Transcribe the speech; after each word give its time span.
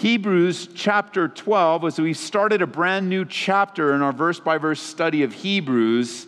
Hebrews 0.00 0.70
chapter 0.74 1.28
12, 1.28 1.84
as 1.84 2.00
we 2.00 2.14
started 2.14 2.62
a 2.62 2.66
brand 2.66 3.10
new 3.10 3.26
chapter 3.26 3.94
in 3.94 4.00
our 4.00 4.14
verse 4.14 4.40
by 4.40 4.56
verse 4.56 4.80
study 4.80 5.24
of 5.24 5.34
Hebrews. 5.34 6.26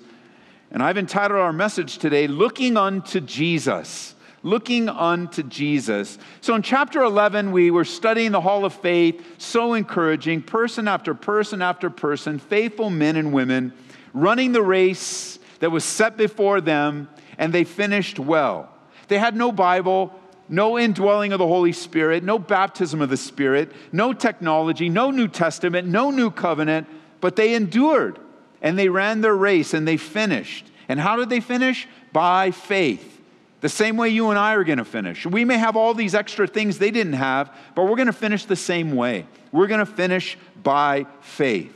And 0.71 0.83
I've 0.83 0.99
entitled 0.99 1.41
our 1.41 1.55
message 1.55 1.97
today, 1.97 2.27
Looking 2.27 2.77
Unto 2.77 3.19
Jesus. 3.19 4.15
Looking 4.43 4.91
unto 4.91 5.43
Jesus. 5.43 6.19
So 6.43 6.55
in 6.55 6.61
chapter 6.61 7.03
11, 7.03 7.51
we 7.51 7.71
were 7.71 7.87
studying 7.87 8.33
the 8.33 8.43
Hall 8.43 8.67
of 8.67 8.75
Faith, 8.75 9.25
so 9.39 9.73
encouraging, 9.73 10.43
person 10.43 10.87
after 10.87 11.15
person 11.15 11.63
after 11.63 11.89
person, 11.89 12.39
faithful 12.39 12.91
men 12.91 13.17
and 13.17 13.33
women, 13.33 13.73
running 14.13 14.53
the 14.53 14.61
race 14.61 15.39
that 15.61 15.71
was 15.71 15.83
set 15.83 16.19
before 16.19 16.61
them, 16.61 17.09
and 17.39 17.55
they 17.55 17.65
finished 17.65 18.19
well. 18.19 18.69
They 19.09 19.17
had 19.17 19.35
no 19.35 19.51
Bible, 19.51 20.13
no 20.53 20.79
indwelling 20.79 21.33
of 21.33 21.39
the 21.39 21.47
Holy 21.47 21.73
Spirit, 21.73 22.23
no 22.23 22.39
baptism 22.39 23.01
of 23.01 23.09
the 23.09 23.17
Spirit, 23.17 23.73
no 23.91 24.13
technology, 24.13 24.91
no 24.91 25.11
New 25.11 25.27
Testament, 25.27 25.89
no 25.89 26.11
new 26.11 26.31
covenant, 26.31 26.87
but 27.23 27.37
they 27.37 27.55
endured 27.55 28.19
and 28.61 28.79
they 28.79 28.91
ran 28.91 29.23
their 29.23 29.35
race 29.35 29.73
and 29.73 29.89
they 29.89 29.97
finished. 29.97 30.67
And 30.91 31.01
how 31.01 31.17
did 31.17 31.31
they 31.31 31.41
finish? 31.41 31.89
By 32.13 32.51
faith. 32.51 33.21
The 33.63 33.71
same 33.71 33.97
way 33.97 34.11
you 34.11 34.29
and 34.29 34.39
I 34.39 34.53
are 34.53 34.63
going 34.63 34.77
to 34.77 34.85
finish. 34.85 35.25
We 35.25 35.47
may 35.47 35.57
have 35.57 35.75
all 35.75 35.95
these 35.95 36.15
extra 36.15 36.47
things 36.47 36.77
they 36.77 36.91
didn't 36.91 37.15
have, 37.15 37.51
but 37.75 37.85
we're 37.85 37.97
going 37.97 38.07
to 38.07 38.13
finish 38.13 38.45
the 38.45 38.55
same 38.55 38.95
way. 38.95 39.27
We're 39.53 39.69
going 39.69 39.81
to 39.81 39.87
finish 39.87 40.37
by 40.63 41.07
faith. 41.23 41.75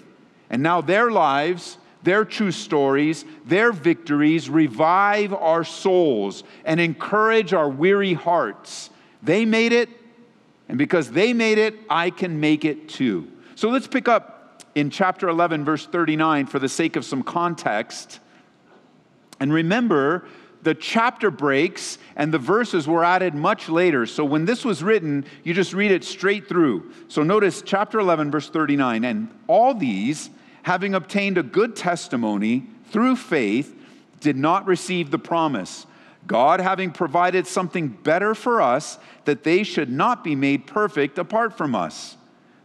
And 0.51 0.63
now 0.63 0.83
their 0.83 1.11
lives 1.11 1.79
their 2.07 2.25
true 2.25 2.53
stories, 2.53 3.25
their 3.45 3.73
victories 3.73 4.49
revive 4.49 5.35
our 5.35 5.65
souls 5.65 6.45
and 6.65 6.79
encourage 6.79 7.53
our 7.53 7.69
weary 7.69 8.15
hearts. 8.15 8.91
They 9.25 9.45
made 9.45 9.73
it, 9.73 9.89
and 10.69 10.79
because 10.79 11.11
they 11.11 11.33
made 11.33 11.59
it, 11.59 11.75
I 11.91 12.11
can 12.11 12.39
make 12.39 12.65
it 12.65 12.89
too. 12.89 13.29
So 13.57 13.71
let's 13.71 13.89
pick 13.89 14.07
up 14.07 14.63
in 14.77 14.89
chapter 14.89 15.29
11, 15.29 15.65
verse 15.65 15.85
39, 15.85 16.47
for 16.47 16.61
the 16.61 16.69
sake 16.69 16.95
of 16.95 17.05
some 17.05 17.25
context. 17.25 18.21
And 19.41 19.53
remember, 19.53 20.29
the 20.63 20.75
chapter 20.75 21.33
breaks 21.33 21.99
and 22.15 22.33
the 22.33 22.39
verses 22.39 22.87
were 22.87 23.03
added 23.03 23.35
much 23.35 23.69
later. 23.69 24.07
So 24.07 24.25
when 24.25 24.45
this 24.45 24.65
was 24.65 24.81
written, 24.81 25.25
you 25.43 25.55
just 25.55 25.73
read 25.73 25.91
it 25.91 26.05
straight 26.05 26.49
through. 26.49 26.93
So 27.09 27.25
notice 27.25 27.63
chapter 27.63 27.99
11, 27.99 28.31
verse 28.31 28.49
39. 28.49 29.05
And 29.05 29.29
all 29.49 29.75
these 29.75 30.31
having 30.67 30.97
obtained 30.97 31.39
a 31.39 31.45
good 31.45 31.77
testimony 31.77 32.67
through 32.91 33.15
faith, 33.15 33.73
did 34.19 34.37
not 34.37 34.67
receive 34.67 35.13
the 35.13 35.19
promise. 35.19 35.87
God 36.27 36.59
having 36.59 36.91
provided 36.91 37.47
something 37.47 37.87
better 37.87 38.35
for 38.35 38.61
us, 38.61 38.99
that 39.27 39.45
they 39.45 39.63
should 39.63 39.89
not 39.89 40.25
be 40.25 40.35
made 40.35 40.67
perfect 40.67 41.21
apart 41.21 41.57
from 41.57 41.77
us. 41.77 42.17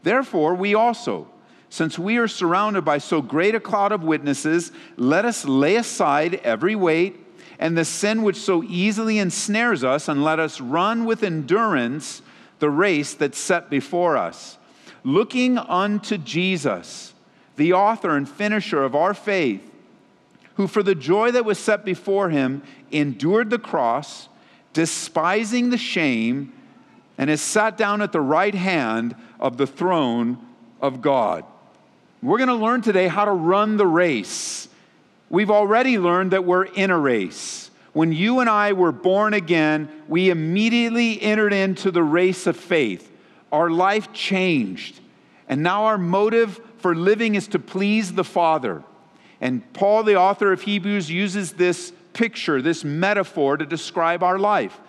Therefore, 0.02 0.56
we 0.56 0.74
also, 0.74 1.28
since 1.70 2.00
we 2.00 2.18
are 2.18 2.28
surrounded 2.28 2.84
by 2.84 2.98
so 2.98 3.22
great 3.22 3.54
a 3.54 3.60
cloud 3.60 3.92
of 3.92 4.04
witnesses, 4.04 4.72
let 4.98 5.24
us 5.24 5.46
lay 5.46 5.76
aside 5.76 6.42
every 6.44 6.74
weight 6.74 7.20
and 7.60 7.78
the 7.78 7.86
sin 7.86 8.24
which 8.24 8.38
so 8.38 8.64
easily 8.64 9.20
ensnares 9.20 9.84
us, 9.84 10.08
and 10.08 10.24
let 10.24 10.40
us 10.40 10.60
run 10.60 11.06
with 11.06 11.22
endurance 11.22 12.24
the 12.58 12.72
race 12.72 13.14
that's 13.14 13.38
set 13.38 13.70
before 13.70 14.18
us, 14.18 14.58
looking 15.04 15.60
unto 15.60 16.18
Jesus 16.18 17.11
the 17.56 17.74
author 17.74 18.16
and 18.16 18.28
finisher 18.28 18.84
of 18.84 18.96
our 18.96 19.14
faith, 19.14 19.62
who 20.56 20.68
for 20.68 20.84
the 20.84 20.96
joy 20.96 21.32
that 21.32 21.46
was 21.46 21.60
set 21.60 21.86
before 21.86 22.30
him 22.30 22.62
endured 22.92 23.50
the 23.50 23.60
cross, 23.60 24.30
despising 24.74 25.70
the 25.70 25.78
shame, 25.78 26.54
and 27.18 27.30
is 27.30 27.42
sat 27.42 27.78
down 27.78 28.02
at 28.02 28.12
the 28.12 28.22
right 28.22 28.56
hand 28.56 29.16
of 29.40 29.58
the 29.58 29.68
throne 29.68 30.38
of 30.82 31.02
God. 31.02 31.46
We're 32.22 32.38
going 32.38 32.50
to 32.50 32.56
learn 32.56 32.82
today 32.82 33.08
how 33.08 33.26
to 33.26 33.32
run 33.32 33.78
the 33.78 33.88
race. 33.88 34.68
We've 35.30 35.52
already 35.52 35.98
learned 35.98 36.32
that 36.32 36.46
we're 36.46 36.66
in 36.66 36.92
a 36.92 36.98
race. 36.98 37.72
When 37.94 38.12
you 38.12 38.40
and 38.40 38.50
I 38.50 38.74
were 38.74 38.92
born 38.92 39.34
again, 39.34 39.90
we 40.08 40.30
immediately 40.30 41.22
entered 41.22 41.54
into 41.54 41.92
the 41.92 42.04
race 42.04 42.48
of 42.48 42.56
faith. 42.56 43.12
Our 43.52 43.70
life 43.70 44.14
changed. 44.14 45.00
And 45.48 45.64
now 45.64 45.86
our 45.86 45.98
motive 45.98 46.60
for 46.82 46.96
living 46.96 47.36
is 47.36 47.48
to 47.50 47.60
please 47.60 48.14
the 48.14 48.24
Father. 48.24 48.84
And 49.40 49.72
Paul, 49.74 50.04
the 50.04 50.16
author 50.16 50.52
of 50.52 50.62
Hebrews, 50.62 51.10
uses 51.10 51.54
this 51.54 51.94
picture, 52.14 52.62
this 52.62 52.84
metaphor 52.84 53.58
to 53.58 53.66
describe 53.66 54.24
our 54.24 54.38
life. 54.38 54.80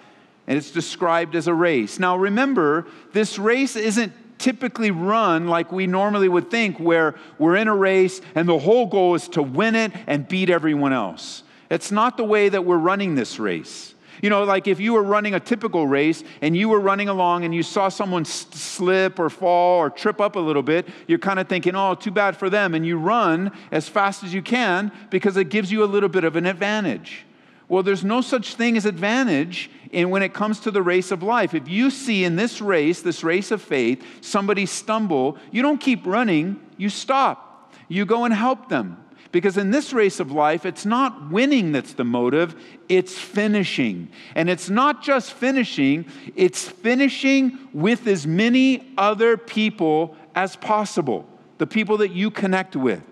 And 0.46 0.58
it's 0.58 0.70
described 0.70 1.36
as 1.36 1.46
a 1.46 1.54
race. 1.54 1.98
Now, 1.98 2.16
remember, 2.16 2.86
this 3.12 3.38
race 3.38 3.76
isn't 3.76 4.12
typically 4.38 4.90
run 4.90 5.46
like 5.46 5.70
we 5.70 5.86
normally 5.86 6.28
would 6.28 6.50
think, 6.50 6.78
where 6.78 7.14
we're 7.38 7.56
in 7.56 7.68
a 7.68 7.74
race 7.74 8.20
and 8.34 8.48
the 8.48 8.58
whole 8.58 8.86
goal 8.86 9.14
is 9.14 9.28
to 9.28 9.42
win 9.42 9.74
it 9.74 9.92
and 10.06 10.26
beat 10.26 10.50
everyone 10.50 10.92
else. 10.92 11.44
It's 11.70 11.92
not 11.92 12.16
the 12.16 12.24
way 12.24 12.48
that 12.48 12.64
we're 12.64 12.76
running 12.76 13.14
this 13.14 13.38
race. 13.38 13.94
You 14.20 14.30
know, 14.30 14.44
like 14.44 14.66
if 14.68 14.78
you 14.78 14.92
were 14.92 15.02
running 15.02 15.34
a 15.34 15.40
typical 15.40 15.86
race 15.86 16.22
and 16.40 16.56
you 16.56 16.68
were 16.68 16.80
running 16.80 17.08
along 17.08 17.44
and 17.44 17.54
you 17.54 17.62
saw 17.62 17.88
someone 17.88 18.24
slip 18.24 19.18
or 19.18 19.30
fall 19.30 19.78
or 19.78 19.90
trip 19.90 20.20
up 20.20 20.36
a 20.36 20.40
little 20.40 20.62
bit, 20.62 20.88
you're 21.06 21.18
kind 21.18 21.38
of 21.38 21.48
thinking, 21.48 21.74
oh, 21.74 21.94
too 21.94 22.10
bad 22.10 22.36
for 22.36 22.50
them. 22.50 22.74
And 22.74 22.84
you 22.86 22.98
run 22.98 23.52
as 23.70 23.88
fast 23.88 24.22
as 24.22 24.34
you 24.34 24.42
can 24.42 24.92
because 25.10 25.36
it 25.36 25.48
gives 25.48 25.72
you 25.72 25.82
a 25.82 25.86
little 25.86 26.08
bit 26.08 26.24
of 26.24 26.36
an 26.36 26.46
advantage. 26.46 27.24
Well, 27.68 27.82
there's 27.82 28.04
no 28.04 28.20
such 28.20 28.56
thing 28.56 28.76
as 28.76 28.84
advantage 28.84 29.70
in 29.92 30.10
when 30.10 30.22
it 30.22 30.34
comes 30.34 30.60
to 30.60 30.70
the 30.70 30.82
race 30.82 31.10
of 31.10 31.22
life. 31.22 31.54
If 31.54 31.68
you 31.68 31.90
see 31.90 32.24
in 32.24 32.36
this 32.36 32.60
race, 32.60 33.00
this 33.00 33.24
race 33.24 33.50
of 33.50 33.62
faith, 33.62 34.04
somebody 34.20 34.66
stumble, 34.66 35.38
you 35.50 35.62
don't 35.62 35.80
keep 35.80 36.06
running, 36.06 36.60
you 36.76 36.90
stop. 36.90 37.72
You 37.88 38.04
go 38.04 38.24
and 38.24 38.34
help 38.34 38.68
them. 38.68 39.02
Because 39.32 39.56
in 39.56 39.70
this 39.70 39.94
race 39.94 40.20
of 40.20 40.30
life, 40.30 40.66
it's 40.66 40.84
not 40.84 41.30
winning 41.30 41.72
that's 41.72 41.94
the 41.94 42.04
motive, 42.04 42.54
it's 42.88 43.18
finishing. 43.18 44.10
And 44.34 44.50
it's 44.50 44.68
not 44.68 45.02
just 45.02 45.32
finishing, 45.32 46.04
it's 46.36 46.68
finishing 46.68 47.58
with 47.72 48.06
as 48.06 48.26
many 48.26 48.92
other 48.98 49.38
people 49.38 50.14
as 50.34 50.54
possible, 50.56 51.26
the 51.56 51.66
people 51.66 51.96
that 51.98 52.12
you 52.12 52.30
connect 52.30 52.76
with. 52.76 53.02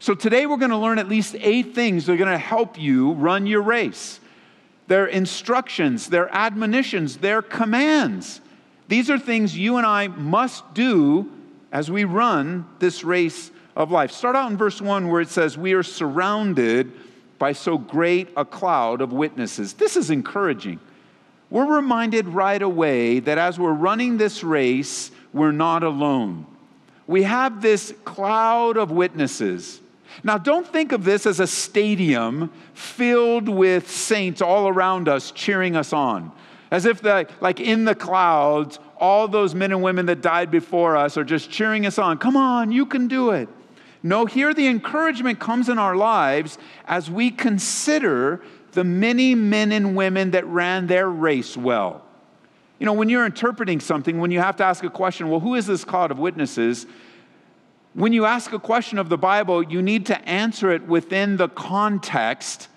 So 0.00 0.14
today 0.14 0.44
we're 0.46 0.56
going 0.56 0.70
to 0.70 0.76
learn 0.76 0.98
at 0.98 1.08
least 1.08 1.36
eight 1.38 1.74
things 1.74 2.06
that 2.06 2.12
are 2.12 2.16
going 2.16 2.30
to 2.30 2.38
help 2.38 2.76
you 2.78 3.12
run 3.12 3.46
your 3.46 3.62
race. 3.62 4.18
They're 4.88 5.06
instructions, 5.06 6.08
they're 6.08 6.34
admonitions, 6.34 7.18
they're 7.18 7.42
commands. 7.42 8.40
These 8.88 9.08
are 9.08 9.20
things 9.20 9.56
you 9.56 9.76
and 9.76 9.86
I 9.86 10.08
must 10.08 10.74
do 10.74 11.30
as 11.70 11.88
we 11.92 12.02
run 12.02 12.66
this 12.80 13.04
race 13.04 13.52
of 13.76 13.90
life. 13.90 14.10
Start 14.10 14.36
out 14.36 14.50
in 14.50 14.56
verse 14.56 14.80
1 14.80 15.08
where 15.08 15.20
it 15.20 15.28
says, 15.28 15.56
We 15.56 15.72
are 15.74 15.82
surrounded 15.82 16.92
by 17.38 17.52
so 17.52 17.78
great 17.78 18.28
a 18.36 18.44
cloud 18.44 19.00
of 19.00 19.12
witnesses. 19.12 19.72
This 19.74 19.96
is 19.96 20.10
encouraging. 20.10 20.78
We're 21.48 21.76
reminded 21.76 22.28
right 22.28 22.60
away 22.60 23.20
that 23.20 23.38
as 23.38 23.58
we're 23.58 23.72
running 23.72 24.18
this 24.18 24.44
race, 24.44 25.10
we're 25.32 25.52
not 25.52 25.82
alone. 25.82 26.46
We 27.06 27.24
have 27.24 27.60
this 27.60 27.92
cloud 28.04 28.76
of 28.76 28.92
witnesses. 28.92 29.80
Now, 30.22 30.38
don't 30.38 30.66
think 30.66 30.92
of 30.92 31.04
this 31.04 31.26
as 31.26 31.40
a 31.40 31.46
stadium 31.46 32.52
filled 32.74 33.48
with 33.48 33.90
saints 33.90 34.42
all 34.42 34.68
around 34.68 35.08
us 35.08 35.30
cheering 35.30 35.76
us 35.76 35.92
on. 35.92 36.30
As 36.70 36.84
if, 36.84 37.00
the, 37.00 37.28
like 37.40 37.58
in 37.58 37.84
the 37.84 37.94
clouds, 37.96 38.78
all 38.98 39.26
those 39.26 39.54
men 39.54 39.72
and 39.72 39.82
women 39.82 40.06
that 40.06 40.20
died 40.20 40.50
before 40.50 40.96
us 40.96 41.16
are 41.16 41.24
just 41.24 41.50
cheering 41.50 41.86
us 41.86 41.98
on. 41.98 42.18
Come 42.18 42.36
on, 42.36 42.70
you 42.70 42.86
can 42.86 43.08
do 43.08 43.30
it. 43.30 43.48
No, 44.02 44.24
here 44.26 44.54
the 44.54 44.66
encouragement 44.66 45.38
comes 45.38 45.68
in 45.68 45.78
our 45.78 45.94
lives 45.94 46.58
as 46.86 47.10
we 47.10 47.30
consider 47.30 48.42
the 48.72 48.84
many 48.84 49.34
men 49.34 49.72
and 49.72 49.94
women 49.96 50.30
that 50.30 50.46
ran 50.46 50.86
their 50.86 51.08
race 51.08 51.56
well. 51.56 52.04
You 52.78 52.86
know, 52.86 52.94
when 52.94 53.10
you're 53.10 53.26
interpreting 53.26 53.78
something, 53.78 54.18
when 54.18 54.30
you 54.30 54.40
have 54.40 54.56
to 54.56 54.64
ask 54.64 54.82
a 54.84 54.90
question, 54.90 55.28
well, 55.28 55.40
who 55.40 55.54
is 55.54 55.66
this 55.66 55.84
cloud 55.84 56.10
of 56.10 56.18
witnesses? 56.18 56.86
When 57.92 58.12
you 58.12 58.24
ask 58.24 58.52
a 58.52 58.58
question 58.58 58.98
of 58.98 59.10
the 59.10 59.18
Bible, 59.18 59.62
you 59.62 59.82
need 59.82 60.06
to 60.06 60.18
answer 60.26 60.70
it 60.70 60.86
within 60.86 61.36
the 61.36 61.48
context 61.48 62.68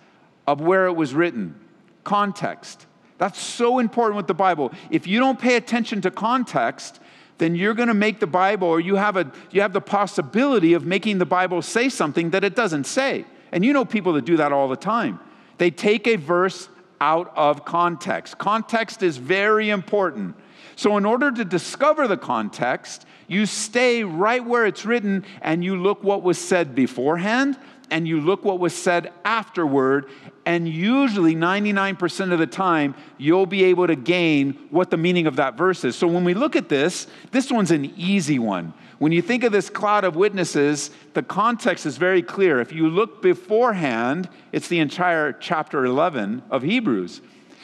of 0.45 0.59
where 0.59 0.87
it 0.87 0.93
was 0.93 1.13
written. 1.13 1.55
Context. 2.03 2.85
That's 3.17 3.39
so 3.39 3.79
important 3.79 4.17
with 4.17 4.27
the 4.27 4.33
Bible. 4.33 4.73
If 4.89 5.07
you 5.07 5.19
don't 5.19 5.39
pay 5.39 5.55
attention 5.55 6.01
to 6.01 6.11
context, 6.11 6.99
then 7.37 7.55
you're 7.55 7.73
going 7.73 7.87
to 7.87 7.93
make 7.93 8.19
the 8.19 8.27
Bible, 8.27 8.67
or 8.67 8.79
you 8.79 8.95
have, 8.95 9.17
a, 9.17 9.31
you 9.51 9.61
have 9.61 9.73
the 9.73 9.81
possibility 9.81 10.73
of 10.73 10.85
making 10.85 11.17
the 11.17 11.25
Bible 11.25 11.61
say 11.61 11.89
something 11.89 12.29
that 12.31 12.43
it 12.43 12.55
doesn't 12.55 12.85
say. 12.85 13.25
And 13.51 13.65
you 13.65 13.73
know 13.73 13.85
people 13.85 14.13
that 14.13 14.25
do 14.25 14.37
that 14.37 14.51
all 14.51 14.67
the 14.67 14.75
time. 14.75 15.19
They 15.57 15.71
take 15.71 16.07
a 16.07 16.15
verse 16.15 16.69
out 17.01 17.33
of 17.35 17.65
context. 17.65 18.37
Context 18.37 19.03
is 19.03 19.17
very 19.17 19.69
important. 19.69 20.35
So, 20.75 20.97
in 20.97 21.05
order 21.05 21.31
to 21.31 21.45
discover 21.45 22.07
the 22.07 22.17
context, 22.17 23.05
you 23.27 23.45
stay 23.45 24.03
right 24.03 24.43
where 24.43 24.65
it's 24.65 24.85
written 24.85 25.25
and 25.41 25.63
you 25.63 25.75
look 25.75 26.03
what 26.03 26.23
was 26.23 26.37
said 26.39 26.73
beforehand 26.73 27.57
and 27.89 28.07
you 28.07 28.21
look 28.21 28.43
what 28.43 28.59
was 28.59 28.73
said 28.73 29.11
afterward, 29.23 30.07
and 30.45 30.67
usually 30.67 31.35
99% 31.35 32.33
of 32.33 32.39
the 32.39 32.47
time, 32.47 32.95
you'll 33.17 33.45
be 33.45 33.63
able 33.65 33.87
to 33.87 33.95
gain 33.95 34.53
what 34.69 34.89
the 34.89 34.97
meaning 34.97 35.27
of 35.27 35.37
that 35.37 35.55
verse 35.55 35.83
is. 35.83 35.95
So 35.95 36.07
when 36.07 36.23
we 36.23 36.33
look 36.33 36.55
at 36.55 36.69
this, 36.69 37.07
this 37.31 37.51
one's 37.51 37.71
an 37.71 37.93
easy 37.97 38.39
one. 38.39 38.73
When 38.99 39.11
you 39.11 39.21
think 39.21 39.43
of 39.43 39.51
this 39.51 39.69
cloud 39.69 40.03
of 40.03 40.15
witnesses, 40.15 40.91
the 41.13 41.23
context 41.23 41.85
is 41.85 41.97
very 41.97 42.21
clear. 42.21 42.59
If 42.61 42.71
you 42.71 42.89
look 42.89 43.21
beforehand, 43.21 44.29
it's 44.51 44.67
the 44.67 44.79
entire 44.79 45.33
chapter 45.33 45.85
11 45.85 46.43
of 46.49 46.63
Hebrews. 46.63 47.21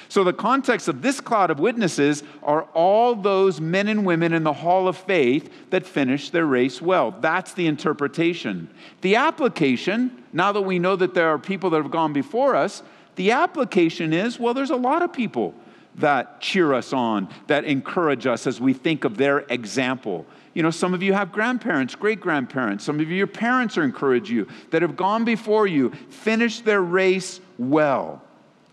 So, 0.10 0.24
the 0.24 0.34
context 0.34 0.88
of 0.88 1.04
this 1.04 1.22
cloud 1.22 1.52
of 1.52 1.60
witnesses 1.60 2.24
are 2.42 2.64
all 2.74 3.14
those 3.14 3.62
men 3.62 3.88
and 3.88 4.04
women 4.04 4.34
in 4.34 4.44
the 4.44 4.54
hall 4.54 4.88
of 4.88 4.98
faith 4.98 5.52
that 5.70 5.86
finished 5.86 6.32
their 6.32 6.48
race 6.48 6.82
well. 6.82 7.12
That's 7.12 7.54
the 7.54 7.68
interpretation. 7.68 8.72
The 9.02 9.18
application, 9.18 10.24
now 10.34 10.52
that 10.52 10.62
we 10.62 10.80
know 10.80 10.96
that 10.96 11.14
there 11.14 11.30
are 11.30 11.38
people 11.38 11.70
that 11.70 11.78
have 11.78 11.92
gone 11.92 12.12
before 12.12 12.56
us, 12.56 12.82
the 13.18 13.32
application 13.32 14.12
is 14.12 14.40
well, 14.40 14.56
there's 14.56 14.72
a 14.72 14.76
lot 14.76 15.04
of 15.04 15.14
people 15.14 15.54
that 15.96 16.42
cheer 16.42 16.74
us 16.74 16.92
on, 16.92 17.30
that 17.46 17.66
encourage 17.66 18.26
us 18.26 18.48
as 18.48 18.60
we 18.60 18.74
think 18.74 19.04
of 19.04 19.16
their 19.16 19.40
example. 19.50 20.26
You 20.56 20.64
know, 20.64 20.72
some 20.72 20.96
of 20.96 21.04
you 21.04 21.14
have 21.14 21.32
grandparents, 21.32 21.94
great 21.94 22.20
grandparents. 22.20 22.84
Some 22.84 23.00
of 23.00 23.10
you, 23.10 23.16
your 23.16 23.28
parents 23.28 23.78
are 23.78 23.84
encourage 23.84 24.32
you 24.32 24.48
that 24.72 24.82
have 24.82 24.96
gone 24.96 25.24
before 25.24 25.68
you, 25.68 25.92
finished 26.10 26.66
their 26.66 26.82
race 26.82 27.40
well. 27.60 28.24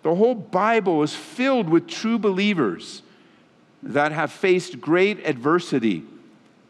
The 0.06 0.14
whole 0.14 0.36
Bible 0.36 1.02
is 1.02 1.16
filled 1.16 1.68
with 1.68 1.88
true 1.88 2.16
believers 2.16 3.02
that 3.82 4.12
have 4.12 4.30
faced 4.30 4.80
great 4.80 5.26
adversity, 5.26 6.04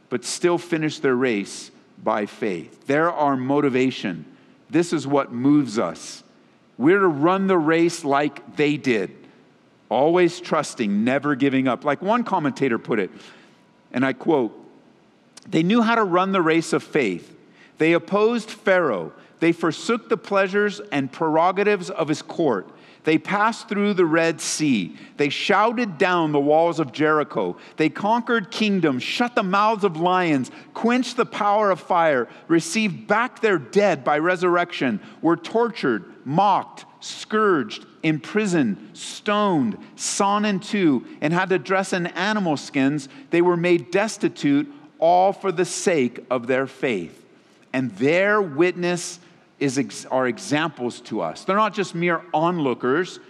but 0.09 0.25
still 0.25 0.57
finished 0.57 1.03
their 1.03 1.15
race 1.15 1.71
by 2.03 2.25
faith. 2.25 2.87
They're 2.87 3.13
our 3.13 3.37
motivation. 3.37 4.25
This 4.71 4.95
is 4.95 5.07
what 5.07 5.33
moves 5.33 5.79
us. 5.79 6.25
We're 6.79 7.01
to 7.01 7.09
run 7.09 7.47
the 7.47 7.59
race 7.59 8.07
like 8.07 8.57
they 8.57 8.79
did, 8.79 9.15
always 9.91 10.41
trusting, 10.41 11.05
never 11.05 11.35
giving 11.35 11.69
up. 11.69 11.85
Like 11.85 12.01
one 12.01 12.25
commentator 12.25 12.79
put 12.79 12.99
it, 12.99 13.11
and 13.93 14.03
I 14.03 14.15
quote, 14.15 14.59
they 15.47 15.63
knew 15.63 15.83
how 15.83 15.97
to 15.97 16.05
run 16.05 16.33
the 16.33 16.41
race 16.41 16.73
of 16.73 16.83
faith. 16.83 17.37
They 17.77 17.93
opposed 17.93 18.51
Pharaoh. 18.51 19.13
They 19.41 19.53
forsook 19.53 20.09
the 20.09 20.17
pleasures 20.17 20.81
and 20.91 21.13
prerogatives 21.13 21.91
of 21.91 22.09
his 22.09 22.23
court. 22.23 22.71
They 23.07 23.19
passed 23.19 23.69
through 23.69 23.95
the 23.95 24.05
Red 24.05 24.41
Sea. 24.41 24.97
They 25.17 25.29
shouted 25.29 25.97
down 25.97 26.33
the 26.33 26.41
walls 26.41 26.81
of 26.81 26.91
Jericho. 26.91 27.57
They 27.77 27.89
conquered 27.89 28.51
kingdoms, 28.51 29.05
shut 29.05 29.37
the 29.37 29.45
mouths 29.45 29.85
of 29.85 29.97
lions, 29.97 30.51
quenched 30.75 31.17
the 31.17 31.25
power 31.25 31.71
of 31.71 31.79
fire, 31.79 32.27
received 32.49 33.07
back 33.07 33.41
their 33.41 33.59
dead 33.59 34.03
by 34.03 34.19
resurrection, 34.19 34.99
were 35.23 35.37
tortured, 35.37 36.05
mocked, 36.25 36.85
scourged, 36.99 37.87
imprisoned, 38.03 38.91
stoned, 38.93 39.79
sawn 39.95 40.45
in 40.45 40.59
two, 40.59 41.07
and 41.21 41.33
had 41.33 41.51
to 41.51 41.61
dress 41.61 41.93
in 41.93 42.09
animal 42.09 42.57
skins. 42.57 43.09
They 43.31 43.41
were 43.41 43.57
made 43.57 43.93
destitute, 43.93 44.69
all 44.99 45.33
for 45.33 45.53
the 45.53 45.65
sake 45.65 46.27
of 46.29 46.49
their 46.49 46.67
faith. 46.67 47.25
And 47.73 47.93
their 47.99 48.43
witness 48.43 49.21
is, 49.59 49.79
ex- 49.79 50.07
are 50.07 50.27
examples 50.27 51.01
to 51.03 51.21
us. 51.21 51.45
They're 51.45 51.57
not 51.57 51.75
just 51.75 51.95
mere 51.95 52.23
onlookers, 52.35 53.21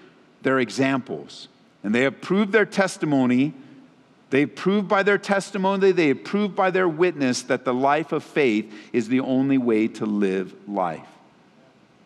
they're 0.43 0.59
examples. 0.59 1.49
And 1.83 1.95
they 1.95 2.03
have 2.03 2.21
proved 2.21 2.53
their 2.53 2.67
testimony. 2.67 3.55
They've 4.31 4.53
proved 4.53 4.89
by 4.89 5.05
their 5.05 5.19
testimony, 5.19 5.93
they 5.93 6.09
have 6.09 6.25
proved 6.25 6.57
by 6.57 6.71
their 6.73 6.89
witness 6.89 7.43
that 7.43 7.65
the 7.65 7.73
life 7.73 8.11
of 8.11 8.25
faith 8.25 8.73
is 8.93 9.09
the 9.09 9.21
only 9.21 9.57
way 9.57 9.87
to 9.89 10.05
live 10.05 10.53
life. 10.69 11.07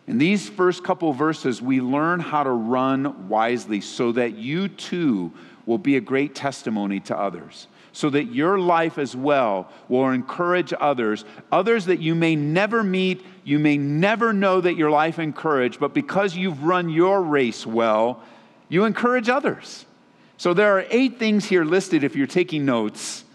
In 0.05 0.19
these 0.19 0.47
first 0.47 0.83
couple 0.83 1.11
verses, 1.13 1.63
we 1.63 1.81
learn 1.81 2.19
how 2.19 2.43
to 2.43 2.51
run 2.51 3.27
wisely 3.27 3.81
so 3.81 4.11
that 4.11 4.35
you 4.35 4.67
too 4.67 5.31
will 5.65 5.79
be 5.79 5.95
a 5.95 6.01
great 6.01 6.35
testimony 6.35 6.99
to 7.01 7.17
others 7.17 7.67
so 7.93 8.09
that 8.09 8.25
your 8.25 8.59
life 8.59 8.97
as 8.97 9.15
well 9.15 9.69
will 9.89 10.09
encourage 10.09 10.73
others, 10.79 11.25
others 11.51 11.85
that 11.85 11.99
you 11.99 12.15
may 12.15 12.35
never 12.35 12.83
meet, 12.83 13.25
you 13.43 13.59
may 13.59 13.77
never 13.77 14.31
know 14.31 14.61
that 14.61 14.75
your 14.75 14.89
life 14.89 15.19
encouraged, 15.19 15.79
but 15.79 15.93
because 15.93 16.35
you've 16.35 16.63
run 16.63 16.89
your 16.89 17.21
race 17.21 17.65
well, 17.65 18.23
you 18.69 18.85
encourage 18.85 19.27
others. 19.27 19.85
So 20.37 20.53
there 20.53 20.77
are 20.77 20.85
eight 20.89 21.19
things 21.19 21.45
here 21.45 21.65
listed 21.65 22.03
if 22.03 22.15
you're 22.15 22.27
taking 22.27 22.65
notes. 22.65 23.25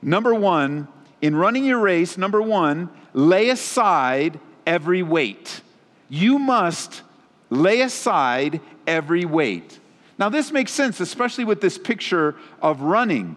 Number 0.00 0.34
one, 0.34 0.88
in 1.20 1.34
running 1.34 1.64
your 1.64 1.80
race, 1.80 2.16
number 2.16 2.40
one, 2.40 2.90
lay 3.12 3.48
aside 3.50 4.38
every 4.66 5.02
weight. 5.02 5.60
You 6.08 6.38
must 6.38 7.02
lay 7.50 7.80
aside 7.80 8.60
every 8.86 9.24
weight. 9.24 9.80
Now, 10.18 10.28
this 10.28 10.50
makes 10.50 10.72
sense, 10.72 11.00
especially 11.00 11.44
with 11.44 11.60
this 11.60 11.78
picture 11.78 12.34
of 12.60 12.80
running. 12.80 13.36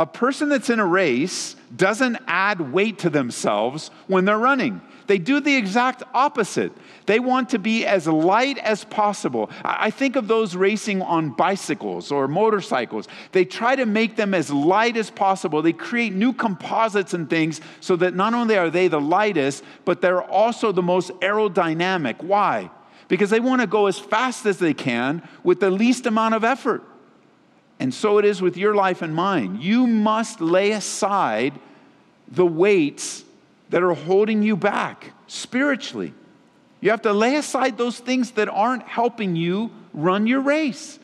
A 0.00 0.06
person 0.06 0.48
that's 0.48 0.70
in 0.70 0.80
a 0.80 0.86
race 0.86 1.56
doesn't 1.76 2.16
add 2.26 2.72
weight 2.72 3.00
to 3.00 3.10
themselves 3.10 3.90
when 4.06 4.24
they're 4.24 4.38
running. 4.38 4.80
They 5.08 5.18
do 5.18 5.40
the 5.40 5.54
exact 5.54 6.02
opposite. 6.14 6.72
They 7.04 7.20
want 7.20 7.50
to 7.50 7.58
be 7.58 7.84
as 7.84 8.06
light 8.06 8.56
as 8.56 8.82
possible. 8.82 9.50
I 9.62 9.90
think 9.90 10.16
of 10.16 10.26
those 10.26 10.56
racing 10.56 11.02
on 11.02 11.32
bicycles 11.32 12.10
or 12.10 12.28
motorcycles. 12.28 13.08
They 13.32 13.44
try 13.44 13.76
to 13.76 13.84
make 13.84 14.16
them 14.16 14.32
as 14.32 14.50
light 14.50 14.96
as 14.96 15.10
possible. 15.10 15.60
They 15.60 15.74
create 15.74 16.14
new 16.14 16.32
composites 16.32 17.12
and 17.12 17.28
things 17.28 17.60
so 17.80 17.94
that 17.96 18.14
not 18.14 18.32
only 18.32 18.56
are 18.56 18.70
they 18.70 18.88
the 18.88 19.02
lightest, 19.02 19.62
but 19.84 20.00
they're 20.00 20.22
also 20.22 20.72
the 20.72 20.80
most 20.80 21.10
aerodynamic. 21.20 22.22
Why? 22.22 22.70
Because 23.08 23.28
they 23.28 23.40
want 23.40 23.60
to 23.60 23.66
go 23.66 23.84
as 23.84 23.98
fast 23.98 24.46
as 24.46 24.58
they 24.60 24.72
can 24.72 25.28
with 25.44 25.60
the 25.60 25.70
least 25.70 26.06
amount 26.06 26.36
of 26.36 26.42
effort. 26.42 26.84
And 27.80 27.94
so 27.94 28.18
it 28.18 28.26
is 28.26 28.42
with 28.42 28.58
your 28.58 28.74
life 28.74 29.00
and 29.00 29.14
mine. 29.14 29.58
You 29.58 29.86
must 29.86 30.42
lay 30.42 30.72
aside 30.72 31.58
the 32.28 32.44
weights 32.44 33.24
that 33.70 33.82
are 33.82 33.94
holding 33.94 34.42
you 34.42 34.54
back 34.54 35.12
spiritually. 35.26 36.12
You 36.82 36.90
have 36.90 37.02
to 37.02 37.12
lay 37.14 37.36
aside 37.36 37.78
those 37.78 37.98
things 37.98 38.32
that 38.32 38.50
aren't 38.50 38.82
helping 38.82 39.34
you 39.34 39.70
run 39.94 40.26
your 40.26 40.42
race, 40.42 40.98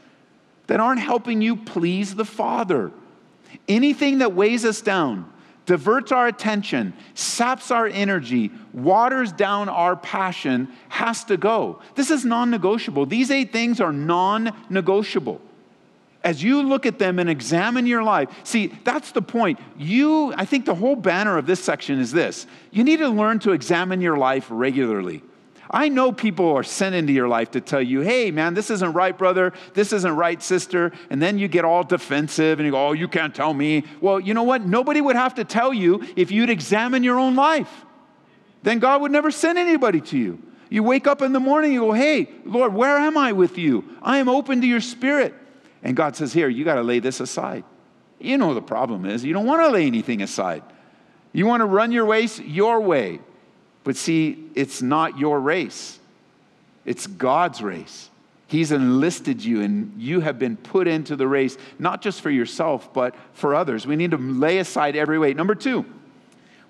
that 0.66 0.78
aren't 0.78 1.00
helping 1.00 1.40
you 1.40 1.56
please 1.56 2.14
the 2.14 2.26
Father. 2.26 2.92
Anything 3.66 4.18
that 4.18 4.35
weighs 4.35 4.66
us 4.66 4.83
down, 4.83 5.33
diverts 5.64 6.12
our 6.12 6.26
attention, 6.26 6.92
saps 7.14 7.71
our 7.71 7.87
energy, 7.87 8.50
waters 8.75 9.33
down 9.33 9.71
our 9.71 9.97
passion 9.97 10.68
has 10.90 11.25
to 11.25 11.38
go. 11.38 11.80
This 11.95 12.11
is 12.11 12.26
non 12.26 12.50
negotiable. 12.50 13.06
These 13.06 13.30
eight 13.30 13.50
things 13.50 13.80
are 13.80 13.92
non 13.92 14.54
negotiable 14.68 15.40
as 16.26 16.42
you 16.42 16.61
look 16.64 16.87
at 16.87 16.99
them 16.99 17.21
and 17.21 17.30
examine 17.30 17.87
your 17.87 18.02
life, 18.02 18.28
see, 18.42 18.66
that's 18.83 19.12
the 19.12 19.23
point. 19.23 19.61
You, 19.78 20.35
I 20.37 20.45
think 20.45 20.64
the 20.64 20.75
whole 20.75 20.97
banner 20.97 21.38
of 21.38 21.47
this 21.47 21.62
section 21.62 22.00
is 22.00 22.11
this 22.11 22.49
you 22.73 22.83
need 22.83 22.99
to 22.99 23.09
learn 23.09 23.38
to 23.40 23.52
examine 23.52 24.00
your 24.00 24.16
life 24.16 24.49
regularly. 24.50 25.23
I 25.71 25.88
know 25.88 26.11
people 26.11 26.52
are 26.56 26.64
sent 26.64 26.97
into 26.97 27.12
your 27.12 27.28
life 27.28 27.52
to 27.52 27.61
tell 27.61 27.80
you, 27.80 28.00
hey, 28.00 28.33
man, 28.33 28.54
this 28.54 28.71
isn't 28.71 28.92
right, 28.92 29.16
brother. 29.16 29.52
This 29.75 29.92
isn't 29.92 30.16
right, 30.16 30.42
sister. 30.42 30.92
And 31.11 31.23
then 31.23 31.38
you 31.38 31.47
get 31.47 31.64
all 31.64 31.85
defensive 31.85 32.59
and 32.59 32.66
you 32.66 32.73
go, 32.73 32.88
oh, 32.88 32.92
you 32.92 33.09
can't 33.09 33.35
tell 33.35 33.54
me. 33.54 33.85
Well, 34.00 34.18
you 34.18 34.35
know 34.35 34.45
what? 34.45 34.64
Nobody 34.66 35.00
would 35.00 35.16
have 35.16 35.37
to 35.37 35.45
tell 35.45 35.73
you 35.73 36.04
if 36.16 36.33
you'd 36.33 36.50
examine 36.50 37.04
your 37.04 37.21
own 37.21 37.37
life. 37.37 37.85
Then 38.64 38.80
God 38.80 39.00
would 39.02 39.12
never 39.12 39.30
send 39.30 39.59
anybody 39.59 40.00
to 40.00 40.18
you. 40.18 40.42
You 40.71 40.83
wake 40.83 41.06
up 41.06 41.23
in 41.23 41.33
the 41.33 41.40
morning, 41.40 41.73
you 41.73 41.80
go, 41.80 41.92
hey, 41.92 42.28
Lord, 42.45 42.75
where 42.75 42.97
am 42.97 43.16
I 43.16 43.30
with 43.33 43.59
you? 43.59 43.85
I 44.02 44.18
am 44.18 44.28
open 44.28 44.61
to 44.61 44.66
your 44.66 44.80
spirit. 44.80 45.35
And 45.87 45.95
God 45.95 46.16
says, 46.16 46.33
Here, 46.33 46.49
you 46.49 46.64
got 46.64 46.75
to 46.75 46.83
lay 46.83 46.99
this 46.99 47.21
aside. 47.21 47.62
You 48.19 48.38
know 48.38 48.55
the 48.55 48.61
problem 48.61 49.07
is 49.07 49.25
you 49.25 49.33
don't 49.33 49.47
want 49.47 49.62
to 49.62 49.69
lay 49.69 49.87
anything 49.87 50.21
aside. 50.21 50.64
You 51.33 51.47
want 51.47 51.61
to 51.61 51.64
run 51.64 51.93
your 51.93 52.07
race 52.07 52.40
your 52.40 52.81
way. 52.81 53.21
But 53.85 53.95
see, 53.97 54.50
it's 54.57 54.83
not 54.83 55.16
your 55.16 55.38
race, 55.38 56.00
it's 56.85 57.07
God's 57.07 57.62
race. 57.62 58.11
He's 58.49 58.73
enlisted 58.73 59.45
you, 59.45 59.62
and 59.62 60.00
you 60.00 60.21
have 60.21 60.40
been 60.40 60.57
put 60.57 60.88
into 60.88 61.14
the 61.14 61.26
race, 61.26 61.57
not 61.78 62.02
just 62.02 62.21
for 62.21 62.31
yourself, 62.31 62.93
but 62.93 63.14
for 63.33 63.55
others. 63.55 63.87
We 63.87 63.97
need 63.97 64.11
to 64.11 64.16
lay 64.16 64.59
aside 64.59 64.97
every 64.97 65.19
weight. 65.19 65.37
Number 65.37 65.55
two, 65.55 65.85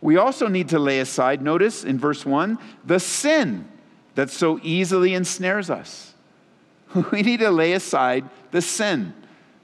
we 0.03 0.17
also 0.19 0.49
need 0.49 0.71
to 0.71 0.79
lay 0.79 1.01
aside, 1.01 1.41
notice 1.41 1.85
in 1.85 1.99
verse 1.99 2.27
one, 2.27 2.59
the 2.85 3.01
sin 3.01 3.67
that 4.15 4.29
so 4.31 4.61
easily 4.63 5.15
ensnares 5.15 5.71
us. 5.71 6.15
We 7.13 7.23
need 7.23 7.41
to 7.41 7.51
lay 7.51 7.73
aside 7.73 8.29
the 8.51 8.63
sin 8.63 9.13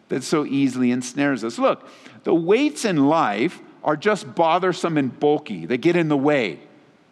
that 0.08 0.22
so 0.22 0.44
easily 0.44 0.90
ensnares 0.90 1.44
us. 1.44 1.58
Look, 1.58 1.88
the 2.24 2.34
weights 2.34 2.84
in 2.84 3.06
life 3.06 3.60
are 3.82 3.96
just 3.96 4.34
bothersome 4.34 4.96
and 4.96 5.18
bulky, 5.18 5.66
they 5.66 5.78
get 5.78 5.96
in 5.96 6.08
the 6.08 6.16
way, 6.16 6.60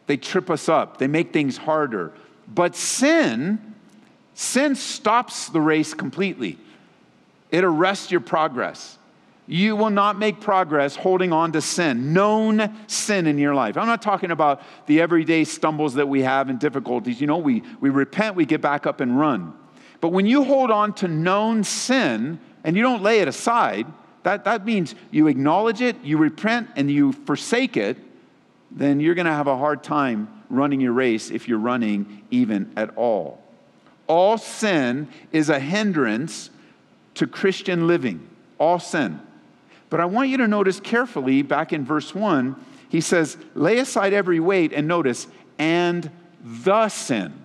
they 0.07 0.17
trip 0.17 0.51
us 0.51 0.69
up, 0.69 0.99
they 0.99 1.09
make 1.09 1.33
things 1.33 1.57
harder. 1.57 2.13
But 2.47 2.77
sin, 2.77 3.75
sin 4.35 4.75
stops 4.75 5.49
the 5.49 5.61
race 5.61 5.95
completely. 5.95 6.59
It 7.51 7.65
arrests 7.65 8.11
your 8.11 8.21
progress. 8.21 8.99
You 9.47 9.75
will 9.75 9.91
not 9.91 10.17
make 10.17 10.41
progress 10.41 10.95
holding 10.95 11.33
on 11.33 11.51
to 11.53 11.61
sin, 11.61 12.13
known 12.13 12.73
sin 12.87 13.27
in 13.27 13.37
your 13.37 13.53
life. 13.53 13.77
I'm 13.77 13.89
not 13.89 14.01
talking 14.01 14.31
about 14.31 14.63
the 14.87 15.01
everyday 15.01 15.43
stumbles 15.43 15.95
that 15.95 16.09
we 16.09 16.23
have 16.23 16.49
and 16.49 16.61
difficulties. 16.61 17.21
You 17.21 17.27
know, 17.27 17.39
we, 17.39 17.65
we 17.81 17.91
repent, 17.91 18.37
we 18.37 18.45
get 18.45 18.61
back 18.61 18.87
up 18.87 19.01
and 19.01 19.19
run. 19.19 19.55
But 20.01 20.09
when 20.09 20.27
you 20.27 20.45
hold 20.45 20.71
on 20.71 20.95
to 20.95 21.09
known 21.09 21.65
sin 21.65 22.41
and 22.65 22.77
you 22.77 22.83
don't 22.83 23.03
lay 23.03 23.21
it 23.21 23.29
aside, 23.29 23.87
that, 24.23 24.45
that 24.45 24.65
means 24.65 24.95
you 25.11 25.29
acknowledge 25.29 25.81
it, 25.81 25.97
you 26.03 26.19
repent, 26.19 26.71
and 26.77 26.91
you 26.91 27.13
forsake 27.13 27.77
it, 27.77 27.97
then 28.71 29.01
you're 29.01 29.15
going 29.15 29.27
to 29.27 29.33
have 29.33 29.47
a 29.47 29.57
hard 29.57 29.83
time 29.83 30.29
running 30.49 30.81
your 30.81 30.93
race 30.93 31.31
if 31.31 31.49
you're 31.49 31.59
running 31.59 32.23
even 32.31 32.73
at 32.77 32.97
all. 32.97 33.43
All 34.07 34.39
sin 34.39 35.09
is 35.33 35.49
a 35.49 35.59
hindrance 35.59 36.51
to 37.15 37.27
Christian 37.27 37.87
living. 37.87 38.29
All 38.59 38.79
sin. 38.79 39.21
But 39.89 40.01
I 40.01 40.05
want 40.05 40.29
you 40.29 40.37
to 40.39 40.49
notice 40.49 40.81
carefully 40.81 41.43
back 41.43 41.73
in 41.73 41.85
verse 41.85 42.15
1, 42.15 42.57
he 42.89 43.01
says, 43.01 43.37
lay 43.55 43.79
aside 43.79 44.13
every 44.13 44.41
weight, 44.41 44.73
and 44.73 44.89
notice, 44.89 45.27
and 45.59 46.11
the 46.43 46.89
sin. 46.89 47.40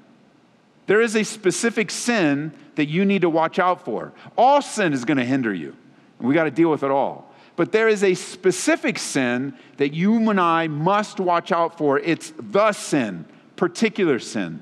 There 0.87 1.01
is 1.01 1.15
a 1.15 1.23
specific 1.23 1.89
sin 1.89 2.53
that 2.75 2.87
you 2.87 3.05
need 3.05 3.21
to 3.21 3.29
watch 3.29 3.59
out 3.59 3.83
for. 3.85 4.13
All 4.37 4.61
sin 4.61 4.93
is 4.93 5.05
going 5.05 5.17
to 5.17 5.25
hinder 5.25 5.53
you, 5.53 5.75
and 6.19 6.27
we 6.27 6.33
got 6.33 6.43
to 6.43 6.51
deal 6.51 6.69
with 6.69 6.83
it 6.83 6.91
all. 6.91 7.33
But 7.55 7.71
there 7.71 7.87
is 7.87 8.03
a 8.03 8.13
specific 8.13 8.99
sin 8.99 9.53
that 9.77 9.93
you 9.93 10.29
and 10.29 10.39
I 10.39 10.67
must 10.67 11.19
watch 11.19 11.51
out 11.51 11.77
for. 11.77 11.99
It's 11.99 12.33
the 12.37 12.73
sin, 12.73 13.25
particular 13.55 14.19
sin. 14.19 14.61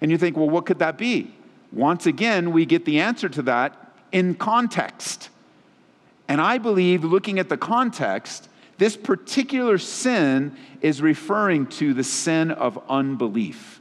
And 0.00 0.10
you 0.10 0.18
think, 0.18 0.36
well, 0.36 0.48
what 0.48 0.64
could 0.64 0.78
that 0.78 0.96
be? 0.96 1.34
Once 1.72 2.06
again, 2.06 2.52
we 2.52 2.66
get 2.66 2.84
the 2.84 3.00
answer 3.00 3.28
to 3.28 3.42
that 3.42 3.92
in 4.12 4.34
context. 4.34 5.28
And 6.28 6.40
I 6.40 6.58
believe, 6.58 7.04
looking 7.04 7.38
at 7.38 7.48
the 7.48 7.56
context, 7.56 8.48
this 8.78 8.96
particular 8.96 9.78
sin 9.78 10.56
is 10.80 11.02
referring 11.02 11.66
to 11.66 11.92
the 11.92 12.04
sin 12.04 12.50
of 12.52 12.82
unbelief. 12.88 13.79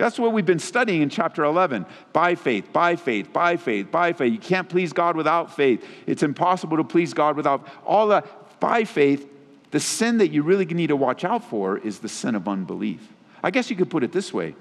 That's 0.00 0.18
what 0.18 0.32
we've 0.32 0.46
been 0.46 0.58
studying 0.58 1.02
in 1.02 1.10
chapter 1.10 1.44
11. 1.44 1.84
By 2.12 2.34
faith, 2.34 2.72
by 2.72 2.96
faith, 2.96 3.32
by 3.32 3.56
faith, 3.56 3.90
by 3.90 4.12
faith. 4.12 4.32
You 4.32 4.38
can't 4.38 4.68
please 4.68 4.92
God 4.92 5.16
without 5.16 5.54
faith. 5.54 5.84
It's 6.06 6.22
impossible 6.22 6.78
to 6.78 6.84
please 6.84 7.12
God 7.12 7.36
without 7.36 7.68
all 7.84 8.08
that. 8.08 8.60
By 8.60 8.84
faith, 8.84 9.28
the 9.70 9.80
sin 9.80 10.18
that 10.18 10.32
you 10.32 10.42
really 10.42 10.64
need 10.64 10.88
to 10.88 10.96
watch 10.96 11.24
out 11.24 11.44
for 11.44 11.78
is 11.78 11.98
the 11.98 12.08
sin 12.08 12.34
of 12.34 12.48
unbelief. 12.48 13.06
I 13.42 13.50
guess 13.50 13.70
you 13.70 13.76
could 13.76 13.90
put 13.90 14.02
it 14.02 14.12
this 14.12 14.32
way 14.32 14.54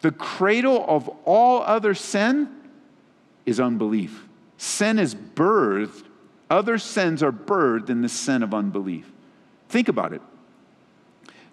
the 0.00 0.12
cradle 0.12 0.84
of 0.88 1.08
all 1.24 1.62
other 1.62 1.94
sin 1.94 2.48
is 3.44 3.60
unbelief. 3.60 4.24
Sin 4.58 4.98
is 4.98 5.14
birthed 5.14 6.04
other 6.48 6.78
sins 6.78 7.22
are 7.22 7.32
birthed 7.32 7.90
in 7.90 8.02
the 8.02 8.08
sin 8.08 8.42
of 8.42 8.54
unbelief. 8.54 9.10
Think 9.68 9.88
about 9.88 10.12
it. 10.12 10.22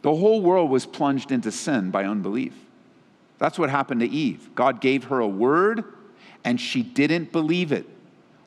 The 0.01 0.13
whole 0.13 0.41
world 0.41 0.69
was 0.69 0.85
plunged 0.85 1.31
into 1.31 1.51
sin 1.51 1.89
by 1.89 2.05
unbelief. 2.05 2.53
That's 3.43 3.59
what 3.59 3.69
happened 3.69 3.99
to 3.99 4.07
Eve. 4.07 4.55
God 4.55 4.79
gave 4.79 5.03
her 5.03 5.19
a 5.19 5.27
word, 5.27 5.83
and 6.45 6.61
she 6.61 6.81
didn't 6.81 7.33
believe 7.33 7.73
it, 7.73 7.85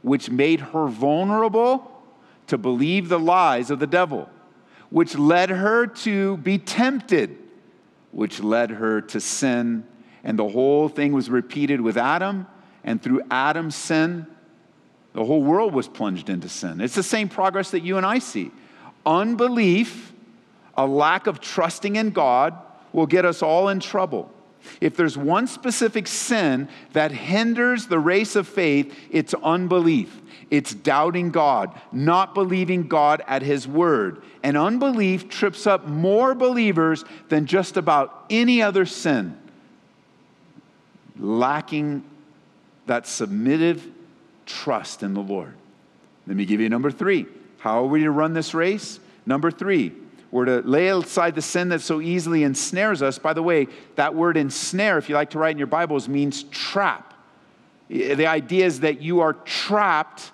which 0.00 0.30
made 0.30 0.60
her 0.60 0.86
vulnerable 0.86 1.92
to 2.46 2.56
believe 2.56 3.10
the 3.10 3.18
lies 3.18 3.70
of 3.70 3.78
the 3.78 3.86
devil, 3.86 4.26
which 4.88 5.14
led 5.14 5.50
her 5.50 5.86
to 5.86 6.38
be 6.38 6.56
tempted, 6.56 7.36
which 8.10 8.40
led 8.40 8.70
her 8.70 9.02
to 9.02 9.20
sin. 9.20 9.84
And 10.24 10.38
the 10.38 10.48
whole 10.48 10.88
thing 10.88 11.12
was 11.12 11.28
repeated 11.28 11.82
with 11.82 11.98
Adam, 11.98 12.46
and 12.82 13.02
through 13.02 13.20
Adam's 13.30 13.76
sin, 13.76 14.26
the 15.12 15.26
whole 15.26 15.42
world 15.42 15.74
was 15.74 15.88
plunged 15.88 16.30
into 16.30 16.48
sin. 16.48 16.80
It's 16.80 16.94
the 16.94 17.02
same 17.02 17.28
progress 17.28 17.72
that 17.72 17.80
you 17.80 17.98
and 17.98 18.06
I 18.06 18.18
see. 18.18 18.50
Unbelief, 19.04 20.14
a 20.74 20.86
lack 20.86 21.26
of 21.26 21.42
trusting 21.42 21.96
in 21.96 22.12
God, 22.12 22.54
will 22.94 23.04
get 23.06 23.26
us 23.26 23.42
all 23.42 23.68
in 23.68 23.78
trouble. 23.78 24.32
If 24.80 24.96
there's 24.96 25.16
one 25.16 25.46
specific 25.46 26.06
sin 26.06 26.68
that 26.92 27.12
hinders 27.12 27.86
the 27.86 27.98
race 27.98 28.36
of 28.36 28.46
faith, 28.48 28.96
it's 29.10 29.34
unbelief. 29.34 30.20
It's 30.50 30.72
doubting 30.74 31.30
God, 31.30 31.78
not 31.92 32.34
believing 32.34 32.86
God 32.86 33.22
at 33.26 33.42
His 33.42 33.66
word. 33.66 34.22
And 34.42 34.56
unbelief 34.56 35.28
trips 35.28 35.66
up 35.66 35.86
more 35.86 36.34
believers 36.34 37.04
than 37.28 37.46
just 37.46 37.76
about 37.76 38.26
any 38.30 38.62
other 38.62 38.86
sin. 38.86 39.36
Lacking 41.18 42.04
that 42.86 43.06
submissive 43.06 43.86
trust 44.44 45.02
in 45.02 45.14
the 45.14 45.20
Lord. 45.20 45.54
Let 46.26 46.36
me 46.36 46.44
give 46.44 46.60
you 46.60 46.68
number 46.68 46.90
three. 46.90 47.26
How 47.58 47.82
are 47.82 47.86
we 47.86 48.02
to 48.02 48.10
run 48.10 48.32
this 48.32 48.54
race? 48.54 49.00
Number 49.24 49.50
three, 49.50 49.92
we're 50.36 50.44
to 50.44 50.60
lay 50.60 50.88
aside 50.88 51.34
the 51.34 51.40
sin 51.40 51.70
that 51.70 51.80
so 51.80 52.02
easily 52.02 52.42
ensnares 52.42 53.00
us. 53.00 53.18
By 53.18 53.32
the 53.32 53.42
way, 53.42 53.68
that 53.94 54.14
word 54.14 54.36
ensnare, 54.36 54.98
if 54.98 55.08
you 55.08 55.14
like 55.14 55.30
to 55.30 55.38
write 55.38 55.52
in 55.52 55.58
your 55.58 55.66
Bibles, 55.66 56.10
means 56.10 56.42
trap. 56.44 57.14
The 57.88 58.26
idea 58.26 58.66
is 58.66 58.80
that 58.80 59.00
you 59.00 59.20
are 59.20 59.32
trapped. 59.32 60.32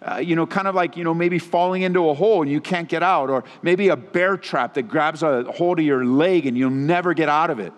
Uh, 0.00 0.16
you 0.16 0.36
know, 0.36 0.46
kind 0.46 0.68
of 0.68 0.76
like, 0.76 0.96
you 0.96 1.02
know, 1.02 1.12
maybe 1.12 1.40
falling 1.40 1.82
into 1.82 2.08
a 2.08 2.14
hole 2.14 2.42
and 2.42 2.50
you 2.50 2.60
can't 2.60 2.88
get 2.88 3.02
out, 3.02 3.30
or 3.30 3.42
maybe 3.62 3.88
a 3.88 3.96
bear 3.96 4.36
trap 4.36 4.74
that 4.74 4.84
grabs 4.84 5.24
a 5.24 5.42
hold 5.50 5.80
of 5.80 5.84
your 5.84 6.04
leg 6.04 6.46
and 6.46 6.56
you'll 6.56 6.70
never 6.70 7.14
get 7.14 7.28
out 7.28 7.50
of 7.50 7.58
it. 7.58 7.72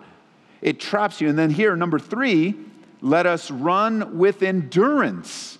It 0.61 0.79
traps 0.79 1.19
you. 1.19 1.29
And 1.29 1.37
then 1.37 1.49
here, 1.49 1.75
number 1.75 1.97
three, 1.97 2.53
let 3.01 3.25
us 3.25 3.49
run 3.49 4.19
with 4.19 4.43
endurance 4.43 5.57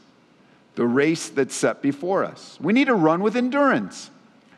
the 0.76 0.86
race 0.86 1.30
that's 1.30 1.56
set 1.56 1.82
before 1.82 2.24
us. 2.24 2.60
We 2.62 2.74
need 2.74 2.86
to 2.86 2.96
run 2.96 3.24
with 3.24 3.36
endurance. 3.36 4.11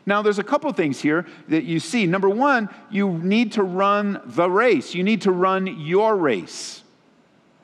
Now, 0.06 0.22
there's 0.22 0.38
a 0.38 0.44
couple 0.44 0.70
things 0.72 1.00
here 1.00 1.26
that 1.48 1.64
you 1.64 1.80
see. 1.80 2.06
Number 2.06 2.28
one, 2.28 2.68
you 2.90 3.18
need 3.18 3.52
to 3.52 3.62
run 3.62 4.20
the 4.24 4.50
race, 4.50 4.94
you 4.94 5.02
need 5.02 5.22
to 5.22 5.32
run 5.32 5.80
your 5.80 6.16
race. 6.16 6.82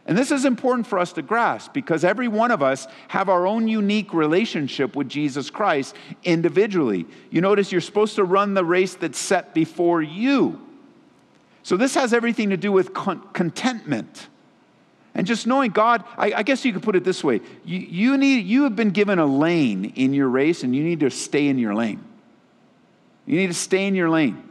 And 0.06 0.18
this 0.18 0.32
is 0.32 0.44
important 0.44 0.86
for 0.88 0.98
us 0.98 1.12
to 1.12 1.22
grasp 1.22 1.72
because 1.72 2.02
every 2.04 2.26
one 2.26 2.50
of 2.50 2.62
us 2.62 2.88
have 3.08 3.28
our 3.28 3.46
own 3.46 3.68
unique 3.68 4.12
relationship 4.12 4.96
with 4.96 5.08
Jesus 5.08 5.50
Christ 5.50 5.94
individually. 6.24 7.06
You 7.30 7.42
notice 7.42 7.70
you're 7.70 7.80
supposed 7.80 8.16
to 8.16 8.24
run 8.24 8.54
the 8.54 8.64
race 8.64 8.94
that's 8.94 9.18
set 9.18 9.54
before 9.54 10.02
you. 10.02 10.60
So 11.62 11.76
this 11.76 11.94
has 11.94 12.12
everything 12.12 12.50
to 12.50 12.56
do 12.56 12.72
with 12.72 12.92
con- 12.94 13.22
contentment. 13.34 14.28
And 15.14 15.26
just 15.26 15.46
knowing 15.46 15.70
God, 15.70 16.02
I, 16.16 16.32
I, 16.32 16.42
guess 16.42 16.64
you 16.64 16.72
could 16.72 16.82
put 16.82 16.96
it 16.96 17.04
this 17.04 17.22
way 17.22 17.40
you, 17.64 17.78
you, 17.78 18.16
need, 18.16 18.46
you 18.46 18.64
have 18.64 18.74
been 18.74 18.90
given 18.90 19.18
a 19.18 19.26
lane 19.26 19.92
in 19.96 20.14
your 20.14 20.28
race, 20.28 20.62
and 20.62 20.74
you 20.74 20.82
need 20.82 21.00
to 21.00 21.10
stay 21.10 21.48
in 21.48 21.58
your 21.58 21.74
lane. 21.74 22.02
You 23.26 23.36
need 23.36 23.48
to 23.48 23.54
stay 23.54 23.86
in 23.86 23.94
your 23.94 24.10
lane. 24.10 24.42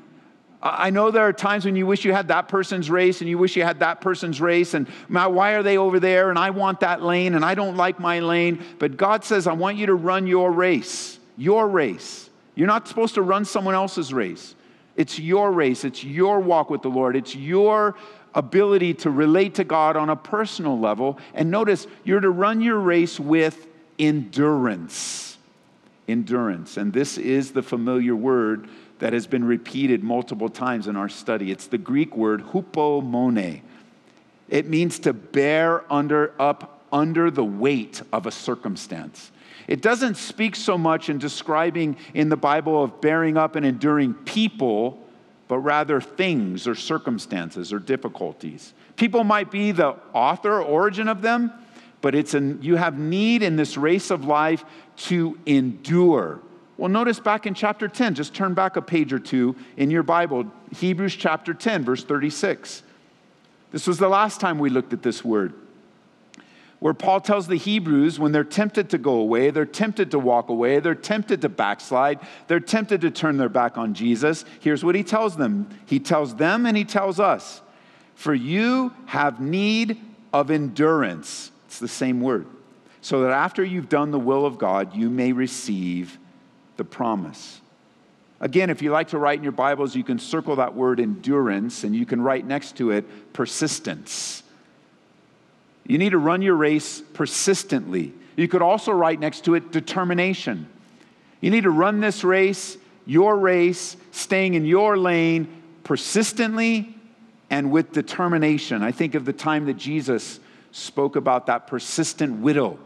I 0.62 0.90
know 0.90 1.10
there 1.10 1.24
are 1.24 1.32
times 1.32 1.64
when 1.64 1.78
you 1.78 1.86
wish 1.86 2.04
you 2.04 2.12
had 2.12 2.28
that 2.28 2.50
person's 2.50 2.90
race 2.90 3.22
and 3.22 3.30
you 3.30 3.38
wish 3.38 3.56
you 3.56 3.64
had 3.64 3.80
that 3.80 4.02
person's 4.02 4.42
race, 4.42 4.74
and 4.74 4.90
why 5.08 5.52
are 5.52 5.64
they 5.64 5.78
over 5.78 6.02
there? 6.02 6.30
And 6.30 6.38
I 6.38 6.50
want 6.50 6.82
that 6.82 7.02
lane, 7.02 7.34
and 7.36 7.46
I 7.46 7.56
don't 7.56 7.78
like 7.78 8.00
my 8.00 8.20
lane. 8.20 8.62
But 8.78 8.98
God 8.98 9.24
says, 9.24 9.48
I 9.48 9.54
want 9.54 9.78
you 9.78 9.86
to 9.86 9.96
run 9.96 10.28
your 10.28 10.52
race, 10.52 11.18
your 11.38 11.68
race. 11.68 12.30
You're 12.56 12.68
not 12.68 12.90
supposed 12.90 13.16
to 13.16 13.22
run 13.22 13.46
someone 13.46 13.74
else's 13.74 14.14
race. 14.14 14.56
It's 14.98 15.18
your 15.18 15.50
race, 15.54 15.86
it's 15.86 16.04
your 16.04 16.42
walk 16.42 16.70
with 16.70 16.82
the 16.82 16.90
Lord, 16.90 17.16
it's 17.16 17.34
your 17.34 17.96
ability 18.36 18.96
to 18.96 19.10
relate 19.10 19.56
to 19.56 19.64
God 19.64 19.96
on 19.96 20.10
a 20.10 20.16
personal 20.18 20.78
level. 20.78 21.20
And 21.34 21.50
notice, 21.50 21.88
you're 22.04 22.20
to 22.20 22.30
run 22.30 22.60
your 22.60 22.80
race 22.80 23.18
with 23.18 23.66
endurance. 23.98 25.29
Endurance. 26.10 26.78
And 26.78 26.94
this 26.94 27.18
is 27.18 27.52
the 27.52 27.62
familiar 27.62 28.16
word 28.16 28.70
that 29.00 29.14
has 29.14 29.28
been 29.28 29.44
repeated 29.44 30.04
multiple 30.04 30.50
times 30.50 30.88
in 30.88 30.96
our 30.96 31.10
study. 31.10 31.52
It's 31.52 31.68
the 31.68 31.78
Greek 31.78 32.16
word 32.16 32.42
hupomone. 32.42 33.62
It 34.50 34.68
means 34.68 35.00
to 35.00 35.14
bear 35.14 35.92
under 35.92 36.34
up 36.40 36.84
under 36.92 37.30
the 37.30 37.44
weight 37.44 38.02
of 38.12 38.26
a 38.26 38.32
circumstance. 38.32 39.32
It 39.68 39.82
doesn't 39.82 40.18
speak 40.18 40.56
so 40.56 40.78
much 40.78 41.10
in 41.10 41.20
describing 41.20 41.98
in 42.16 42.30
the 42.30 42.38
Bible 42.38 42.84
of 42.84 43.00
bearing 43.00 43.38
up 43.38 43.56
and 43.56 43.64
enduring 43.64 44.16
people 44.16 45.00
but 45.50 45.58
rather 45.58 46.00
things 46.00 46.68
or 46.68 46.76
circumstances 46.76 47.74
or 47.74 47.80
difficulties. 47.80 48.72
People 48.96 49.24
might 49.24 49.50
be 49.50 49.72
the 49.72 49.96
author, 50.14 50.62
origin 50.62 51.08
of 51.08 51.24
them, 51.24 51.52
but 52.02 52.16
it's 52.16 52.34
an, 52.34 52.60
you 52.62 52.76
have 52.76 52.98
need 52.98 53.44
in 53.44 53.56
this 53.56 53.78
race 53.78 54.10
of 54.10 54.26
life 54.26 54.64
to 54.98 55.38
endure. 55.46 56.40
Well, 56.78 56.90
notice 56.90 57.20
back 57.20 57.46
in 57.46 57.54
chapter 57.54 57.90
10, 57.90 58.16
just 58.16 58.34
turn 58.34 58.54
back 58.54 58.78
a 58.78 58.82
page 58.82 59.12
or 59.12 59.20
two 59.20 59.56
in 59.76 59.92
your 59.92 60.04
Bible, 60.04 60.46
Hebrews 60.76 61.16
chapter 61.16 61.54
10, 61.54 61.84
verse 61.84 62.04
36. 62.06 62.84
This 63.72 63.86
was 63.86 63.98
the 63.98 64.08
last 64.08 64.40
time 64.40 64.60
we 64.60 64.70
looked 64.70 64.94
at 64.94 65.04
this 65.04 65.24
word. 65.24 65.54
where 66.80 66.94
Paul 66.94 67.20
tells 67.20 67.48
the 67.48 67.58
Hebrews 67.58 68.18
when 68.18 68.32
they're 68.32 68.46
tempted 68.46 68.90
to 68.92 68.98
go 68.98 69.16
away, 69.16 69.50
they're 69.50 69.66
tempted 69.66 70.12
to 70.12 70.20
walk 70.20 70.48
away, 70.48 70.80
they're 70.80 70.96
tempted 70.96 71.42
to 71.42 71.50
backslide, 71.50 72.20
they're 72.48 72.62
tempted 72.62 73.02
to 73.02 73.12
turn 73.12 73.36
their 73.36 73.50
back 73.50 73.78
on 73.78 73.94
Jesus. 73.94 74.46
Here's 74.62 74.82
what 74.82 74.96
he 74.96 75.04
tells 75.04 75.36
them 75.36 75.68
He 75.86 76.00
tells 76.00 76.36
them 76.36 76.66
and 76.66 76.78
he 76.78 76.86
tells 76.86 77.20
us 77.20 77.62
For 78.16 78.34
you 78.34 78.94
have 79.08 79.42
need 79.42 80.00
of 80.32 80.50
endurance. 80.50 81.52
It's 81.70 81.78
the 81.78 81.88
same 81.88 82.20
word. 82.20 82.48
So 83.02 83.22
that 83.22 83.32
after 83.32 83.64
you've 83.64 83.90
done 83.90 84.10
the 84.10 84.18
will 84.18 84.44
of 84.44 84.58
God, 84.58 84.96
you 84.96 85.08
may 85.08 85.34
receive 85.34 86.18
the 86.78 86.84
promise. 86.84 87.62
Again, 88.40 88.72
if 88.72 88.82
you 88.82 88.90
like 88.90 89.10
to 89.10 89.20
write 89.20 89.38
in 89.38 89.44
your 89.44 89.52
Bibles, 89.52 89.96
you 89.96 90.04
can 90.04 90.18
circle 90.18 90.56
that 90.56 90.74
word 90.74 91.00
endurance 91.00 91.84
and 91.84 91.96
you 91.96 92.08
can 92.08 92.22
write 92.22 92.44
next 92.44 92.78
to 92.78 92.90
it 92.90 93.34
persistence. 93.34 94.42
You 95.86 96.00
need 96.00 96.10
to 96.10 96.18
run 96.18 96.42
your 96.42 96.56
race 96.56 97.02
persistently. 97.14 98.14
You 98.36 98.48
could 98.48 98.64
also 98.64 98.92
write 98.92 99.20
next 99.20 99.46
to 99.46 99.54
it 99.54 99.72
determination. 99.72 100.68
You 101.40 101.52
need 101.52 101.66
to 101.66 101.70
run 101.70 102.00
this 102.00 102.24
race, 102.24 102.80
your 103.06 103.38
race, 103.38 103.96
staying 104.10 104.56
in 104.56 104.66
your 104.66 104.98
lane 104.98 105.62
persistently 105.84 106.96
and 107.52 107.70
with 107.70 107.92
determination. 107.92 108.82
I 108.82 108.92
think 108.92 109.14
of 109.14 109.26
the 109.26 109.34
time 109.34 109.68
that 109.68 109.78
Jesus 109.78 110.40
spoke 110.72 111.16
about 111.16 111.48
that 111.48 111.68
persistent 111.68 112.42
widow. 112.42 112.80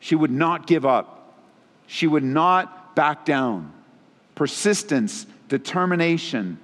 She 0.00 0.14
would 0.14 0.30
not 0.30 0.66
give 0.66 0.84
up, 0.84 1.34
she 1.86 2.06
would 2.06 2.24
not 2.24 2.94
back 2.94 3.24
down. 3.24 3.72
Persistence, 4.34 5.26
determination. 5.48 6.58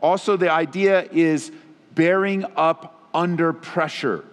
Also, 0.00 0.36
the 0.36 0.50
idea 0.50 1.06
is 1.12 1.52
bearing 1.94 2.46
up 2.56 3.08
under 3.12 3.52
pressure. 3.52 4.24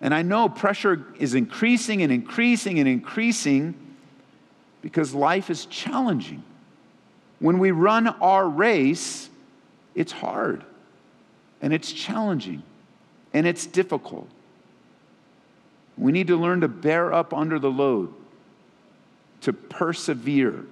And 0.00 0.12
I 0.12 0.22
know 0.22 0.48
pressure 0.48 1.06
is 1.18 1.34
increasing 1.34 2.02
and 2.02 2.12
increasing 2.12 2.78
and 2.78 2.88
increasing 2.88 3.74
because 4.82 5.14
life 5.14 5.48
is 5.48 5.64
challenging. 5.66 6.42
When 7.38 7.58
we 7.58 7.70
run 7.70 8.08
our 8.08 8.48
race, 8.48 9.30
it's 9.94 10.12
hard 10.12 10.64
and 11.62 11.72
it's 11.72 11.90
challenging 11.92 12.62
and 13.32 13.46
it's 13.46 13.64
difficult. 13.64 14.28
We 15.96 16.12
need 16.12 16.28
to 16.28 16.36
learn 16.36 16.62
to 16.62 16.68
bear 16.68 17.12
up 17.12 17.34
under 17.34 17.58
the 17.58 17.70
load, 17.70 18.12
to 19.42 19.52
persevere. 19.52 20.64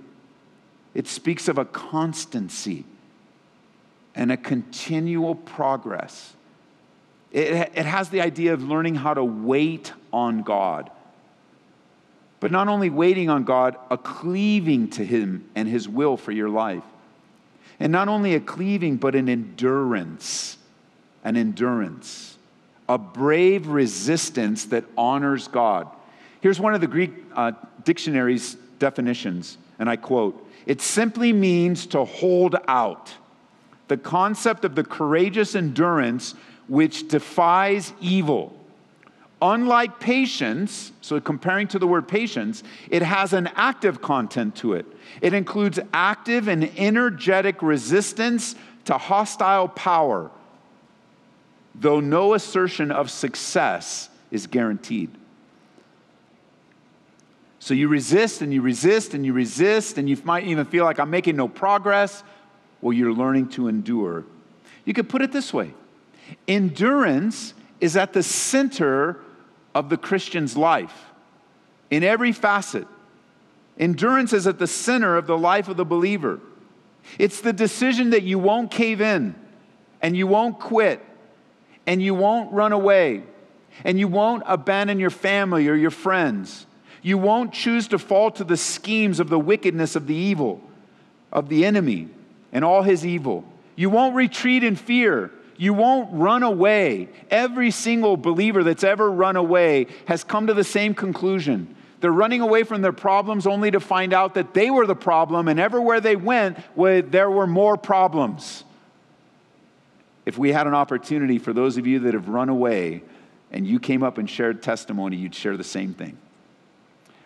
It 0.94 1.06
speaks 1.06 1.48
of 1.48 1.58
a 1.58 1.64
constancy 1.64 2.84
and 4.14 4.32
a 4.32 4.36
continual 4.36 5.34
progress. 5.34 6.34
It, 7.32 7.70
it 7.74 7.86
has 7.86 8.08
the 8.08 8.20
idea 8.20 8.54
of 8.54 8.62
learning 8.62 8.96
how 8.96 9.14
to 9.14 9.24
wait 9.24 9.92
on 10.12 10.42
God. 10.42 10.90
But 12.40 12.50
not 12.50 12.68
only 12.68 12.90
waiting 12.90 13.28
on 13.28 13.44
God, 13.44 13.76
a 13.90 13.98
cleaving 13.98 14.88
to 14.90 15.04
Him 15.04 15.48
and 15.54 15.68
His 15.68 15.88
will 15.88 16.16
for 16.16 16.32
your 16.32 16.48
life. 16.48 16.82
And 17.78 17.92
not 17.92 18.08
only 18.08 18.34
a 18.34 18.40
cleaving, 18.40 18.96
but 18.96 19.14
an 19.14 19.28
endurance. 19.28 20.56
An 21.22 21.36
endurance. 21.36 22.36
A 22.90 22.98
brave 22.98 23.68
resistance 23.68 24.64
that 24.66 24.84
honors 24.98 25.46
God. 25.46 25.86
Here's 26.40 26.58
one 26.58 26.74
of 26.74 26.80
the 26.80 26.88
Greek 26.88 27.12
uh, 27.36 27.52
dictionary's 27.84 28.56
definitions, 28.80 29.58
and 29.78 29.88
I 29.88 29.94
quote 29.94 30.44
It 30.66 30.80
simply 30.80 31.32
means 31.32 31.86
to 31.86 32.04
hold 32.04 32.56
out. 32.66 33.14
The 33.86 33.96
concept 33.96 34.64
of 34.64 34.74
the 34.74 34.82
courageous 34.82 35.54
endurance 35.54 36.34
which 36.66 37.06
defies 37.06 37.92
evil. 38.00 38.58
Unlike 39.40 40.00
patience, 40.00 40.90
so 41.00 41.20
comparing 41.20 41.68
to 41.68 41.78
the 41.78 41.86
word 41.86 42.08
patience, 42.08 42.64
it 42.90 43.02
has 43.02 43.32
an 43.32 43.50
active 43.54 44.02
content 44.02 44.56
to 44.56 44.72
it. 44.72 44.84
It 45.20 45.32
includes 45.32 45.78
active 45.94 46.48
and 46.48 46.76
energetic 46.76 47.62
resistance 47.62 48.56
to 48.86 48.98
hostile 48.98 49.68
power, 49.68 50.32
though 51.74 52.00
no 52.00 52.34
assertion 52.34 52.90
of 52.90 53.10
success 53.10 54.08
is 54.30 54.46
guaranteed. 54.46 55.10
So 57.58 57.74
you 57.74 57.88
resist 57.88 58.40
and 58.40 58.52
you 58.52 58.62
resist 58.62 59.14
and 59.14 59.24
you 59.24 59.32
resist, 59.32 59.98
and 59.98 60.08
you 60.08 60.16
might 60.24 60.44
even 60.44 60.64
feel 60.64 60.84
like 60.84 60.98
I'm 60.98 61.10
making 61.10 61.36
no 61.36 61.46
progress. 61.46 62.22
Well, 62.80 62.92
you're 62.92 63.12
learning 63.12 63.50
to 63.50 63.68
endure. 63.68 64.24
You 64.84 64.94
could 64.94 65.08
put 65.08 65.22
it 65.22 65.30
this 65.30 65.52
way 65.52 65.74
Endurance 66.48 67.54
is 67.80 67.96
at 67.96 68.12
the 68.12 68.22
center 68.22 69.20
of 69.74 69.88
the 69.88 69.96
Christian's 69.96 70.56
life 70.56 71.06
in 71.90 72.02
every 72.02 72.32
facet. 72.32 72.86
Endurance 73.78 74.32
is 74.32 74.46
at 74.46 74.58
the 74.58 74.66
center 74.66 75.16
of 75.16 75.26
the 75.26 75.38
life 75.38 75.68
of 75.68 75.76
the 75.76 75.84
believer. 75.84 76.40
It's 77.18 77.40
the 77.40 77.52
decision 77.52 78.10
that 78.10 78.22
you 78.22 78.38
won't 78.38 78.70
cave 78.70 79.00
in 79.00 79.34
and 80.02 80.16
you 80.16 80.26
won't 80.26 80.58
quit 80.60 81.02
and 81.90 82.00
you 82.00 82.14
won't 82.14 82.52
run 82.52 82.70
away 82.70 83.24
and 83.82 83.98
you 83.98 84.06
won't 84.06 84.44
abandon 84.46 85.00
your 85.00 85.10
family 85.10 85.66
or 85.66 85.74
your 85.74 85.90
friends. 85.90 86.64
You 87.02 87.18
won't 87.18 87.52
choose 87.52 87.88
to 87.88 87.98
fall 87.98 88.30
to 88.30 88.44
the 88.44 88.56
schemes 88.56 89.18
of 89.18 89.28
the 89.28 89.40
wickedness 89.40 89.96
of 89.96 90.06
the 90.06 90.14
evil, 90.14 90.62
of 91.32 91.48
the 91.48 91.64
enemy 91.64 92.06
and 92.52 92.64
all 92.64 92.82
his 92.82 93.04
evil. 93.04 93.44
You 93.74 93.90
won't 93.90 94.14
retreat 94.14 94.62
in 94.62 94.76
fear 94.76 95.32
you 95.56 95.74
won't 95.74 96.08
run 96.12 96.42
away. 96.42 97.10
Every 97.30 97.70
single 97.70 98.16
believer 98.16 98.64
that's 98.64 98.82
ever 98.82 99.10
run 99.10 99.36
away 99.36 99.88
has 100.06 100.24
come 100.24 100.46
to 100.46 100.54
the 100.54 100.64
same 100.64 100.94
conclusion. 100.94 101.76
They're 102.00 102.10
running 102.10 102.40
away 102.40 102.62
from 102.62 102.80
their 102.80 102.94
problems 102.94 103.46
only 103.46 103.70
to 103.72 103.78
find 103.78 104.14
out 104.14 104.36
that 104.36 104.54
they 104.54 104.70
were 104.70 104.86
the 104.86 104.94
problem, 104.94 105.48
and 105.48 105.60
everywhere 105.60 106.00
they 106.00 106.16
went, 106.16 106.56
there 107.12 107.30
were 107.30 107.46
more 107.46 107.76
problems. 107.76 108.64
If 110.26 110.38
we 110.38 110.52
had 110.52 110.66
an 110.66 110.74
opportunity 110.74 111.38
for 111.38 111.52
those 111.52 111.76
of 111.76 111.86
you 111.86 112.00
that 112.00 112.14
have 112.14 112.28
run 112.28 112.48
away 112.48 113.02
and 113.50 113.66
you 113.66 113.80
came 113.80 114.02
up 114.02 114.18
and 114.18 114.28
shared 114.28 114.62
testimony, 114.62 115.16
you'd 115.16 115.34
share 115.34 115.56
the 115.56 115.64
same 115.64 115.94
thing. 115.94 116.16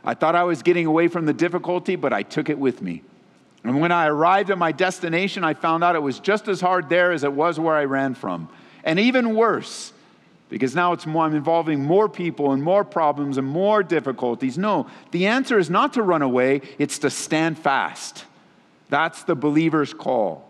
I 0.05 0.15
thought 0.15 0.35
I 0.37 0.45
was 0.45 0.63
getting 0.63 0.87
away 0.87 1.09
from 1.09 1.27
the 1.27 1.33
difficulty, 1.33 1.97
but 1.97 2.13
I 2.13 2.23
took 2.23 2.49
it 2.49 2.59
with 2.59 2.83
me. 2.83 3.03
And 3.65 3.81
when 3.81 3.93
I 3.93 4.07
arrived 4.07 4.51
at 4.51 4.59
my 4.59 4.73
destination, 4.73 5.43
I 5.43 5.55
found 5.55 5.83
out 5.83 5.97
it 5.97 6.03
was 6.03 6.21
just 6.21 6.49
as 6.49 6.61
hard 6.61 6.91
there 6.91 7.13
as 7.13 7.25
it 7.25 7.33
was 7.33 7.59
where 7.59 7.75
I 7.75 7.87
ran 7.87 8.15
from. 8.15 8.49
And 8.85 9.01
even 9.01 9.35
worse, 9.35 9.95
because 10.51 10.75
now 10.75 10.93
it's 10.93 11.07
more, 11.07 11.25
I'm 11.25 11.35
involving 11.35 11.83
more 11.83 12.07
people 12.07 12.53
and 12.53 12.63
more 12.63 12.85
problems 12.85 13.39
and 13.39 13.47
more 13.47 13.83
difficulties. 13.83 14.59
No, 14.59 14.87
the 15.11 15.27
answer 15.27 15.59
is 15.59 15.71
not 15.71 15.95
to 15.95 16.03
run 16.03 16.21
away, 16.21 16.61
it's 16.79 16.99
to 17.01 17.11
stand 17.11 17.59
fast. 17.59 18.27
That's 18.91 19.25
the 19.25 19.35
believer's 19.35 19.95
call. 19.95 20.47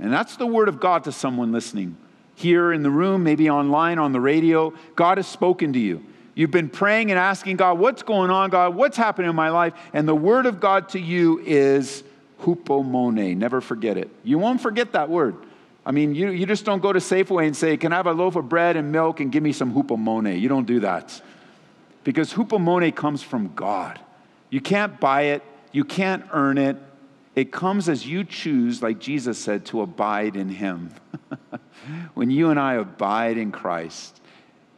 And 0.00 0.12
that's 0.12 0.36
the 0.36 0.46
word 0.46 0.68
of 0.68 0.80
God 0.80 1.04
to 1.04 1.12
someone 1.12 1.52
listening 1.52 1.96
here 2.34 2.72
in 2.72 2.82
the 2.82 2.90
room, 2.90 3.22
maybe 3.22 3.50
online, 3.50 3.98
on 3.98 4.12
the 4.12 4.20
radio. 4.20 4.72
God 4.96 5.18
has 5.18 5.26
spoken 5.26 5.74
to 5.74 5.78
you. 5.78 6.02
You've 6.34 6.50
been 6.50 6.70
praying 6.70 7.10
and 7.10 7.18
asking 7.18 7.56
God, 7.56 7.78
what's 7.78 8.02
going 8.02 8.30
on, 8.30 8.48
God? 8.48 8.74
What's 8.74 8.96
happening 8.96 9.28
in 9.28 9.36
my 9.36 9.50
life? 9.50 9.74
And 9.92 10.08
the 10.08 10.14
word 10.14 10.46
of 10.46 10.58
God 10.58 10.88
to 10.90 10.98
you 10.98 11.40
is 11.44 12.02
hupomone. 12.40 13.36
Never 13.36 13.60
forget 13.60 13.98
it. 13.98 14.10
You 14.24 14.38
won't 14.38 14.62
forget 14.62 14.92
that 14.92 15.10
word. 15.10 15.36
I 15.84 15.92
mean, 15.92 16.14
you, 16.14 16.30
you 16.30 16.46
just 16.46 16.64
don't 16.64 16.80
go 16.80 16.92
to 16.92 16.98
Safeway 16.98 17.46
and 17.46 17.56
say, 17.56 17.76
Can 17.76 17.92
I 17.92 17.96
have 17.96 18.06
a 18.06 18.12
loaf 18.12 18.36
of 18.36 18.48
bread 18.48 18.76
and 18.76 18.92
milk 18.92 19.20
and 19.20 19.30
give 19.30 19.42
me 19.42 19.52
some 19.52 19.74
hupomone? 19.74 20.40
You 20.40 20.48
don't 20.48 20.66
do 20.66 20.80
that. 20.80 21.20
Because 22.04 22.32
hupomone 22.32 22.94
comes 22.94 23.22
from 23.22 23.52
God. 23.54 24.00
You 24.48 24.60
can't 24.60 24.98
buy 24.98 25.22
it, 25.22 25.42
you 25.72 25.84
can't 25.84 26.24
earn 26.32 26.58
it. 26.58 26.76
It 27.34 27.52
comes 27.52 27.88
as 27.88 28.06
you 28.06 28.24
choose, 28.24 28.82
like 28.82 28.98
Jesus 28.98 29.38
said, 29.38 29.64
to 29.66 29.82
abide 29.82 30.36
in 30.36 30.48
Him. 30.48 30.90
when 32.14 32.30
you 32.30 32.50
and 32.50 32.58
I 32.58 32.74
abide 32.74 33.38
in 33.38 33.52
Christ, 33.52 34.20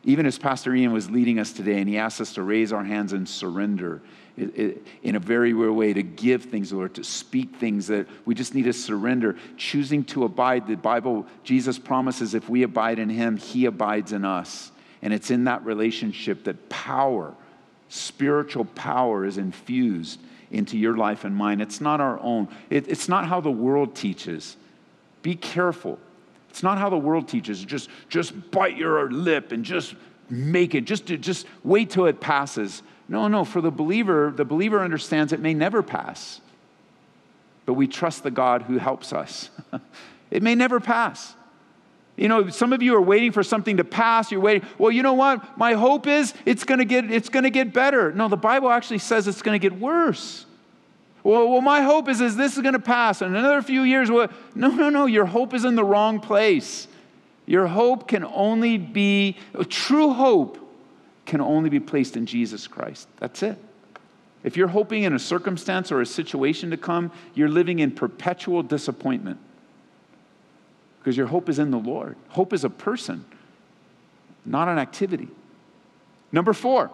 even 0.05 0.27
as 0.27 0.38
Pastor 0.38 0.75
Ian 0.75 0.93
was 0.93 1.11
leading 1.11 1.38
us 1.38 1.53
today, 1.53 1.79
and 1.79 1.88
he 1.88 1.97
asked 1.97 2.21
us 2.21 2.35
to 2.35 2.43
raise 2.43 2.73
our 2.73 2.83
hands 2.83 3.12
and 3.12 3.29
surrender 3.29 4.03
it, 4.37 4.59
it, 4.59 4.87
in 5.03 5.15
a 5.15 5.21
very 5.21 5.53
real 5.53 5.73
way, 5.73 5.93
to 5.93 6.03
give 6.03 6.45
things, 6.45 6.73
or 6.73 6.88
to 6.88 7.05
speak 7.05 7.57
things 7.57 7.87
that 7.88 8.09
we 8.25 8.35
just 8.35 8.55
need 8.55 8.65
to 8.65 8.73
surrender. 8.73 9.37
Choosing 9.57 10.05
to 10.05 10.25
abide, 10.25 10.67
the 10.67 10.75
Bible, 10.75 11.27
Jesus 11.45 11.79
promises 11.79 12.35
if 12.35 12.49
we 12.49 12.62
abide 12.62 12.99
in 12.99 13.11
him, 13.11 13.37
he 13.37 13.67
abides 13.67 14.12
in 14.12 14.25
us. 14.25 14.73
And 15.03 15.12
it's 15.12 15.31
in 15.31 15.45
that 15.45 15.65
relationship 15.65 16.45
that 16.45 16.69
power, 16.69 17.35
spiritual 17.88 18.65
power, 18.65 19.25
is 19.25 19.37
infused 19.38 20.19
into 20.53 20.79
your 20.79 20.97
life 20.97 21.25
and 21.25 21.35
mine. 21.35 21.61
It's 21.61 21.81
not 21.81 22.01
our 22.01 22.21
own, 22.21 22.49
it, 22.71 22.87
it's 22.88 23.09
not 23.09 23.27
how 23.27 23.41
the 23.41 23.51
world 23.51 23.97
teaches. 23.97 24.57
Be 25.23 25.35
careful. 25.35 25.99
It's 26.51 26.62
not 26.62 26.79
how 26.79 26.91
the 26.91 26.99
world 26.99 27.29
teaches. 27.29 27.65
Just, 27.65 27.88
just 28.09 28.51
bite 28.51 28.77
your 28.77 29.11
lip 29.11 29.53
and 29.53 29.65
just 29.65 29.95
make 30.29 30.75
it. 30.75 30.85
Just, 30.85 31.07
just 31.07 31.47
wait 31.65 31.91
till 31.91 32.07
it 32.07 32.21
passes. 32.21 32.83
No, 33.09 33.29
no. 33.29 33.45
For 33.45 33.61
the 33.61 33.71
believer, 33.71 34.33
the 34.35 34.45
believer 34.45 34.81
understands 34.81 35.33
it 35.33 35.41
may 35.41 35.55
never 35.55 35.83
pass. 35.83 36.41
But 37.65 37.75
we 37.75 37.87
trust 37.87 38.23
the 38.23 38.31
God 38.31 38.62
who 38.62 38.79
helps 38.79 39.12
us. 39.12 39.51
it 40.31 40.43
may 40.43 40.55
never 40.55 40.81
pass. 40.81 41.35
You 42.16 42.29
know, 42.29 42.51
some 42.51 42.72
of 42.72 42.83
you 42.83 42.94
are 42.94 43.01
waiting 43.01 43.33
for 43.33 43.42
something 43.42 43.79
to 43.79 43.85
pass. 43.85 44.31
You're 44.31 44.40
waiting. 44.40 44.68
Well, 44.79 44.92
you 44.92 45.03
know 45.03 45.14
what? 45.14 45.57
My 45.57 45.72
hope 45.72 46.07
is 46.07 46.35
it's 46.44 46.64
going 46.64 46.79
to 46.79 46.85
get 46.85 47.11
it's 47.11 47.29
going 47.29 47.44
to 47.44 47.51
get 47.51 47.72
better. 47.72 48.12
No, 48.12 48.29
the 48.29 48.37
Bible 48.37 48.70
actually 48.70 48.98
says 48.98 49.27
it's 49.27 49.42
going 49.42 49.59
to 49.59 49.70
get 49.70 49.79
worse. 49.79 50.46
Well, 51.25 51.48
well, 51.51 51.61
my 51.61 51.83
hope 51.83 52.09
is, 52.09 52.20
is 52.20 52.37
this 52.37 52.57
is 52.57 52.62
going 52.62 52.75
to 52.75 52.81
pass 52.81 53.22
in 53.22 53.35
another 53.35 53.62
few 53.62 53.83
years. 53.83 54.11
Well, 54.11 54.29
no, 54.55 54.68
no, 54.68 54.90
no. 54.90 55.07
Your 55.07 55.25
hope 55.25 55.55
is 55.55 55.64
in 55.64 55.77
the 55.77 55.85
wrong 55.85 56.20
place. 56.20 56.88
Your 57.46 57.66
hope 57.66 58.09
can 58.09 58.25
only 58.25 58.77
be 58.77 59.37
true 59.68 60.12
hope 60.12 60.59
can 61.25 61.40
only 61.40 61.70
be 61.70 61.81
placed 61.81 62.16
in 62.16 62.27
Jesus 62.27 62.66
Christ. 62.66 63.09
That's 63.18 63.42
it. 63.42 63.57
If 64.42 64.57
you're 64.57 64.68
hoping 64.68 65.05
in 65.05 65.14
a 65.14 65.18
circumstance 65.18 65.92
or 65.92 66.01
a 66.01 66.07
situation 66.07 66.70
to 66.70 66.77
come, 66.77 67.12
you're 67.35 67.48
living 67.48 67.79
in 67.79 67.92
perpetual 67.92 68.62
disappointment 68.64 69.38
because 71.03 71.17
your 71.17 71.27
hope 71.27 71.49
is 71.49 71.59
in 71.59 71.73
the 71.73 71.79
Lord. 71.79 72.15
Hope 72.29 72.53
is 72.53 72.62
a 72.62 72.71
person, 72.71 73.25
not 74.45 74.69
an 74.69 74.79
activity. 74.79 75.27
Number 76.31 76.53
four, 76.53 76.93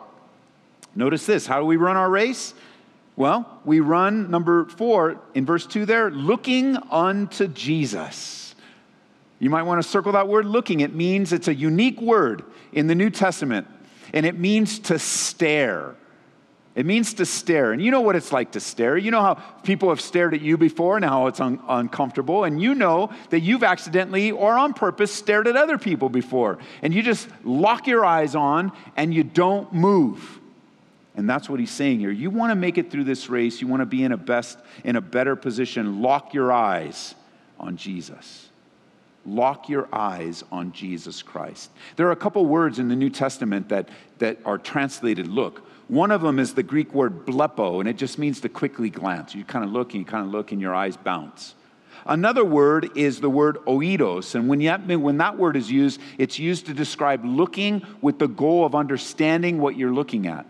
notice 0.95 1.27
this 1.27 1.47
how 1.47 1.61
do 1.61 1.67
we 1.67 1.77
run 1.77 1.97
our 1.97 2.09
race? 2.09 2.55
Well, 3.17 3.61
we 3.67 3.81
run, 3.81 4.31
number 4.31 4.65
four, 4.65 5.21
in 5.35 5.45
verse 5.45 5.67
two 5.67 5.85
there, 5.85 6.11
looking 6.11 6.77
unto 6.91 7.49
Jesus. 7.49 8.55
You 9.41 9.51
might 9.51 9.65
want 9.65 9.83
to 9.83 9.89
circle 9.89 10.13
that 10.13 10.27
word 10.27 10.47
looking. 10.47 10.81
It 10.81 10.95
means 10.95 11.33
it's 11.33 11.49
a 11.49 11.55
unique 11.55 12.01
word 12.01 12.45
in 12.73 12.87
the 12.87 12.95
New 12.95 13.11
Testament, 13.11 13.67
and 14.15 14.25
it 14.25 14.39
means 14.39 14.79
to 14.81 14.99
stare. 14.99 15.97
It 16.75 16.87
means 16.87 17.15
to 17.15 17.27
stare. 17.27 17.73
And 17.73 17.83
you 17.83 17.91
know 17.91 18.03
what 18.03 18.15
it's 18.15 18.31
like 18.31 18.53
to 18.53 18.61
stare. 18.61 18.97
You 18.97 19.11
know 19.11 19.21
how 19.21 19.35
people 19.65 19.89
have 19.89 20.01
stared 20.01 20.33
at 20.35 20.41
you 20.41 20.57
before 20.57 20.97
and 20.97 21.05
how 21.05 21.27
it's 21.27 21.41
un- 21.41 21.61
uncomfortable. 21.69 22.45
And 22.45 22.63
you 22.63 22.75
know 22.75 23.11
that 23.31 23.41
you've 23.41 23.65
accidentally 23.65 24.31
or 24.31 24.57
on 24.57 24.75
purpose 24.75 25.13
stared 25.13 25.49
at 25.49 25.57
other 25.57 25.77
people 25.77 26.09
before. 26.09 26.59
And 26.83 26.95
you 26.95 27.03
just 27.03 27.29
lock 27.45 27.87
your 27.89 28.05
eyes 28.05 28.35
on 28.37 28.71
and 28.97 29.13
you 29.13 29.25
don't 29.25 29.73
move. 29.73 30.39
And 31.17 31.29
that's 31.29 31.49
what 31.49 31.59
he's 31.59 31.73
saying 31.73 31.99
here. 31.99 32.13
You 32.13 32.31
want 32.31 32.53
to 32.53 32.55
make 32.55 32.79
it 32.79 32.93
through 32.93 33.05
this 33.05 33.29
race, 33.29 33.61
you 33.61 33.67
want 33.67 33.81
to 33.81 33.87
be 33.87 34.05
in 34.05 34.13
a 34.13 34.17
best 34.17 34.57
in 34.85 34.95
a 34.95 35.01
better 35.01 35.35
position, 35.35 36.01
lock 36.01 36.33
your 36.33 36.53
eyes 36.53 37.17
on 37.59 37.77
Jesus. 37.77 38.48
Lock 39.27 39.69
your 39.69 39.89
eyes 39.93 40.45
on 40.51 40.73
Jesus 40.73 41.23
Christ. 41.23 41.71
There 41.97 42.07
are 42.07 42.13
a 42.13 42.17
couple 42.17 42.47
words 42.47 42.79
in 42.79 42.89
the 42.89 42.97
New 42.97 43.11
Testament 43.11 43.69
that, 43.69 43.89
that 44.19 44.39
are 44.45 44.59
translated 44.59 45.27
look. 45.27 45.63
One 45.89 46.11
of 46.11 46.21
them 46.21 46.39
is 46.39 46.55
the 46.55 46.63
Greek 46.63 46.95
word 46.95 47.27
blepo, 47.27 47.81
and 47.81 47.89
it 47.89 47.97
just 47.97 48.19
means 48.19 48.41
to 48.41 48.49
quickly 48.49 48.91
glance. 48.91 49.35
You 49.35 49.45
kind 49.45 49.65
of 49.65 49.71
look 49.71 49.95
and 49.95 50.01
you 50.01 50.05
kind 50.05 50.27
of 50.27 50.33
look 50.33 50.53
and 50.53 50.61
your 50.61 50.75
eyes 50.75 50.97
bounce. 50.97 51.55
Another 52.07 52.45
word 52.45 52.91
is 52.97 53.21
the 53.21 53.31
word 53.31 53.57
oidos, 53.67 54.35
and 54.35 54.49
when, 54.49 55.03
when 55.03 55.19
that 55.19 55.37
word 55.37 55.57
is 55.57 55.71
used, 55.71 56.01
it's 56.17 56.39
used 56.39 56.67
to 56.67 56.75
describe 56.75 57.25
looking 57.25 57.83
with 58.01 58.19
the 58.19 58.29
goal 58.29 58.65
of 58.65 58.75
understanding 58.75 59.59
what 59.59 59.77
you're 59.77 59.93
looking 59.93 60.27
at. 60.27 60.47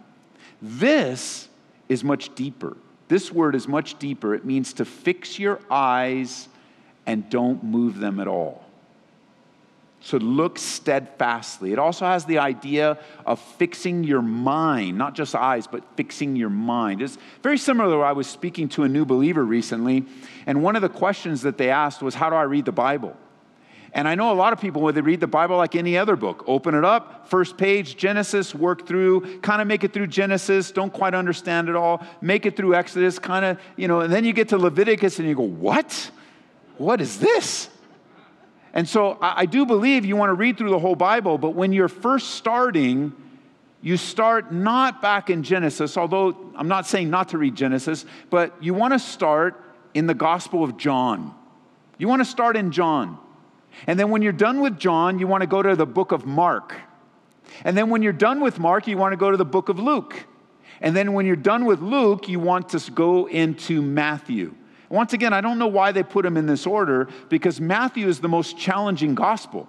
This 0.60 1.48
is 1.88 2.04
much 2.04 2.34
deeper. 2.34 2.76
This 3.08 3.32
word 3.32 3.54
is 3.54 3.66
much 3.66 3.98
deeper. 3.98 4.34
It 4.34 4.44
means 4.44 4.72
to 4.74 4.84
fix 4.84 5.38
your 5.38 5.60
eyes 5.70 6.48
and 7.08 7.28
don't 7.30 7.64
move 7.64 7.98
them 7.98 8.20
at 8.20 8.28
all. 8.28 8.62
So 10.00 10.18
look 10.18 10.58
steadfastly. 10.58 11.72
It 11.72 11.78
also 11.78 12.04
has 12.04 12.26
the 12.26 12.38
idea 12.38 12.98
of 13.26 13.40
fixing 13.40 14.04
your 14.04 14.20
mind, 14.20 14.98
not 14.98 15.14
just 15.14 15.34
eyes, 15.34 15.66
but 15.66 15.82
fixing 15.96 16.36
your 16.36 16.50
mind. 16.50 17.00
It's 17.00 17.16
very 17.42 17.56
similar. 17.56 17.96
to 17.96 18.02
I 18.02 18.12
was 18.12 18.26
speaking 18.28 18.68
to 18.70 18.84
a 18.84 18.88
new 18.88 19.06
believer 19.06 19.42
recently, 19.42 20.04
and 20.46 20.62
one 20.62 20.76
of 20.76 20.82
the 20.82 20.88
questions 20.90 21.42
that 21.42 21.56
they 21.56 21.70
asked 21.70 22.02
was, 22.02 22.14
How 22.14 22.28
do 22.28 22.36
I 22.36 22.42
read 22.42 22.66
the 22.66 22.72
Bible? 22.72 23.16
And 23.94 24.06
I 24.06 24.14
know 24.14 24.30
a 24.30 24.34
lot 24.34 24.52
of 24.52 24.60
people, 24.60 24.82
when 24.82 24.94
they 24.94 25.00
read 25.00 25.20
the 25.20 25.26
Bible 25.26 25.56
like 25.56 25.74
any 25.74 25.96
other 25.96 26.14
book, 26.14 26.44
open 26.46 26.74
it 26.74 26.84
up, 26.84 27.26
first 27.30 27.56
page, 27.56 27.96
Genesis, 27.96 28.54
work 28.54 28.86
through, 28.86 29.40
kind 29.40 29.62
of 29.62 29.66
make 29.66 29.82
it 29.82 29.94
through 29.94 30.08
Genesis, 30.08 30.70
don't 30.70 30.92
quite 30.92 31.14
understand 31.14 31.70
it 31.70 31.74
all, 31.74 32.06
make 32.20 32.44
it 32.44 32.54
through 32.54 32.74
Exodus, 32.74 33.18
kind 33.18 33.46
of, 33.46 33.58
you 33.76 33.88
know, 33.88 34.00
and 34.00 34.12
then 34.12 34.26
you 34.26 34.34
get 34.34 34.50
to 34.50 34.58
Leviticus 34.58 35.18
and 35.18 35.26
you 35.26 35.34
go, 35.34 35.42
What? 35.42 36.10
What 36.78 37.00
is 37.00 37.18
this? 37.18 37.68
And 38.72 38.88
so 38.88 39.18
I, 39.20 39.46
do 39.46 39.66
believe 39.66 40.04
you 40.04 40.16
want 40.16 40.30
to 40.30 40.34
read 40.34 40.56
through 40.56 40.70
the 40.70 40.78
whole 40.78 40.94
Bible, 40.94 41.38
but 41.38 41.50
when 41.50 41.72
you're 41.72 41.88
first 41.88 42.30
starting, 42.34 43.12
you 43.80 43.96
start 43.96 44.52
not 44.52 45.02
back 45.02 45.30
in 45.30 45.42
Genesis, 45.42 45.96
although 45.96 46.36
I'm 46.54 46.68
not 46.68 46.86
saying 46.86 47.10
not 47.10 47.30
to 47.30 47.38
read 47.38 47.54
Genesis, 47.54 48.04
but 48.30 48.54
you 48.62 48.74
want 48.74 48.92
to 48.92 48.98
start 48.98 49.62
in 49.94 50.06
the 50.06 50.14
Gospel 50.14 50.62
of 50.62 50.76
John. 50.76 51.34
You 51.96 52.08
want 52.08 52.20
to 52.20 52.24
start 52.24 52.56
in 52.56 52.70
John. 52.70 53.18
And 53.86 53.98
then 53.98 54.10
when 54.10 54.22
you're 54.22 54.32
done 54.32 54.60
with 54.60 54.78
John, 54.78 55.18
you 55.18 55.26
want 55.26 55.42
to 55.42 55.46
go 55.46 55.62
to 55.62 55.74
the 55.74 55.86
book 55.86 56.12
of 56.12 56.26
Mark. 56.26 56.74
And 57.64 57.76
then 57.76 57.90
when 57.90 58.02
you're 58.02 58.12
done 58.12 58.40
with 58.40 58.58
Mark, 58.58 58.86
you 58.86 58.96
want 58.96 59.12
to 59.12 59.16
go 59.16 59.30
to 59.30 59.36
the 59.36 59.44
book 59.44 59.68
of 59.68 59.78
Luke. 59.78 60.24
And 60.80 60.94
then 60.94 61.12
when 61.12 61.26
you're 61.26 61.36
done 61.36 61.64
with 61.64 61.80
Luke, 61.80 62.28
you 62.28 62.38
want 62.38 62.68
to 62.70 62.90
go 62.90 63.26
into 63.26 63.82
Matthew. 63.82 64.54
Once 64.90 65.12
again, 65.12 65.32
I 65.32 65.40
don't 65.40 65.58
know 65.58 65.66
why 65.66 65.92
they 65.92 66.02
put 66.02 66.22
them 66.22 66.36
in 66.36 66.46
this 66.46 66.66
order 66.66 67.08
because 67.28 67.60
Matthew 67.60 68.08
is 68.08 68.20
the 68.20 68.28
most 68.28 68.56
challenging 68.56 69.14
gospel 69.14 69.68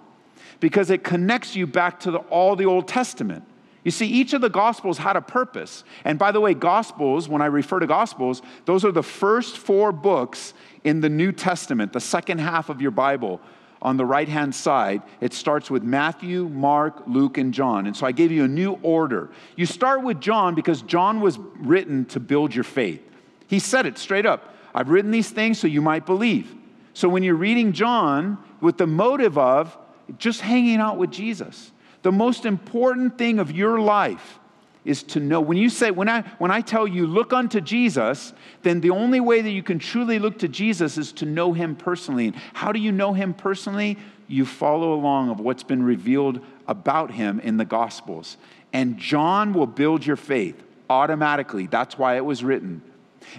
because 0.60 0.90
it 0.90 1.04
connects 1.04 1.54
you 1.54 1.66
back 1.66 2.00
to 2.00 2.10
the, 2.10 2.18
all 2.18 2.56
the 2.56 2.64
Old 2.64 2.88
Testament. 2.88 3.44
You 3.82 3.90
see, 3.90 4.06
each 4.06 4.34
of 4.34 4.42
the 4.42 4.50
Gospels 4.50 4.98
had 4.98 5.16
a 5.16 5.22
purpose. 5.22 5.84
And 6.04 6.18
by 6.18 6.32
the 6.32 6.40
way, 6.40 6.52
Gospels, 6.52 7.28
when 7.28 7.40
I 7.40 7.46
refer 7.46 7.80
to 7.80 7.86
Gospels, 7.86 8.42
those 8.66 8.84
are 8.84 8.92
the 8.92 9.02
first 9.02 9.56
four 9.56 9.90
books 9.90 10.52
in 10.84 11.00
the 11.00 11.08
New 11.08 11.32
Testament, 11.32 11.94
the 11.94 12.00
second 12.00 12.38
half 12.38 12.68
of 12.68 12.82
your 12.82 12.90
Bible. 12.90 13.40
On 13.82 13.96
the 13.96 14.04
right 14.04 14.28
hand 14.28 14.54
side, 14.54 15.00
it 15.22 15.32
starts 15.32 15.70
with 15.70 15.82
Matthew, 15.82 16.46
Mark, 16.50 17.02
Luke, 17.06 17.38
and 17.38 17.54
John. 17.54 17.86
And 17.86 17.96
so 17.96 18.04
I 18.04 18.12
gave 18.12 18.30
you 18.30 18.44
a 18.44 18.48
new 18.48 18.78
order. 18.82 19.30
You 19.56 19.64
start 19.64 20.02
with 20.02 20.20
John 20.20 20.54
because 20.54 20.82
John 20.82 21.22
was 21.22 21.38
written 21.38 22.04
to 22.06 22.20
build 22.20 22.54
your 22.54 22.64
faith. 22.64 23.00
He 23.46 23.58
said 23.58 23.86
it 23.86 23.96
straight 23.96 24.26
up 24.26 24.54
I've 24.74 24.88
written 24.88 25.10
these 25.10 25.30
things 25.30 25.58
so 25.58 25.66
you 25.66 25.82
might 25.82 26.06
believe. 26.06 26.54
So 26.92 27.08
when 27.08 27.22
you're 27.22 27.34
reading 27.34 27.72
John 27.72 28.38
with 28.60 28.78
the 28.78 28.86
motive 28.86 29.38
of 29.38 29.76
just 30.18 30.40
hanging 30.40 30.78
out 30.78 30.98
with 30.98 31.10
Jesus, 31.10 31.72
the 32.02 32.12
most 32.12 32.44
important 32.44 33.18
thing 33.18 33.38
of 33.38 33.52
your 33.52 33.80
life 33.80 34.38
is 34.84 35.02
to 35.02 35.20
know. 35.20 35.40
When 35.40 35.58
you 35.58 35.68
say 35.68 35.90
when 35.90 36.08
i 36.08 36.22
when 36.38 36.50
i 36.50 36.62
tell 36.62 36.86
you 36.88 37.06
look 37.06 37.34
unto 37.34 37.60
jesus 37.60 38.32
then 38.62 38.80
the 38.80 38.90
only 38.90 39.20
way 39.20 39.42
that 39.42 39.50
you 39.50 39.62
can 39.62 39.78
truly 39.78 40.18
look 40.18 40.38
to 40.38 40.48
jesus 40.48 40.96
is 40.96 41.12
to 41.12 41.26
know 41.26 41.52
him 41.52 41.76
personally. 41.76 42.28
And 42.28 42.36
how 42.54 42.72
do 42.72 42.80
you 42.80 42.92
know 42.92 43.12
him 43.12 43.34
personally? 43.34 43.98
You 44.26 44.46
follow 44.46 44.94
along 44.94 45.28
of 45.28 45.40
what's 45.40 45.62
been 45.62 45.82
revealed 45.82 46.40
about 46.66 47.10
him 47.10 47.40
in 47.40 47.58
the 47.58 47.64
gospels. 47.64 48.38
And 48.72 48.96
john 48.96 49.52
will 49.52 49.66
build 49.66 50.06
your 50.06 50.16
faith 50.16 50.60
automatically. 50.88 51.66
That's 51.66 51.98
why 51.98 52.16
it 52.16 52.24
was 52.24 52.42
written 52.42 52.82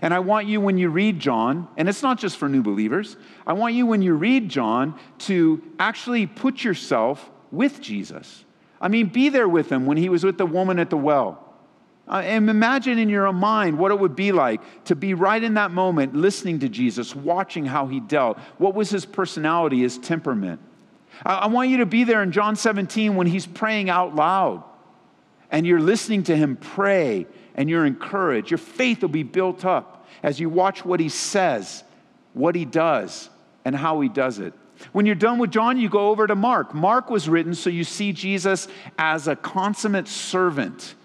and 0.02 0.14
I 0.14 0.20
want 0.20 0.48
you, 0.48 0.62
when 0.62 0.78
you 0.78 0.90
read 0.90 1.20
John, 1.20 1.68
and 1.78 1.90
it's 1.90 2.04
not 2.04 2.20
just 2.20 2.38
for 2.38 2.48
new 2.48 2.62
believers, 2.62 3.18
I 3.46 3.54
want 3.54 3.74
you, 3.74 3.86
when 3.86 4.02
you 4.02 4.14
read 4.14 4.50
John, 4.50 4.98
to 5.20 5.62
actually 5.80 6.28
put 6.28 6.64
yourself 6.64 7.30
with 7.52 7.82
Jesus. 7.82 8.46
I 8.80 8.88
mean, 8.88 9.08
be 9.08 9.30
there 9.30 9.50
with 9.50 9.72
him 9.72 9.86
when 9.86 9.98
he 9.98 10.10
was 10.10 10.24
with 10.24 10.38
the 10.38 10.46
woman 10.46 10.80
at 10.80 10.90
the 10.90 10.98
well. 10.98 11.48
Uh, 12.08 12.22
and 12.26 12.50
imagine 12.50 12.98
in 12.98 13.10
your 13.10 13.28
own 13.28 13.36
mind 13.36 13.78
what 13.78 13.92
it 13.92 14.00
would 14.00 14.16
be 14.16 14.32
like 14.32 14.62
to 14.86 14.96
be 14.96 15.14
right 15.14 15.42
in 15.42 15.54
that 15.54 15.72
moment 15.72 16.16
listening 16.16 16.60
to 16.60 16.70
Jesus, 16.70 17.16
watching 17.16 17.66
how 17.66 17.88
he 17.88 18.00
dealt. 18.00 18.38
What 18.58 18.74
was 18.74 18.90
his 18.90 19.06
personality, 19.06 19.82
his 19.82 19.98
temperament? 19.98 20.60
I, 21.26 21.34
I 21.34 21.48
want 21.48 21.70
you 21.70 21.78
to 21.78 21.86
be 21.86 22.04
there 22.04 22.24
in 22.24 22.32
John 22.32 22.56
17 22.56 23.16
when 23.16 23.28
he's 23.28 23.46
praying 23.46 23.90
out 23.90 24.16
loud 24.16 24.64
and 25.52 25.68
you're 25.68 25.82
listening 25.82 26.24
to 26.24 26.36
him 26.36 26.56
pray 26.56 27.28
and 27.62 27.70
you're 27.70 27.86
encouraged. 27.86 28.50
Your 28.50 28.58
faith 28.58 29.04
will 29.04 29.10
be 29.10 29.22
built 29.22 29.66
up 29.66 30.08
as 30.24 30.40
you 30.40 30.50
watch 30.50 30.84
what 30.84 31.00
he 31.00 31.10
says, 31.10 31.84
what 32.34 32.56
he 32.56 32.66
does, 32.66 33.30
and 33.64 33.76
how 33.76 34.02
he 34.02 34.10
does 34.10 34.40
it. 34.40 34.56
When 34.94 35.06
you're 35.06 35.14
done 35.14 35.38
with 35.38 35.52
John, 35.52 35.78
you 35.78 35.88
go 35.88 36.10
over 36.10 36.26
to 36.26 36.34
Mark. 36.34 36.74
Mark 36.74 37.12
was 37.12 37.30
written 37.30 37.54
so 37.54 37.70
you 37.70 37.84
see 37.84 38.14
Jesus 38.14 38.68
as 38.98 39.28
a 39.28 39.36
consummate 39.36 40.08
servant. 40.08 40.96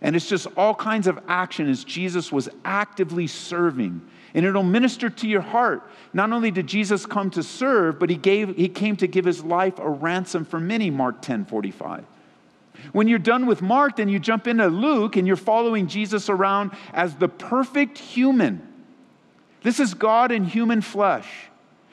And 0.00 0.14
it's 0.14 0.28
just 0.28 0.46
all 0.56 0.72
kinds 0.72 1.08
of 1.08 1.18
action 1.26 1.68
as 1.68 1.82
Jesus 1.82 2.30
was 2.30 2.48
actively 2.64 3.26
serving. 3.26 4.00
And 4.34 4.46
it'll 4.46 4.62
minister 4.62 5.10
to 5.10 5.26
your 5.26 5.40
heart. 5.40 5.82
Not 6.12 6.30
only 6.30 6.52
did 6.52 6.68
Jesus 6.68 7.06
come 7.06 7.28
to 7.30 7.42
serve, 7.42 7.98
but 7.98 8.08
he, 8.08 8.16
gave, 8.16 8.56
he 8.56 8.68
came 8.68 8.94
to 8.98 9.08
give 9.08 9.24
his 9.24 9.42
life 9.42 9.80
a 9.80 9.90
ransom 9.90 10.44
for 10.44 10.60
many, 10.60 10.90
Mark 10.90 11.22
10 11.22 11.46
45. 11.46 12.04
When 12.92 13.08
you're 13.08 13.18
done 13.18 13.46
with 13.46 13.62
Mark, 13.62 13.96
then 13.96 14.08
you 14.08 14.18
jump 14.18 14.46
into 14.46 14.66
Luke 14.68 15.16
and 15.16 15.26
you're 15.26 15.36
following 15.36 15.86
Jesus 15.86 16.28
around 16.28 16.72
as 16.92 17.14
the 17.16 17.28
perfect 17.28 17.98
human. 17.98 18.66
This 19.62 19.80
is 19.80 19.94
God 19.94 20.32
in 20.32 20.44
human 20.44 20.80
flesh. 20.80 21.28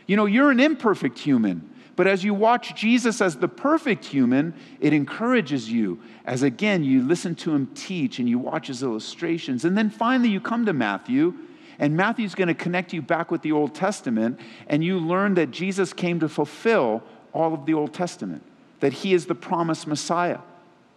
You 0.08 0.16
know, 0.16 0.26
you're 0.26 0.52
an 0.52 0.60
imperfect 0.60 1.18
human, 1.18 1.70
but 1.96 2.08
as 2.08 2.24
you 2.24 2.34
watch 2.34 2.76
Jesus 2.76 3.22
as 3.22 3.38
the 3.38 3.48
perfect 3.48 4.06
human, 4.06 4.54
it 4.80 4.94
encourages 4.94 5.72
you 5.72 6.00
as 6.26 6.44
again 6.44 6.84
you 6.84 7.02
listen 7.02 7.36
to 7.36 7.54
him 7.54 7.68
teach 7.74 8.20
and 8.20 8.30
you 8.30 8.38
watch 8.38 8.68
his 8.68 8.84
illustrations. 8.84 9.66
And 9.66 9.78
then 9.78 9.90
finally 9.90 10.30
you 10.30 10.40
come 10.40 10.66
to 10.66 10.74
Matthew, 10.74 11.34
and 11.80 11.98
Matthew's 11.98 12.36
going 12.36 12.48
to 12.48 12.54
connect 12.54 12.94
you 12.94 13.02
back 13.02 13.32
with 13.32 13.42
the 13.42 13.52
Old 13.52 13.76
Testament, 13.76 14.40
and 14.68 14.84
you 14.84 15.00
learn 15.00 15.34
that 15.36 15.52
Jesus 15.52 15.92
came 15.92 16.20
to 16.22 16.30
fulfill 16.30 17.04
all 17.34 17.54
of 17.54 17.66
the 17.66 17.74
Old 17.74 17.94
Testament, 17.94 18.44
that 18.80 18.94
he 18.94 19.14
is 19.14 19.26
the 19.26 19.36
promised 19.36 19.88
Messiah, 19.88 20.40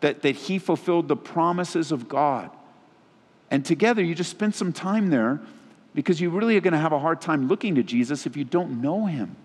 that, 0.01 0.23
that 0.23 0.37
he 0.37 0.59
fulfilled 0.59 1.09
the 1.09 1.17
promises 1.17 1.93
of 1.93 2.09
God. 2.09 2.51
And 3.51 3.65
together, 3.65 4.03
you 4.03 4.15
just 4.15 4.31
spend 4.31 4.55
some 4.55 4.73
time 4.73 5.11
there 5.11 5.41
because 5.95 6.21
you 6.21 6.31
really 6.31 6.57
are 6.57 6.61
going 6.61 6.73
to 6.73 6.79
have 6.79 6.93
a 6.93 6.99
hard 6.99 7.21
time 7.21 7.49
looking 7.49 7.75
to 7.77 7.83
Jesus 7.83 8.27
if 8.27 8.37
you 8.37 8.45
don't 8.45 8.81
know 8.81 9.07
him. 9.07 9.37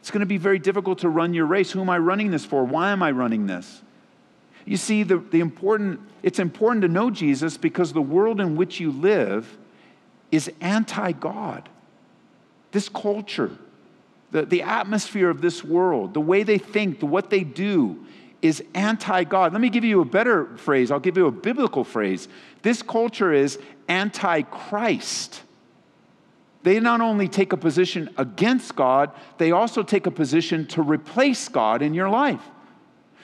It's 0.00 0.10
going 0.10 0.20
to 0.20 0.26
be 0.26 0.36
very 0.36 0.58
difficult 0.58 0.98
to 0.98 1.08
run 1.08 1.32
your 1.32 1.46
race. 1.46 1.72
Who 1.72 1.80
am 1.80 1.88
I 1.88 1.98
running 1.98 2.30
this 2.30 2.44
for? 2.44 2.62
Why 2.64 2.90
am 2.90 3.02
I 3.02 3.10
running 3.10 3.46
this? 3.46 3.80
You 4.66 4.76
see, 4.76 5.02
the, 5.02 5.18
the 5.18 5.40
important, 5.40 6.00
it's 6.22 6.38
important 6.38 6.82
to 6.82 6.88
know 6.88 7.10
Jesus 7.10 7.56
because 7.56 7.92
the 7.92 8.02
world 8.02 8.40
in 8.40 8.56
which 8.56 8.80
you 8.80 8.90
live 8.90 9.56
is 10.30 10.50
anti 10.60 11.12
God. 11.12 11.68
This 12.72 12.88
culture, 12.88 13.50
the, 14.30 14.44
the 14.44 14.62
atmosphere 14.62 15.30
of 15.30 15.40
this 15.40 15.62
world, 15.62 16.12
the 16.12 16.20
way 16.20 16.42
they 16.42 16.58
think, 16.58 17.00
the, 17.00 17.06
what 17.06 17.30
they 17.30 17.44
do, 17.44 18.04
is 18.44 18.62
anti 18.74 19.24
God. 19.24 19.52
Let 19.52 19.62
me 19.62 19.70
give 19.70 19.84
you 19.84 20.02
a 20.02 20.04
better 20.04 20.54
phrase. 20.58 20.90
I'll 20.90 21.00
give 21.00 21.16
you 21.16 21.26
a 21.26 21.32
biblical 21.32 21.82
phrase. 21.82 22.28
This 22.60 22.82
culture 22.82 23.32
is 23.32 23.58
anti 23.88 24.42
Christ. 24.42 25.42
They 26.62 26.78
not 26.78 27.00
only 27.00 27.26
take 27.26 27.54
a 27.54 27.56
position 27.56 28.10
against 28.18 28.76
God, 28.76 29.12
they 29.38 29.50
also 29.50 29.82
take 29.82 30.06
a 30.06 30.10
position 30.10 30.66
to 30.68 30.82
replace 30.82 31.48
God 31.48 31.80
in 31.80 31.94
your 31.94 32.10
life. 32.10 32.42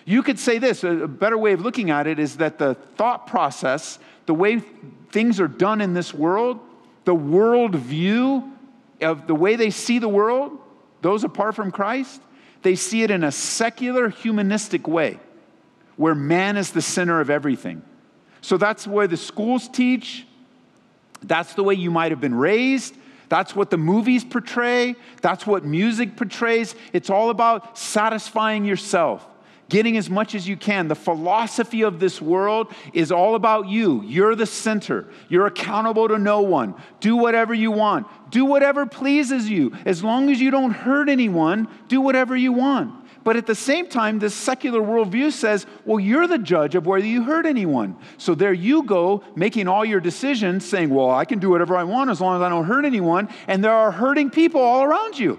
You 0.06 0.22
could 0.22 0.38
say 0.38 0.56
this 0.56 0.84
a 0.84 1.06
better 1.06 1.36
way 1.36 1.52
of 1.52 1.60
looking 1.60 1.90
at 1.90 2.06
it 2.06 2.18
is 2.18 2.38
that 2.38 2.58
the 2.58 2.74
thought 2.74 3.26
process, 3.26 3.98
the 4.24 4.34
way 4.34 4.62
things 5.10 5.38
are 5.38 5.48
done 5.48 5.82
in 5.82 5.92
this 5.92 6.14
world, 6.14 6.60
the 7.04 7.14
world 7.14 7.74
view 7.74 8.50
of 9.02 9.26
the 9.26 9.34
way 9.34 9.56
they 9.56 9.70
see 9.70 9.98
the 9.98 10.08
world, 10.08 10.58
those 11.02 11.24
apart 11.24 11.54
from 11.54 11.70
Christ, 11.70 12.22
they 12.62 12.76
see 12.76 13.02
it 13.02 13.10
in 13.10 13.24
a 13.24 13.32
secular, 13.32 14.08
humanistic 14.08 14.86
way 14.86 15.18
where 15.96 16.14
man 16.14 16.56
is 16.56 16.72
the 16.72 16.82
center 16.82 17.20
of 17.20 17.30
everything. 17.30 17.82
So 18.40 18.56
that's 18.56 18.86
where 18.86 19.06
the 19.06 19.16
schools 19.16 19.68
teach. 19.68 20.26
That's 21.22 21.54
the 21.54 21.62
way 21.62 21.74
you 21.74 21.90
might 21.90 22.10
have 22.10 22.20
been 22.20 22.34
raised. 22.34 22.96
That's 23.28 23.54
what 23.54 23.70
the 23.70 23.76
movies 23.76 24.24
portray. 24.24 24.96
That's 25.20 25.46
what 25.46 25.64
music 25.64 26.16
portrays. 26.16 26.74
It's 26.92 27.10
all 27.10 27.30
about 27.30 27.78
satisfying 27.78 28.64
yourself 28.64 29.26
getting 29.70 29.96
as 29.96 30.10
much 30.10 30.34
as 30.34 30.46
you 30.46 30.56
can. 30.56 30.88
The 30.88 30.94
philosophy 30.94 31.82
of 31.82 31.98
this 31.98 32.20
world 32.20 32.70
is 32.92 33.10
all 33.10 33.34
about 33.34 33.68
you. 33.68 34.02
You're 34.02 34.34
the 34.34 34.44
center. 34.44 35.06
You're 35.30 35.46
accountable 35.46 36.08
to 36.08 36.18
no 36.18 36.42
one. 36.42 36.74
Do 37.00 37.16
whatever 37.16 37.54
you 37.54 37.70
want. 37.70 38.06
Do 38.30 38.44
whatever 38.44 38.84
pleases 38.84 39.48
you. 39.48 39.72
As 39.86 40.04
long 40.04 40.30
as 40.30 40.40
you 40.40 40.50
don't 40.50 40.72
hurt 40.72 41.08
anyone, 41.08 41.68
do 41.88 42.02
whatever 42.02 42.36
you 42.36 42.52
want. 42.52 42.94
But 43.22 43.36
at 43.36 43.46
the 43.46 43.54
same 43.54 43.86
time, 43.86 44.18
this 44.18 44.34
secular 44.34 44.80
worldview 44.80 45.32
says, 45.32 45.66
well, 45.84 46.00
you're 46.00 46.26
the 46.26 46.38
judge 46.38 46.74
of 46.74 46.86
whether 46.86 47.06
you 47.06 47.22
hurt 47.22 47.44
anyone. 47.44 47.96
So 48.16 48.34
there 48.34 48.52
you 48.52 48.82
go, 48.82 49.22
making 49.36 49.68
all 49.68 49.84
your 49.84 50.00
decisions, 50.00 50.66
saying, 50.66 50.90
well, 50.90 51.10
I 51.10 51.26
can 51.26 51.38
do 51.38 51.50
whatever 51.50 51.76
I 51.76 51.84
want 51.84 52.10
as 52.10 52.20
long 52.20 52.36
as 52.36 52.42
I 52.42 52.48
don't 52.48 52.64
hurt 52.64 52.84
anyone. 52.84 53.28
And 53.46 53.62
there 53.62 53.74
are 53.74 53.92
hurting 53.92 54.30
people 54.30 54.60
all 54.60 54.82
around 54.82 55.18
you 55.18 55.38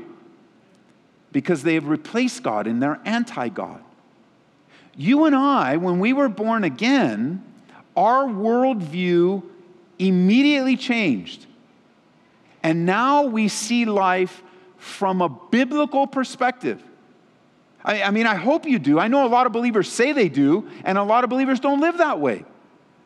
because 1.31 1.63
they 1.63 1.73
have 1.73 1.87
replaced 1.87 2.43
God 2.43 2.67
and 2.67 2.81
they're 2.81 2.99
anti 3.03 3.49
God. 3.49 3.83
You 4.95 5.25
and 5.25 5.35
I, 5.35 5.77
when 5.77 5.99
we 5.99 6.13
were 6.13 6.29
born 6.29 6.63
again, 6.63 7.43
our 7.95 8.25
worldview 8.25 9.43
immediately 9.99 10.77
changed. 10.77 11.45
And 12.63 12.85
now 12.85 13.23
we 13.23 13.47
see 13.47 13.85
life 13.85 14.43
from 14.77 15.21
a 15.21 15.29
biblical 15.29 16.07
perspective. 16.07 16.81
I, 17.83 18.03
I, 18.03 18.11
mean, 18.11 18.27
I 18.27 18.35
hope 18.35 18.65
you 18.65 18.79
do. 18.79 18.99
I 18.99 19.07
know 19.07 19.25
a 19.25 19.29
lot 19.29 19.45
of 19.45 19.51
believers 19.51 19.91
say 19.91 20.11
they 20.11 20.29
do, 20.29 20.69
and 20.83 20.97
a 20.97 21.03
lot 21.03 21.23
of 21.23 21.29
believers 21.29 21.59
don't 21.59 21.79
live 21.79 21.97
that 21.97 22.19
way. 22.19 22.45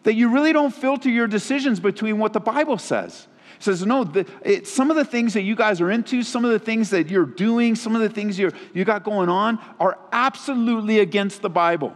That 0.04 0.14
you 0.16 0.30
really 0.30 0.54
don't 0.54 0.74
filter 0.74 1.10
your 1.10 1.28
decisions 1.28 1.80
between 1.80 2.20
what 2.20 2.34
the 2.34 2.40
Bible 2.40 2.78
says 2.78 3.28
says, 3.60 3.86
no, 3.86 4.04
the, 4.04 4.26
it, 4.42 4.68
some 4.68 4.90
of 4.90 4.96
the 4.96 5.06
things 5.06 5.34
that 5.34 5.42
you 5.42 5.56
guys 5.56 5.82
are 5.82 5.92
into, 5.92 6.24
some 6.24 6.46
of 6.46 6.52
the 6.52 6.60
things 6.60 6.90
that 6.90 7.10
you're 7.10 7.26
doing, 7.26 7.76
some 7.76 7.96
of 7.96 8.02
the 8.02 8.10
things 8.10 8.38
you 8.38 8.52
you 8.74 8.86
got 8.86 9.04
going 9.04 9.30
on 9.30 9.60
are 9.80 9.98
absolutely 10.12 11.00
against 11.00 11.42
the 11.42 11.50
Bible. 11.50 11.96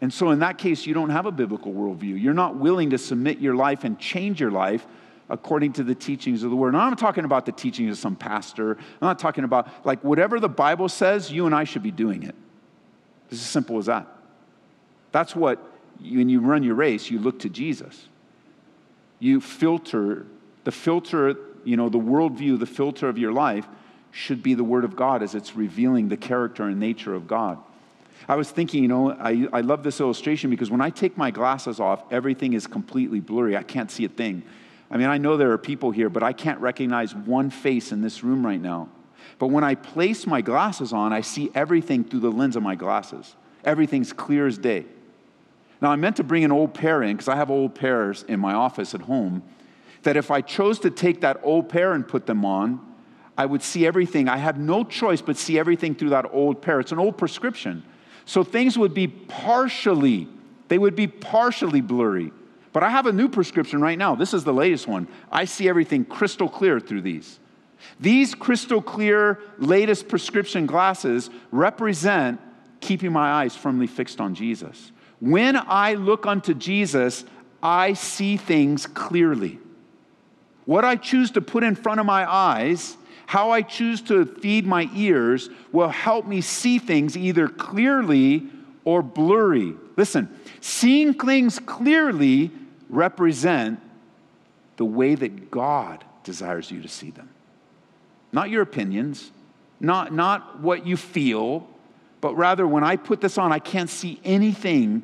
And 0.00 0.12
so, 0.12 0.30
in 0.30 0.38
that 0.38 0.58
case, 0.58 0.86
you 0.86 0.94
don't 0.94 1.10
have 1.10 1.26
a 1.26 1.32
biblical 1.32 1.72
worldview. 1.72 2.20
You're 2.20 2.34
not 2.34 2.56
willing 2.56 2.90
to 2.90 2.98
submit 2.98 3.38
your 3.38 3.54
life 3.54 3.84
and 3.84 3.98
change 3.98 4.40
your 4.40 4.50
life 4.50 4.86
according 5.28 5.74
to 5.74 5.84
the 5.84 5.94
teachings 5.94 6.42
of 6.42 6.50
the 6.50 6.56
word. 6.56 6.72
Now, 6.72 6.80
I'm 6.80 6.90
not 6.90 6.98
talking 6.98 7.24
about 7.24 7.46
the 7.46 7.52
teachings 7.52 7.92
of 7.92 7.98
some 7.98 8.16
pastor. 8.16 8.72
I'm 8.72 9.06
not 9.06 9.18
talking 9.18 9.44
about, 9.44 9.68
like, 9.84 10.02
whatever 10.02 10.40
the 10.40 10.48
Bible 10.48 10.88
says, 10.88 11.30
you 11.30 11.46
and 11.46 11.54
I 11.54 11.64
should 11.64 11.82
be 11.82 11.90
doing 11.90 12.22
it. 12.22 12.34
It's 13.30 13.40
as 13.40 13.46
simple 13.46 13.78
as 13.78 13.86
that. 13.86 14.06
That's 15.12 15.36
what, 15.36 15.60
when 16.00 16.28
you 16.28 16.40
run 16.40 16.62
your 16.62 16.74
race, 16.74 17.10
you 17.10 17.18
look 17.18 17.38
to 17.40 17.48
Jesus 17.48 18.08
you 19.20 19.40
filter, 19.40 20.26
the 20.64 20.72
filter, 20.72 21.36
you 21.64 21.76
know, 21.76 21.88
the 21.88 21.98
worldview, 21.98 22.58
the 22.58 22.66
filter 22.66 23.08
of 23.08 23.18
your 23.18 23.32
life 23.32 23.68
should 24.10 24.42
be 24.42 24.54
the 24.54 24.64
Word 24.64 24.84
of 24.84 24.96
God 24.96 25.22
as 25.22 25.34
it's 25.34 25.54
revealing 25.54 26.08
the 26.08 26.16
character 26.16 26.64
and 26.64 26.80
nature 26.80 27.14
of 27.14 27.28
God. 27.28 27.58
I 28.28 28.34
was 28.36 28.50
thinking, 28.50 28.82
you 28.82 28.88
know, 28.88 29.12
I, 29.12 29.46
I 29.52 29.60
love 29.60 29.82
this 29.82 30.00
illustration 30.00 30.50
because 30.50 30.70
when 30.70 30.80
I 30.80 30.90
take 30.90 31.16
my 31.16 31.30
glasses 31.30 31.80
off, 31.80 32.02
everything 32.10 32.54
is 32.54 32.66
completely 32.66 33.20
blurry. 33.20 33.56
I 33.56 33.62
can't 33.62 33.90
see 33.90 34.04
a 34.04 34.08
thing. 34.08 34.42
I 34.90 34.96
mean, 34.96 35.06
I 35.06 35.18
know 35.18 35.36
there 35.36 35.52
are 35.52 35.58
people 35.58 35.90
here, 35.90 36.08
but 36.08 36.22
I 36.22 36.32
can't 36.32 36.58
recognize 36.60 37.14
one 37.14 37.50
face 37.50 37.92
in 37.92 38.02
this 38.02 38.24
room 38.24 38.44
right 38.44 38.60
now. 38.60 38.88
But 39.38 39.48
when 39.48 39.64
I 39.64 39.74
place 39.74 40.26
my 40.26 40.40
glasses 40.40 40.92
on, 40.92 41.12
I 41.12 41.20
see 41.20 41.50
everything 41.54 42.04
through 42.04 42.20
the 42.20 42.32
lens 42.32 42.56
of 42.56 42.62
my 42.62 42.74
glasses. 42.74 43.34
Everything's 43.64 44.12
clear 44.12 44.46
as 44.46 44.58
day. 44.58 44.86
Now, 45.80 45.90
I 45.90 45.96
meant 45.96 46.16
to 46.16 46.24
bring 46.24 46.44
an 46.44 46.52
old 46.52 46.74
pair 46.74 47.02
in 47.02 47.16
because 47.16 47.28
I 47.28 47.36
have 47.36 47.50
old 47.50 47.74
pairs 47.74 48.24
in 48.28 48.38
my 48.38 48.52
office 48.52 48.94
at 48.94 49.02
home. 49.02 49.42
That 50.02 50.16
if 50.16 50.30
I 50.30 50.40
chose 50.40 50.78
to 50.80 50.90
take 50.90 51.22
that 51.22 51.40
old 51.42 51.68
pair 51.68 51.92
and 51.92 52.06
put 52.06 52.26
them 52.26 52.44
on, 52.44 52.80
I 53.36 53.46
would 53.46 53.62
see 53.62 53.86
everything. 53.86 54.28
I 54.28 54.36
had 54.36 54.58
no 54.58 54.84
choice 54.84 55.22
but 55.22 55.36
see 55.36 55.58
everything 55.58 55.94
through 55.94 56.10
that 56.10 56.26
old 56.32 56.60
pair. 56.60 56.80
It's 56.80 56.92
an 56.92 56.98
old 56.98 57.16
prescription. 57.16 57.82
So 58.26 58.44
things 58.44 58.76
would 58.76 58.94
be 58.94 59.08
partially, 59.08 60.28
they 60.68 60.78
would 60.78 60.94
be 60.94 61.06
partially 61.06 61.80
blurry. 61.80 62.32
But 62.72 62.82
I 62.82 62.90
have 62.90 63.06
a 63.06 63.12
new 63.12 63.28
prescription 63.28 63.80
right 63.80 63.98
now. 63.98 64.14
This 64.14 64.32
is 64.32 64.44
the 64.44 64.52
latest 64.52 64.86
one. 64.86 65.08
I 65.32 65.44
see 65.44 65.68
everything 65.68 66.04
crystal 66.04 66.48
clear 66.48 66.78
through 66.78 67.02
these. 67.02 67.40
These 67.98 68.34
crystal 68.34 68.82
clear 68.82 69.38
latest 69.58 70.08
prescription 70.08 70.66
glasses 70.66 71.30
represent 71.50 72.40
keeping 72.80 73.12
my 73.12 73.32
eyes 73.32 73.56
firmly 73.56 73.86
fixed 73.86 74.20
on 74.20 74.34
Jesus. 74.34 74.92
When 75.20 75.56
I 75.56 75.94
look 75.94 76.26
unto 76.26 76.54
Jesus, 76.54 77.24
I 77.62 77.92
see 77.92 78.36
things 78.36 78.86
clearly. 78.86 79.58
What 80.64 80.84
I 80.84 80.96
choose 80.96 81.30
to 81.32 81.40
put 81.40 81.62
in 81.62 81.74
front 81.74 82.00
of 82.00 82.06
my 82.06 82.30
eyes, 82.30 82.96
how 83.26 83.50
I 83.50 83.62
choose 83.62 84.00
to 84.02 84.24
feed 84.24 84.66
my 84.66 84.88
ears, 84.94 85.50
will 85.72 85.88
help 85.88 86.26
me 86.26 86.40
see 86.40 86.78
things 86.78 87.16
either 87.16 87.48
clearly 87.48 88.46
or 88.84 89.02
blurry. 89.02 89.74
Listen, 89.96 90.34
seeing 90.60 91.14
things 91.14 91.58
clearly 91.58 92.50
represent 92.88 93.80
the 94.76 94.84
way 94.84 95.14
that 95.14 95.50
God 95.50 96.04
desires 96.24 96.70
you 96.70 96.80
to 96.82 96.88
see 96.88 97.10
them. 97.10 97.28
Not 98.32 98.48
your 98.48 98.62
opinions, 98.62 99.30
not, 99.80 100.12
not 100.12 100.60
what 100.60 100.86
you 100.86 100.96
feel, 100.96 101.68
but 102.20 102.36
rather, 102.36 102.66
when 102.66 102.84
I 102.84 102.96
put 102.96 103.20
this 103.20 103.38
on, 103.38 103.52
I 103.52 103.58
can't 103.58 103.88
see 103.88 104.20
anything 104.24 105.02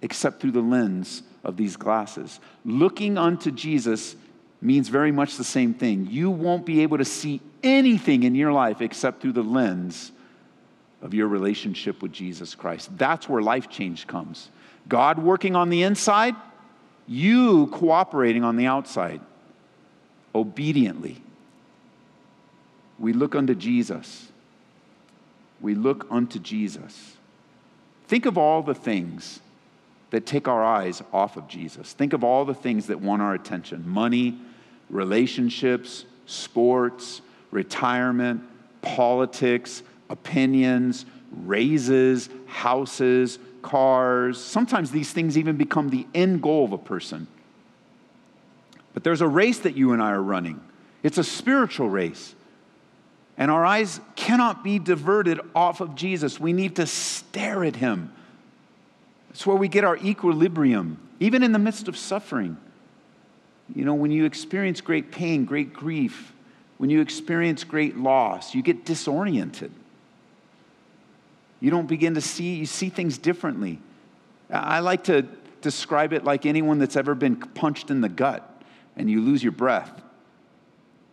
except 0.00 0.40
through 0.40 0.52
the 0.52 0.60
lens 0.60 1.22
of 1.44 1.56
these 1.56 1.76
glasses. 1.76 2.40
Looking 2.64 3.18
unto 3.18 3.50
Jesus 3.50 4.16
means 4.60 4.88
very 4.88 5.10
much 5.10 5.36
the 5.36 5.44
same 5.44 5.74
thing. 5.74 6.06
You 6.08 6.30
won't 6.30 6.64
be 6.64 6.82
able 6.82 6.98
to 6.98 7.04
see 7.04 7.40
anything 7.62 8.22
in 8.22 8.34
your 8.34 8.52
life 8.52 8.80
except 8.80 9.20
through 9.20 9.32
the 9.32 9.42
lens 9.42 10.12
of 11.02 11.14
your 11.14 11.26
relationship 11.26 12.00
with 12.00 12.12
Jesus 12.12 12.54
Christ. 12.54 12.96
That's 12.96 13.28
where 13.28 13.42
life 13.42 13.68
change 13.68 14.06
comes. 14.06 14.48
God 14.88 15.18
working 15.18 15.56
on 15.56 15.68
the 15.68 15.82
inside, 15.82 16.36
you 17.08 17.66
cooperating 17.68 18.44
on 18.44 18.56
the 18.56 18.66
outside, 18.66 19.20
obediently. 20.34 21.20
We 23.00 23.12
look 23.12 23.34
unto 23.34 23.56
Jesus 23.56 24.31
we 25.62 25.74
look 25.74 26.06
unto 26.10 26.38
Jesus. 26.38 27.16
Think 28.08 28.26
of 28.26 28.36
all 28.36 28.62
the 28.62 28.74
things 28.74 29.40
that 30.10 30.26
take 30.26 30.46
our 30.46 30.62
eyes 30.62 31.02
off 31.12 31.38
of 31.38 31.48
Jesus. 31.48 31.94
Think 31.94 32.12
of 32.12 32.22
all 32.22 32.44
the 32.44 32.54
things 32.54 32.88
that 32.88 33.00
want 33.00 33.22
our 33.22 33.32
attention 33.32 33.88
money, 33.88 34.38
relationships, 34.90 36.04
sports, 36.26 37.22
retirement, 37.50 38.42
politics, 38.82 39.82
opinions, 40.10 41.06
raises, 41.30 42.28
houses, 42.46 43.38
cars. 43.62 44.42
Sometimes 44.42 44.90
these 44.90 45.12
things 45.12 45.38
even 45.38 45.56
become 45.56 45.88
the 45.88 46.06
end 46.14 46.42
goal 46.42 46.64
of 46.64 46.72
a 46.72 46.78
person. 46.78 47.26
But 48.92 49.04
there's 49.04 49.22
a 49.22 49.28
race 49.28 49.60
that 49.60 49.76
you 49.76 49.92
and 49.92 50.02
I 50.02 50.10
are 50.10 50.22
running, 50.22 50.60
it's 51.02 51.18
a 51.18 51.24
spiritual 51.24 51.88
race. 51.88 52.34
And 53.42 53.50
our 53.50 53.66
eyes 53.66 53.98
cannot 54.14 54.62
be 54.62 54.78
diverted 54.78 55.40
off 55.52 55.80
of 55.80 55.96
Jesus. 55.96 56.38
We 56.38 56.52
need 56.52 56.76
to 56.76 56.86
stare 56.86 57.64
at 57.64 57.74
him. 57.74 58.12
It's 59.30 59.44
where 59.44 59.56
we 59.56 59.66
get 59.66 59.82
our 59.82 59.96
equilibrium, 59.96 60.96
even 61.18 61.42
in 61.42 61.50
the 61.50 61.58
midst 61.58 61.88
of 61.88 61.96
suffering. 61.96 62.56
You 63.74 63.84
know, 63.84 63.94
when 63.94 64.12
you 64.12 64.26
experience 64.26 64.80
great 64.80 65.10
pain, 65.10 65.44
great 65.44 65.72
grief, 65.74 66.32
when 66.78 66.88
you 66.88 67.00
experience 67.00 67.64
great 67.64 67.96
loss, 67.96 68.54
you 68.54 68.62
get 68.62 68.84
disoriented. 68.84 69.72
You 71.58 71.72
don't 71.72 71.88
begin 71.88 72.14
to 72.14 72.20
see, 72.20 72.54
you 72.54 72.66
see 72.66 72.90
things 72.90 73.18
differently. 73.18 73.80
I 74.50 74.78
like 74.78 75.02
to 75.04 75.22
describe 75.62 76.12
it 76.12 76.22
like 76.22 76.46
anyone 76.46 76.78
that's 76.78 76.94
ever 76.94 77.16
been 77.16 77.34
punched 77.34 77.90
in 77.90 78.02
the 78.02 78.08
gut 78.08 78.62
and 78.94 79.10
you 79.10 79.20
lose 79.20 79.42
your 79.42 79.50
breath. 79.50 80.00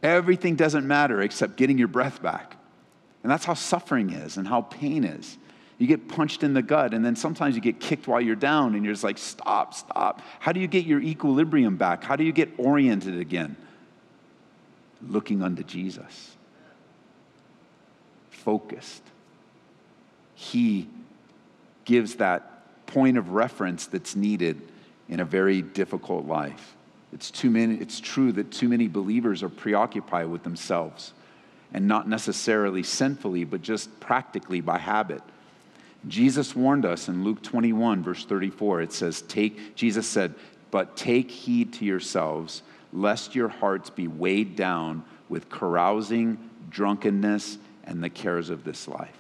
Everything 0.02 0.56
doesn't 0.56 0.88
matter 0.88 1.22
except 1.22 1.58
getting 1.58 1.78
your 1.78 1.88
breath 1.88 2.22
back. 2.22 2.56
And 3.22 3.32
that's 3.32 3.46
how 3.46 3.54
suffering 3.54 4.12
is 4.12 4.38
and 4.38 4.48
how 4.48 4.62
pain 4.62 5.04
is. 5.04 5.38
You 5.78 5.88
get 5.88 6.10
punched 6.10 6.44
in 6.44 6.54
the 6.54 6.62
gut, 6.62 6.94
and 6.94 7.06
then 7.06 7.16
sometimes 7.16 7.56
you 7.56 7.62
get 7.62 7.80
kicked 7.80 8.06
while 8.06 8.20
you're 8.20 8.36
down, 8.36 8.76
and 8.76 8.84
you're 8.84 8.94
just 8.94 9.04
like, 9.04 9.18
stop, 9.18 9.74
stop. 9.74 10.22
How 10.40 10.52
do 10.52 10.60
you 10.60 10.68
get 10.68 10.86
your 10.86 11.02
equilibrium 11.02 11.78
back? 11.78 12.04
How 12.04 12.18
do 12.18 12.26
you 12.26 12.34
get 12.34 12.50
oriented 12.58 13.18
again? 13.18 13.56
Looking 15.08 15.42
unto 15.42 15.64
Jesus, 15.64 16.36
focused. 18.30 19.04
He 20.36 20.90
gives 21.86 22.16
that 22.16 22.86
point 22.86 23.18
of 23.18 23.30
reference 23.32 23.88
that's 23.88 24.18
needed 24.18 24.62
in 25.08 25.22
a 25.22 25.26
very 25.26 25.62
difficult 25.62 26.26
life. 26.26 26.76
It's, 27.12 27.32
too 27.32 27.50
many, 27.50 27.76
it's 27.76 28.00
true 28.00 28.32
that 28.34 28.52
too 28.52 28.69
many 28.69 28.88
believers 28.88 29.41
are 29.41 29.50
preoccupied 29.50 30.28
with 30.28 30.43
themselves 30.43 31.13
and 31.74 31.88
not 31.88 32.08
necessarily 32.08 32.84
sinfully, 32.84 33.43
but 33.43 33.62
just 33.62 34.00
practically 34.00 34.62
by 34.62 34.78
habit. 34.78 35.22
Jesus 36.08 36.56
warned 36.56 36.86
us 36.86 37.08
in 37.08 37.24
Luke 37.24 37.41
21, 37.41 38.04
verse 38.04 38.26
34. 38.26 38.82
It 38.82 38.93
says, 38.93 39.22
Take, 39.24 39.76
Jesus 39.76 40.08
said, 40.08 40.34
But 40.72 40.95
take 40.95 41.30
heed 41.30 41.74
to 41.74 41.86
yourselves, 41.86 42.63
lest 42.93 43.36
your 43.36 43.50
hearts 43.50 43.89
be 43.89 44.08
weighed 44.08 44.56
down 44.56 45.04
with 45.28 45.50
carousing, 45.50 46.38
drunkenness, 46.69 47.58
and 47.84 48.04
the 48.04 48.10
cares 48.10 48.50
of 48.50 48.63
this 48.63 48.88
life. 48.88 49.15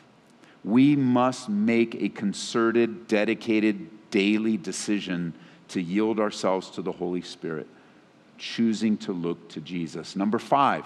We 0.63 0.95
must 0.95 1.49
make 1.49 1.95
a 1.95 2.09
concerted, 2.09 3.07
dedicated, 3.07 3.89
daily 4.09 4.57
decision 4.57 5.33
to 5.69 5.81
yield 5.81 6.19
ourselves 6.19 6.69
to 6.71 6.81
the 6.81 6.91
Holy 6.91 7.21
Spirit 7.21 7.67
choosing 8.39 8.97
to 8.97 9.13
look 9.13 9.49
to 9.49 9.61
Jesus. 9.61 10.15
Number 10.15 10.39
five, 10.39 10.85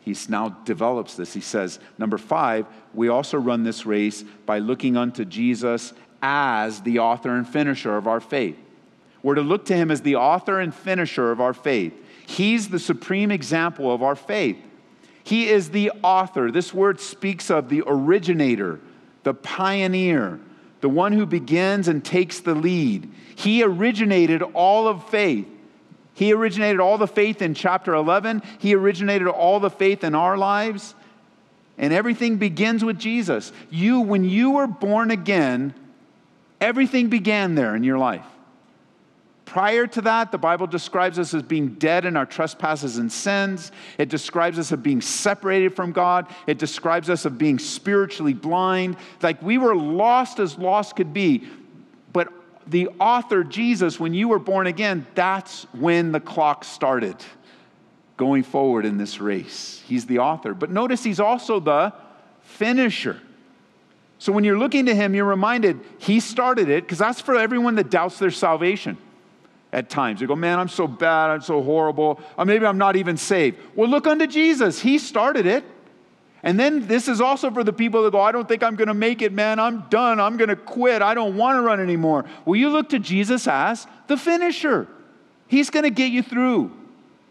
he 0.00 0.16
now 0.28 0.48
develops 0.64 1.14
this. 1.14 1.34
He 1.34 1.40
says, 1.40 1.78
number 1.98 2.18
five, 2.18 2.66
we 2.94 3.08
also 3.08 3.38
run 3.38 3.62
this 3.62 3.86
race 3.86 4.24
by 4.46 4.58
looking 4.58 4.96
unto 4.96 5.24
Jesus 5.24 5.92
as 6.22 6.80
the 6.82 6.98
author 7.00 7.36
and 7.36 7.46
finisher 7.46 7.96
of 7.96 8.08
our 8.08 8.20
faith. 8.20 8.56
We're 9.22 9.34
to 9.34 9.42
look 9.42 9.64
to 9.66 9.76
him 9.76 9.90
as 9.90 10.02
the 10.02 10.16
author 10.16 10.60
and 10.60 10.74
finisher 10.74 11.30
of 11.32 11.40
our 11.40 11.52
faith. 11.52 11.92
He's 12.26 12.68
the 12.68 12.78
supreme 12.78 13.30
example 13.30 13.92
of 13.92 14.02
our 14.02 14.16
faith. 14.16 14.58
He 15.24 15.48
is 15.48 15.70
the 15.70 15.90
author. 16.02 16.52
This 16.52 16.72
word 16.72 17.00
speaks 17.00 17.50
of 17.50 17.68
the 17.68 17.82
originator, 17.84 18.78
the 19.24 19.34
pioneer, 19.34 20.38
the 20.80 20.88
one 20.88 21.12
who 21.12 21.26
begins 21.26 21.88
and 21.88 22.04
takes 22.04 22.38
the 22.38 22.54
lead. 22.54 23.12
He 23.34 23.64
originated 23.64 24.42
all 24.42 24.86
of 24.86 25.08
faith. 25.08 25.48
He 26.16 26.32
originated 26.32 26.80
all 26.80 26.96
the 26.96 27.06
faith 27.06 27.42
in 27.42 27.52
chapter 27.52 27.94
11. 27.94 28.42
He 28.58 28.74
originated 28.74 29.28
all 29.28 29.60
the 29.60 29.68
faith 29.68 30.02
in 30.02 30.14
our 30.14 30.38
lives. 30.38 30.94
And 31.76 31.92
everything 31.92 32.38
begins 32.38 32.82
with 32.82 32.98
Jesus. 32.98 33.52
You, 33.70 34.00
when 34.00 34.24
you 34.24 34.52
were 34.52 34.66
born 34.66 35.10
again, 35.10 35.74
everything 36.58 37.08
began 37.08 37.54
there 37.54 37.76
in 37.76 37.84
your 37.84 37.98
life. 37.98 38.24
Prior 39.44 39.86
to 39.86 40.00
that, 40.00 40.32
the 40.32 40.38
Bible 40.38 40.66
describes 40.66 41.18
us 41.18 41.34
as 41.34 41.42
being 41.42 41.74
dead 41.74 42.06
in 42.06 42.16
our 42.16 42.24
trespasses 42.24 42.96
and 42.96 43.12
sins. 43.12 43.70
It 43.98 44.08
describes 44.08 44.58
us 44.58 44.72
as 44.72 44.78
being 44.78 45.02
separated 45.02 45.76
from 45.76 45.92
God. 45.92 46.28
It 46.46 46.58
describes 46.58 47.10
us 47.10 47.26
as 47.26 47.32
being 47.32 47.58
spiritually 47.58 48.32
blind. 48.32 48.96
Like 49.20 49.42
we 49.42 49.58
were 49.58 49.76
lost 49.76 50.38
as 50.38 50.56
lost 50.56 50.96
could 50.96 51.12
be 51.12 51.46
the 52.66 52.88
author, 53.00 53.44
Jesus, 53.44 54.00
when 54.00 54.12
you 54.12 54.28
were 54.28 54.38
born 54.38 54.66
again, 54.66 55.06
that's 55.14 55.64
when 55.72 56.12
the 56.12 56.20
clock 56.20 56.64
started 56.64 57.16
going 58.16 58.42
forward 58.42 58.84
in 58.84 58.98
this 58.98 59.20
race. 59.20 59.82
He's 59.86 60.06
the 60.06 60.18
author. 60.18 60.54
But 60.54 60.70
notice 60.70 61.04
he's 61.04 61.20
also 61.20 61.60
the 61.60 61.92
finisher. 62.42 63.20
So 64.18 64.32
when 64.32 64.44
you're 64.44 64.58
looking 64.58 64.86
to 64.86 64.94
him, 64.94 65.14
you're 65.14 65.26
reminded 65.26 65.80
he 65.98 66.20
started 66.20 66.68
it, 66.68 66.84
because 66.84 66.98
that's 66.98 67.20
for 67.20 67.36
everyone 67.36 67.74
that 67.76 67.90
doubts 67.90 68.18
their 68.18 68.30
salvation 68.30 68.96
at 69.72 69.90
times. 69.90 70.20
They 70.20 70.26
go, 70.26 70.34
Man, 70.34 70.58
I'm 70.58 70.68
so 70.68 70.86
bad, 70.86 71.30
I'm 71.30 71.42
so 71.42 71.62
horrible, 71.62 72.20
or 72.38 72.44
maybe 72.46 72.64
I'm 72.64 72.78
not 72.78 72.96
even 72.96 73.16
saved. 73.16 73.58
Well, 73.74 73.88
look 73.88 74.06
unto 74.06 74.26
Jesus. 74.26 74.80
He 74.80 74.98
started 74.98 75.46
it. 75.46 75.64
And 76.46 76.60
then 76.60 76.86
this 76.86 77.08
is 77.08 77.20
also 77.20 77.50
for 77.50 77.64
the 77.64 77.72
people 77.72 78.04
that 78.04 78.12
go, 78.12 78.20
I 78.20 78.30
don't 78.30 78.46
think 78.46 78.62
I'm 78.62 78.76
going 78.76 78.86
to 78.86 78.94
make 78.94 79.20
it, 79.20 79.32
man. 79.32 79.58
I'm 79.58 79.80
done. 79.90 80.20
I'm 80.20 80.36
going 80.36 80.48
to 80.48 80.54
quit. 80.54 81.02
I 81.02 81.12
don't 81.12 81.36
want 81.36 81.56
to 81.56 81.60
run 81.60 81.80
anymore. 81.80 82.24
Well, 82.44 82.54
you 82.54 82.68
look 82.70 82.90
to 82.90 83.00
Jesus 83.00 83.48
as 83.48 83.88
the 84.06 84.16
finisher. 84.16 84.86
He's 85.48 85.70
going 85.70 85.82
to 85.82 85.90
get 85.90 86.12
you 86.12 86.22
through, 86.22 86.70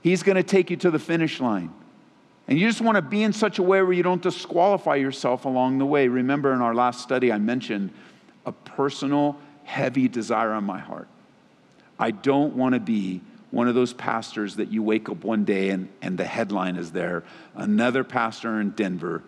He's 0.01 0.21
going 0.21 0.35
to 0.35 0.43
take 0.43 0.69
you 0.69 0.75
to 0.77 0.91
the 0.91 0.99
finish 0.99 1.39
line. 1.39 1.73
And 2.49 2.59
you 2.59 2.67
just 2.67 2.81
want 2.81 2.97
to 2.97 3.01
be 3.01 3.23
in 3.23 3.31
such 3.31 3.57
a 3.57 3.63
way 3.63 3.81
where 3.81 3.93
you 3.93 4.03
don't 4.03 4.21
disqualify 4.21 4.95
yourself 4.95 5.45
along 5.45 5.77
the 5.77 5.85
way. 5.85 6.09
Remember, 6.09 6.53
in 6.53 6.61
our 6.61 6.75
last 6.75 7.01
study, 7.01 7.31
I 7.31 7.37
mentioned 7.37 7.91
a 8.45 8.51
personal, 8.51 9.37
heavy 9.63 10.09
desire 10.09 10.51
on 10.51 10.65
my 10.65 10.77
heart. 10.77 11.07
I 11.97 12.11
don't 12.11 12.55
want 12.55 12.73
to 12.73 12.81
be 12.81 13.21
one 13.51 13.67
of 13.67 13.75
those 13.75 13.93
pastors 13.93 14.55
that 14.55 14.71
you 14.71 14.83
wake 14.83 15.09
up 15.09 15.23
one 15.23 15.45
day 15.45 15.69
and, 15.69 15.89
and 16.01 16.17
the 16.17 16.25
headline 16.25 16.75
is 16.75 16.91
there 16.91 17.23
another 17.55 18.03
pastor 18.03 18.59
in 18.59 18.71
Denver 18.71 19.23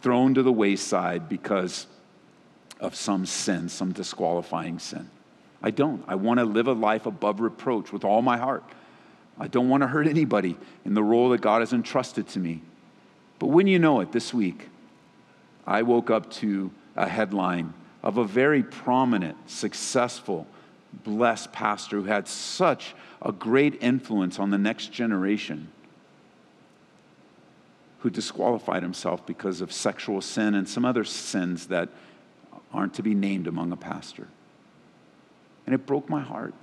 thrown 0.00 0.34
to 0.34 0.42
the 0.42 0.52
wayside 0.52 1.28
because 1.28 1.86
of 2.80 2.94
some 2.94 3.26
sin, 3.26 3.68
some 3.68 3.92
disqualifying 3.92 4.78
sin. 4.78 5.10
I 5.62 5.70
don't. 5.70 6.04
I 6.06 6.14
want 6.14 6.38
to 6.38 6.44
live 6.44 6.68
a 6.68 6.72
life 6.72 7.06
above 7.06 7.40
reproach 7.40 7.92
with 7.92 8.04
all 8.04 8.22
my 8.22 8.36
heart. 8.36 8.62
I 9.38 9.48
don't 9.48 9.68
want 9.68 9.82
to 9.82 9.86
hurt 9.86 10.06
anybody 10.06 10.56
in 10.84 10.94
the 10.94 11.02
role 11.02 11.30
that 11.30 11.40
God 11.40 11.60
has 11.60 11.72
entrusted 11.72 12.28
to 12.28 12.38
me. 12.38 12.62
But 13.38 13.48
when 13.48 13.66
you 13.66 13.78
know 13.78 14.00
it, 14.00 14.12
this 14.12 14.32
week, 14.32 14.68
I 15.66 15.82
woke 15.82 16.10
up 16.10 16.30
to 16.32 16.70
a 16.94 17.08
headline 17.08 17.74
of 18.02 18.18
a 18.18 18.24
very 18.24 18.62
prominent, 18.62 19.36
successful, 19.50 20.46
blessed 21.04 21.52
pastor 21.52 21.96
who 21.96 22.04
had 22.04 22.28
such 22.28 22.94
a 23.22 23.32
great 23.32 23.82
influence 23.82 24.38
on 24.38 24.50
the 24.50 24.58
next 24.58 24.92
generation 24.92 25.68
who 28.00 28.10
disqualified 28.10 28.82
himself 28.82 29.26
because 29.26 29.60
of 29.60 29.72
sexual 29.72 30.20
sin 30.20 30.54
and 30.54 30.68
some 30.68 30.84
other 30.84 31.04
sins 31.04 31.68
that 31.68 31.88
aren't 32.72 32.94
to 32.94 33.02
be 33.02 33.14
named 33.14 33.46
among 33.46 33.72
a 33.72 33.76
pastor. 33.76 34.28
And 35.64 35.74
it 35.74 35.86
broke 35.86 36.08
my 36.08 36.20
heart. 36.20 36.54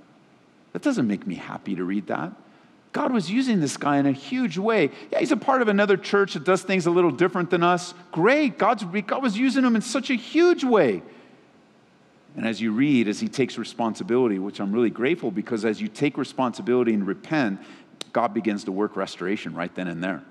That 0.72 0.82
doesn't 0.82 1.06
make 1.06 1.26
me 1.26 1.34
happy 1.34 1.74
to 1.74 1.84
read 1.84 2.06
that. 2.06 2.32
God 2.92 3.12
was 3.12 3.28
using 3.30 3.60
this 3.60 3.76
guy 3.76 3.98
in 3.98 4.06
a 4.06 4.12
huge 4.12 4.56
way. 4.56 4.90
Yeah, 5.10 5.18
he's 5.18 5.32
a 5.32 5.36
part 5.36 5.60
of 5.60 5.68
another 5.68 5.96
church 5.96 6.34
that 6.34 6.44
does 6.44 6.62
things 6.62 6.86
a 6.86 6.90
little 6.90 7.10
different 7.10 7.50
than 7.50 7.64
us. 7.64 7.92
Great. 8.12 8.56
God's, 8.56 8.84
God 8.84 9.22
was 9.22 9.36
using 9.36 9.64
him 9.64 9.74
in 9.74 9.82
such 9.82 10.10
a 10.10 10.14
huge 10.14 10.62
way. 10.62 11.02
And 12.36 12.46
as 12.46 12.60
you 12.60 12.72
read, 12.72 13.06
as 13.08 13.20
he 13.20 13.28
takes 13.28 13.58
responsibility, 13.58 14.38
which 14.38 14.60
I'm 14.60 14.72
really 14.72 14.90
grateful 14.90 15.30
because 15.30 15.64
as 15.64 15.80
you 15.80 15.88
take 15.88 16.18
responsibility 16.18 16.92
and 16.92 17.06
repent, 17.06 17.60
God 18.12 18.34
begins 18.34 18.64
to 18.64 18.72
work 18.72 18.96
restoration 18.96 19.54
right 19.54 19.74
then 19.74 19.88
and 19.88 20.02
there. 20.02 20.22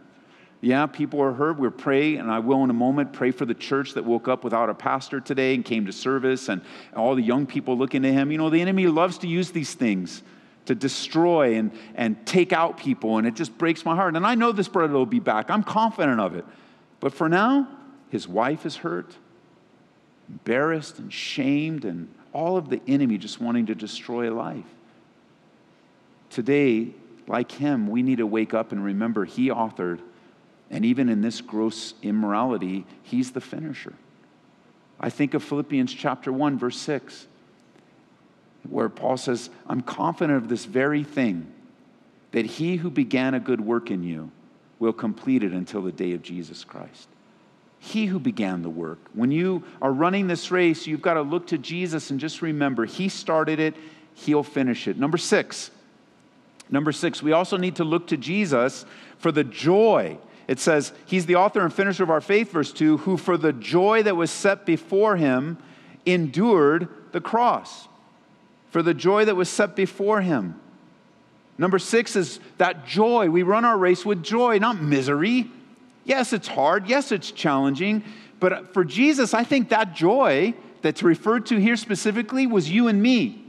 Yeah, 0.61 0.85
people 0.85 1.21
are 1.21 1.33
hurt. 1.33 1.59
We're 1.59 1.71
praying, 1.71 2.19
and 2.19 2.31
I 2.31 2.39
will 2.39 2.63
in 2.63 2.69
a 2.69 2.73
moment 2.73 3.11
pray 3.11 3.31
for 3.31 3.45
the 3.45 3.53
church 3.53 3.95
that 3.95 4.05
woke 4.05 4.29
up 4.29 4.45
without 4.45 4.69
a 4.69 4.73
pastor 4.73 5.19
today 5.19 5.55
and 5.55 5.65
came 5.65 5.85
to 5.87 5.91
service, 5.91 6.47
and 6.47 6.61
all 6.95 7.15
the 7.15 7.21
young 7.21 7.45
people 7.45 7.77
looking 7.77 8.01
to 8.03 8.13
him. 8.13 8.31
You 8.31 8.37
know, 8.37 8.49
the 8.49 8.61
enemy 8.61 8.87
loves 8.87 9.17
to 9.19 9.27
use 9.27 9.51
these 9.51 9.73
things 9.73 10.23
to 10.65 10.75
destroy 10.75 11.55
and, 11.55 11.71
and 11.95 12.25
take 12.25 12.53
out 12.53 12.77
people, 12.77 13.17
and 13.17 13.27
it 13.27 13.33
just 13.33 13.57
breaks 13.57 13.83
my 13.83 13.93
heart. 13.95 14.15
And 14.15 14.25
I 14.25 14.35
know 14.35 14.53
this 14.53 14.69
brother 14.69 14.93
will 14.93 15.05
be 15.05 15.19
back. 15.19 15.49
I'm 15.49 15.63
confident 15.63 16.21
of 16.21 16.35
it. 16.35 16.45
But 17.01 17.13
for 17.13 17.27
now, 17.27 17.67
his 18.09 18.25
wife 18.25 18.65
is 18.65 18.77
hurt 18.77 19.17
embarrassed 20.33 20.97
and 20.97 21.13
shamed, 21.13 21.85
and 21.85 22.09
all 22.31 22.57
of 22.57 22.69
the 22.69 22.81
enemy 22.87 23.17
just 23.17 23.39
wanting 23.39 23.67
to 23.67 23.75
destroy 23.75 24.33
life. 24.33 24.65
Today, 26.31 26.89
like 27.27 27.51
him, 27.51 27.87
we 27.87 28.01
need 28.01 28.17
to 28.17 28.25
wake 28.25 28.53
up 28.53 28.71
and 28.71 28.83
remember 28.83 29.25
he 29.25 29.49
authored, 29.49 29.99
and 30.71 30.83
even 30.83 31.07
in 31.07 31.21
this 31.21 31.39
gross 31.39 31.93
immorality, 32.01 32.85
he's 33.03 33.31
the 33.31 33.41
finisher. 33.41 33.93
I 34.99 35.11
think 35.11 35.35
of 35.35 35.43
Philippians 35.43 35.93
chapter 35.93 36.33
1, 36.33 36.57
verse 36.57 36.77
6, 36.77 37.27
where 38.67 38.89
Paul 38.89 39.17
says, 39.17 39.51
I'm 39.67 39.81
confident 39.81 40.37
of 40.37 40.49
this 40.49 40.65
very 40.65 41.03
thing, 41.03 41.45
that 42.31 42.45
he 42.45 42.77
who 42.77 42.89
began 42.89 43.35
a 43.35 43.39
good 43.39 43.61
work 43.61 43.91
in 43.91 44.03
you 44.03 44.31
will 44.79 44.93
complete 44.93 45.43
it 45.43 45.51
until 45.51 45.83
the 45.83 45.91
day 45.91 46.13
of 46.13 46.23
Jesus 46.23 46.63
Christ. 46.63 47.07
He 47.83 48.05
who 48.05 48.17
began 48.17 48.61
the 48.61 48.69
work. 48.69 48.97
When 49.13 49.29
you 49.29 49.61
are 49.81 49.91
running 49.91 50.27
this 50.27 50.51
race, 50.51 50.87
you've 50.87 51.01
got 51.01 51.15
to 51.15 51.21
look 51.21 51.47
to 51.47 51.57
Jesus 51.57 52.11
and 52.11 52.19
just 52.19 52.41
remember, 52.41 52.85
He 52.85 53.09
started 53.09 53.59
it, 53.59 53.75
He'll 54.13 54.41
finish 54.41 54.87
it. 54.87 54.97
Number 54.97 55.17
six, 55.17 55.69
number 56.69 56.93
six, 56.93 57.21
we 57.21 57.33
also 57.33 57.57
need 57.57 57.75
to 57.75 57.83
look 57.83 58.07
to 58.07 58.15
Jesus 58.15 58.85
for 59.17 59.33
the 59.33 59.43
joy. 59.43 60.17
It 60.47 60.61
says, 60.61 60.93
He's 61.05 61.25
the 61.25 61.35
author 61.35 61.59
and 61.59 61.73
finisher 61.73 62.03
of 62.03 62.09
our 62.09 62.21
faith, 62.21 62.53
verse 62.53 62.71
2, 62.71 62.99
who 62.99 63.17
for 63.17 63.35
the 63.35 63.51
joy 63.51 64.01
that 64.03 64.15
was 64.15 64.31
set 64.31 64.65
before 64.65 65.17
Him 65.17 65.57
endured 66.05 66.87
the 67.11 67.19
cross. 67.19 67.89
For 68.71 68.81
the 68.81 68.93
joy 68.93 69.25
that 69.25 69.35
was 69.35 69.49
set 69.49 69.75
before 69.75 70.21
Him. 70.21 70.57
Number 71.57 71.79
six 71.79 72.15
is 72.15 72.39
that 72.59 72.87
joy. 72.87 73.29
We 73.29 73.43
run 73.43 73.65
our 73.65 73.77
race 73.77 74.05
with 74.05 74.23
joy, 74.23 74.57
not 74.59 74.81
misery. 74.81 75.51
Yes, 76.05 76.33
it's 76.33 76.47
hard. 76.47 76.87
Yes, 76.87 77.11
it's 77.11 77.31
challenging. 77.31 78.03
But 78.39 78.73
for 78.73 78.83
Jesus, 78.83 79.33
I 79.33 79.43
think 79.43 79.69
that 79.69 79.95
joy 79.95 80.53
that's 80.81 81.01
referred 81.01 81.45
to 81.47 81.59
here 81.59 81.77
specifically 81.77 82.45
was 82.45 82.69
you 82.69 82.87
and 82.87 83.01
me. 83.01 83.43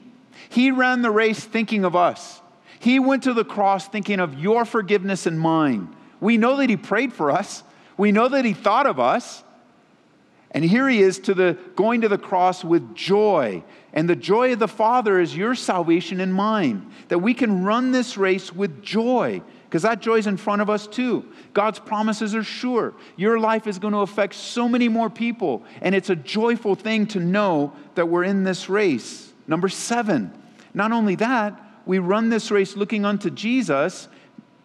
He 0.48 0.70
ran 0.70 1.02
the 1.02 1.10
race 1.10 1.42
thinking 1.42 1.84
of 1.84 1.96
us. 1.96 2.40
He 2.78 2.98
went 2.98 3.24
to 3.24 3.34
the 3.34 3.44
cross 3.44 3.88
thinking 3.88 4.20
of 4.20 4.38
your 4.38 4.64
forgiveness 4.64 5.26
and 5.26 5.40
mine. 5.40 5.94
We 6.20 6.36
know 6.36 6.56
that 6.56 6.70
He 6.70 6.76
prayed 6.76 7.12
for 7.12 7.30
us, 7.30 7.62
we 7.96 8.12
know 8.12 8.28
that 8.28 8.44
He 8.44 8.52
thought 8.52 8.86
of 8.86 9.00
us. 9.00 9.42
And 10.54 10.64
here 10.64 10.88
he 10.88 11.02
is 11.02 11.18
to 11.20 11.34
the 11.34 11.58
going 11.74 12.02
to 12.02 12.08
the 12.08 12.16
cross 12.16 12.62
with 12.62 12.94
joy. 12.94 13.64
And 13.92 14.08
the 14.08 14.14
joy 14.14 14.52
of 14.52 14.60
the 14.60 14.68
Father 14.68 15.18
is 15.18 15.36
your 15.36 15.56
salvation 15.56 16.20
and 16.20 16.32
mine. 16.32 16.92
That 17.08 17.18
we 17.18 17.34
can 17.34 17.64
run 17.64 17.90
this 17.90 18.16
race 18.16 18.52
with 18.52 18.80
joy 18.80 19.42
because 19.74 19.82
that 19.82 19.98
joy 19.98 20.18
is 20.18 20.28
in 20.28 20.36
front 20.36 20.62
of 20.62 20.70
us 20.70 20.86
too. 20.86 21.24
God's 21.52 21.80
promises 21.80 22.32
are 22.32 22.44
sure. 22.44 22.94
Your 23.16 23.40
life 23.40 23.66
is 23.66 23.80
going 23.80 23.92
to 23.92 23.98
affect 23.98 24.34
so 24.34 24.68
many 24.68 24.88
more 24.88 25.10
people, 25.10 25.64
and 25.80 25.96
it's 25.96 26.10
a 26.10 26.14
joyful 26.14 26.76
thing 26.76 27.08
to 27.08 27.18
know 27.18 27.72
that 27.96 28.08
we're 28.08 28.22
in 28.22 28.44
this 28.44 28.68
race. 28.68 29.32
Number 29.48 29.68
seven, 29.68 30.32
not 30.74 30.92
only 30.92 31.16
that, 31.16 31.60
we 31.86 31.98
run 31.98 32.28
this 32.28 32.52
race 32.52 32.76
looking 32.76 33.04
unto 33.04 33.30
Jesus, 33.30 34.06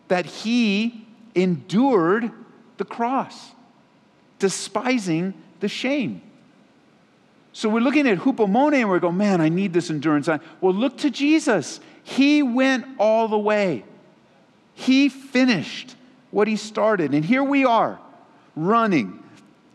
that 0.09 0.27
he 0.27 1.07
endured 1.33 2.29
the 2.77 2.85
cross, 2.85 3.53
despising 4.37 5.33
the 5.59 5.67
shame. 5.67 6.21
So 7.51 7.67
we're 7.67 7.79
looking 7.79 8.07
at 8.07 8.19
hupomone 8.19 8.75
and 8.75 8.87
we're 8.87 8.99
going, 8.99 9.17
man, 9.17 9.41
I 9.41 9.49
need 9.49 9.73
this 9.73 9.89
endurance. 9.89 10.29
Well, 10.61 10.75
look 10.75 10.99
to 10.99 11.09
Jesus. 11.09 11.79
He 12.03 12.43
went 12.43 12.85
all 12.99 13.27
the 13.27 13.39
way. 13.39 13.85
He 14.79 15.09
finished 15.09 15.97
what 16.31 16.47
he 16.47 16.55
started. 16.55 17.13
And 17.13 17.25
here 17.25 17.43
we 17.43 17.65
are, 17.65 17.99
running, 18.55 19.21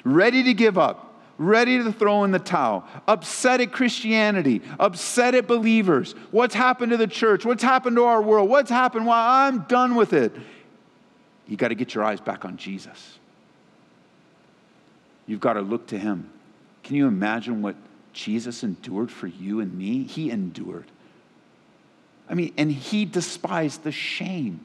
ready 0.02 0.44
to 0.44 0.54
give 0.54 0.78
up, 0.78 1.14
ready 1.36 1.76
to 1.82 1.92
throw 1.92 2.24
in 2.24 2.30
the 2.30 2.38
towel, 2.38 2.88
upset 3.06 3.60
at 3.60 3.70
Christianity, 3.70 4.62
upset 4.80 5.34
at 5.34 5.46
believers. 5.46 6.14
What's 6.30 6.54
happened 6.54 6.92
to 6.92 6.96
the 6.96 7.06
church? 7.06 7.44
What's 7.44 7.62
happened 7.62 7.96
to 7.96 8.04
our 8.04 8.22
world? 8.22 8.48
What's 8.48 8.70
happened? 8.70 9.04
Well, 9.04 9.18
I'm 9.18 9.64
done 9.64 9.94
with 9.94 10.14
it. 10.14 10.32
You 11.46 11.58
got 11.58 11.68
to 11.68 11.74
get 11.74 11.94
your 11.94 12.02
eyes 12.02 12.20
back 12.20 12.46
on 12.46 12.56
Jesus. 12.56 13.18
You've 15.26 15.40
got 15.40 15.52
to 15.52 15.60
look 15.60 15.88
to 15.88 15.98
him. 15.98 16.30
Can 16.82 16.96
you 16.96 17.06
imagine 17.06 17.60
what 17.60 17.76
Jesus 18.14 18.62
endured 18.62 19.10
for 19.10 19.26
you 19.26 19.60
and 19.60 19.76
me? 19.76 20.04
He 20.04 20.30
endured. 20.30 20.86
I 22.26 22.32
mean, 22.32 22.54
and 22.56 22.72
he 22.72 23.04
despised 23.04 23.82
the 23.82 23.92
shame. 23.92 24.60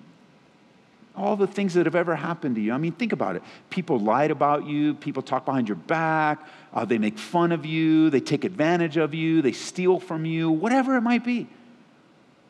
All 1.15 1.35
the 1.35 1.47
things 1.47 1.73
that 1.73 1.85
have 1.85 1.95
ever 1.95 2.15
happened 2.15 2.55
to 2.55 2.61
you. 2.61 2.71
I 2.71 2.77
mean, 2.77 2.93
think 2.93 3.11
about 3.11 3.35
it. 3.35 3.43
People 3.69 3.99
lied 3.99 4.31
about 4.31 4.65
you, 4.65 4.93
people 4.93 5.21
talk 5.21 5.45
behind 5.45 5.67
your 5.67 5.75
back, 5.75 6.47
uh, 6.73 6.85
they 6.85 6.97
make 6.97 7.17
fun 7.17 7.51
of 7.51 7.65
you, 7.65 8.09
they 8.09 8.21
take 8.21 8.45
advantage 8.45 8.95
of 8.95 9.13
you, 9.13 9.41
they 9.41 9.51
steal 9.51 9.99
from 9.99 10.25
you, 10.25 10.49
whatever 10.49 10.95
it 10.95 11.01
might 11.01 11.25
be. 11.25 11.47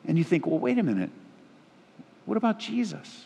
And 0.05 0.17
you 0.17 0.23
think, 0.23 0.45
well, 0.45 0.59
wait 0.59 0.77
a 0.77 0.83
minute. 0.83 1.09
What 2.25 2.37
about 2.37 2.59
Jesus? 2.59 3.25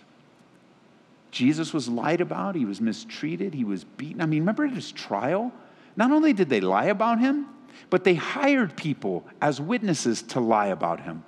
Jesus 1.31 1.73
was 1.73 1.89
lied 1.89 2.21
about, 2.21 2.55
he 2.55 2.63
was 2.63 2.79
mistreated, 2.79 3.53
he 3.53 3.63
was 3.63 3.83
beaten. 3.83 4.21
I 4.21 4.25
mean, 4.27 4.43
remember 4.43 4.65
at 4.65 4.71
his 4.71 4.91
trial? 4.91 5.51
Not 5.95 6.11
only 6.11 6.31
did 6.31 6.47
they 6.49 6.61
lie 6.61 6.85
about 6.85 7.19
him, 7.19 7.47
but 7.89 8.03
they 8.03 8.13
hired 8.15 8.77
people 8.77 9.25
as 9.41 9.59
witnesses 9.59 10.21
to 10.21 10.39
lie 10.39 10.67
about 10.67 11.01
him. 11.01 11.23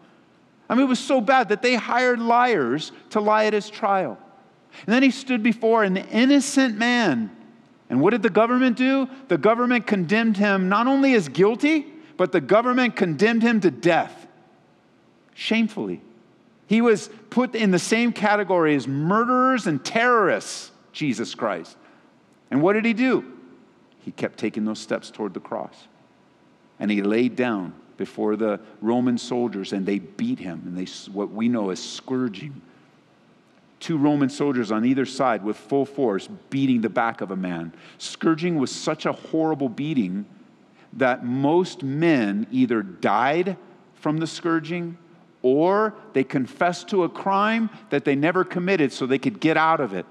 I 0.70 0.76
mean, 0.76 0.86
it 0.86 0.89
was 0.89 0.99
so 0.99 1.22
bad 1.22 1.49
that 1.49 1.61
they 1.61 1.76
hired 1.76 2.20
liars 2.20 2.91
to 3.11 3.20
lie 3.20 3.45
at 3.45 3.53
his 3.53 3.70
trial. 3.70 4.18
And 4.86 4.93
then 4.93 5.03
he 5.03 5.11
stood 5.11 5.43
before 5.43 5.84
an 5.84 5.97
innocent 5.97 6.78
man. 6.78 7.36
And 7.89 8.01
what 8.01 8.11
did 8.11 8.24
the 8.24 8.30
government 8.30 8.78
do? 8.78 9.07
The 9.28 9.38
government 9.38 9.86
condemned 9.86 10.38
him 10.38 10.70
not 10.70 10.88
only 10.88 11.13
as 11.13 11.30
guilty, 11.30 11.86
but 12.18 12.32
the 12.32 12.41
government 12.41 12.95
condemned 12.95 13.43
him 13.43 13.61
to 13.61 13.72
death. 13.72 14.28
Shamefully. 15.34 16.01
He 16.68 16.82
was 16.82 17.09
put 17.30 17.53
in 17.53 17.70
the 17.70 17.80
same 17.80 18.11
category 18.11 18.76
as 18.76 18.88
murderers 18.88 19.68
and 19.68 19.84
terrorists, 19.86 20.72
Jesus 20.91 21.36
Christ. 21.36 21.78
And 22.49 22.61
what 22.61 22.74
did 22.74 22.86
he 22.86 22.93
do? 22.93 23.34
He 23.99 24.11
kept 24.11 24.39
taking 24.39 24.66
those 24.66 24.80
steps 24.80 25.11
toward 25.11 25.36
the 25.36 25.39
cross. 25.39 25.88
And 26.80 26.89
he 26.89 27.03
laid 27.03 27.36
down 27.36 27.74
before 27.97 28.35
the 28.35 28.59
Roman 28.81 29.17
soldiers 29.17 29.73
and 29.73 29.85
they 29.85 29.99
beat 29.99 30.39
him, 30.39 30.63
and 30.65 30.77
they, 30.77 30.85
what 31.11 31.31
we 31.31 31.47
know 31.47 31.69
as 31.69 31.81
scourging. 31.81 32.61
Two 33.79 33.97
Roman 33.97 34.29
soldiers 34.29 34.71
on 34.71 34.85
either 34.85 35.05
side 35.05 35.43
with 35.43 35.57
full 35.57 35.85
force 35.85 36.27
beating 36.49 36.81
the 36.81 36.89
back 36.89 37.21
of 37.21 37.31
a 37.31 37.35
man. 37.35 37.73
Scourging 37.97 38.57
was 38.57 38.71
such 38.71 39.05
a 39.05 39.11
horrible 39.11 39.69
beating 39.69 40.25
that 40.93 41.25
most 41.25 41.83
men 41.83 42.47
either 42.51 42.81
died 42.81 43.57
from 43.95 44.17
the 44.17 44.27
scourging 44.27 44.97
or 45.41 45.93
they 46.13 46.23
confessed 46.23 46.87
to 46.89 47.03
a 47.03 47.09
crime 47.09 47.69
that 47.91 48.05
they 48.05 48.15
never 48.15 48.43
committed 48.43 48.91
so 48.91 49.05
they 49.05 49.19
could 49.19 49.39
get 49.39 49.57
out 49.57 49.79
of 49.79 49.93
it. 49.93 50.05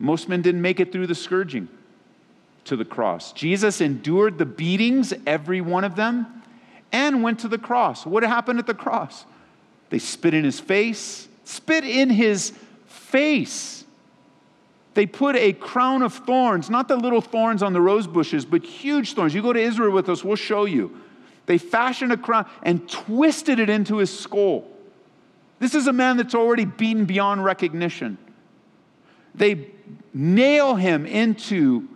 Most 0.00 0.28
men 0.28 0.42
didn't 0.42 0.62
make 0.62 0.80
it 0.80 0.90
through 0.90 1.06
the 1.06 1.14
scourging 1.14 1.68
to 2.64 2.76
the 2.76 2.84
cross. 2.84 3.32
Jesus 3.32 3.80
endured 3.80 4.38
the 4.38 4.46
beatings, 4.46 5.12
every 5.26 5.60
one 5.60 5.84
of 5.84 5.94
them, 5.94 6.39
and 6.92 7.22
went 7.22 7.40
to 7.40 7.48
the 7.48 7.58
cross. 7.58 8.04
What 8.04 8.22
happened 8.22 8.58
at 8.58 8.66
the 8.66 8.74
cross? 8.74 9.24
They 9.90 9.98
spit 9.98 10.34
in 10.34 10.44
his 10.44 10.60
face, 10.60 11.28
spit 11.44 11.84
in 11.84 12.10
his 12.10 12.52
face. 12.86 13.84
They 14.94 15.06
put 15.06 15.36
a 15.36 15.52
crown 15.52 16.02
of 16.02 16.14
thorns, 16.14 16.68
not 16.68 16.88
the 16.88 16.96
little 16.96 17.20
thorns 17.20 17.62
on 17.62 17.72
the 17.72 17.80
rose 17.80 18.06
bushes, 18.06 18.44
but 18.44 18.64
huge 18.64 19.14
thorns. 19.14 19.34
You 19.34 19.42
go 19.42 19.52
to 19.52 19.60
Israel 19.60 19.92
with 19.92 20.08
us, 20.08 20.24
we'll 20.24 20.36
show 20.36 20.64
you 20.64 20.96
they 21.50 21.58
fashioned 21.58 22.12
a 22.12 22.16
crown 22.16 22.46
and 22.62 22.88
twisted 22.88 23.58
it 23.58 23.68
into 23.68 23.96
his 23.96 24.16
skull. 24.16 24.68
This 25.58 25.74
is 25.74 25.88
a 25.88 25.92
man 25.92 26.16
that's 26.16 26.36
already 26.36 26.64
beaten 26.64 27.06
beyond 27.06 27.44
recognition. 27.44 28.18
They 29.34 29.66
nail 30.14 30.76
him 30.76 31.06
into 31.06 31.88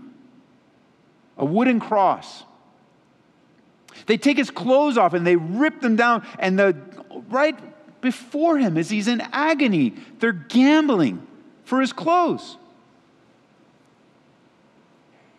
a 1.38 1.44
wooden 1.44 1.78
cross. 1.78 2.42
They 4.06 4.16
take 4.16 4.36
his 4.36 4.50
clothes 4.50 4.98
off 4.98 5.14
and 5.14 5.26
they 5.26 5.36
rip 5.36 5.80
them 5.80 5.96
down, 5.96 6.26
and 6.38 6.58
the, 6.58 6.76
right 7.28 7.56
before 8.00 8.58
him, 8.58 8.76
as 8.76 8.90
he's 8.90 9.08
in 9.08 9.22
agony, 9.32 9.94
they're 10.18 10.32
gambling 10.32 11.26
for 11.64 11.80
his 11.80 11.92
clothes. 11.92 12.58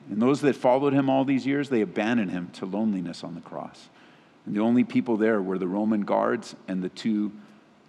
And 0.09 0.21
those 0.21 0.41
that 0.41 0.55
followed 0.55 0.93
him 0.93 1.09
all 1.09 1.25
these 1.25 1.45
years, 1.45 1.69
they 1.69 1.81
abandoned 1.81 2.31
him 2.31 2.49
to 2.53 2.65
loneliness 2.65 3.23
on 3.23 3.35
the 3.35 3.41
cross. 3.41 3.89
And 4.45 4.55
the 4.55 4.61
only 4.61 4.83
people 4.83 5.17
there 5.17 5.41
were 5.41 5.57
the 5.57 5.67
Roman 5.67 6.01
guards 6.01 6.55
and 6.67 6.83
the 6.83 6.89
two 6.89 7.31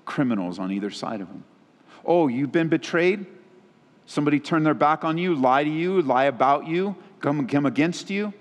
criminals 0.07 0.59
on 0.59 0.73
either 0.73 0.91
side 0.91 1.21
of 1.21 1.29
him. 1.29 1.45
Oh, 2.05 2.29
you've 2.29 2.53
been 2.53 2.69
betrayed? 2.69 3.27
Somebody 4.07 4.41
turned 4.41 4.65
their 4.65 4.75
back 4.75 5.05
on 5.05 5.19
you, 5.19 5.35
lie 5.35 5.65
to 5.65 5.71
you, 5.71 6.01
lie 6.01 6.25
about 6.25 6.67
you, 6.67 6.97
come, 7.21 7.47
come 7.47 7.67
against 7.67 8.09
you? 8.09 8.33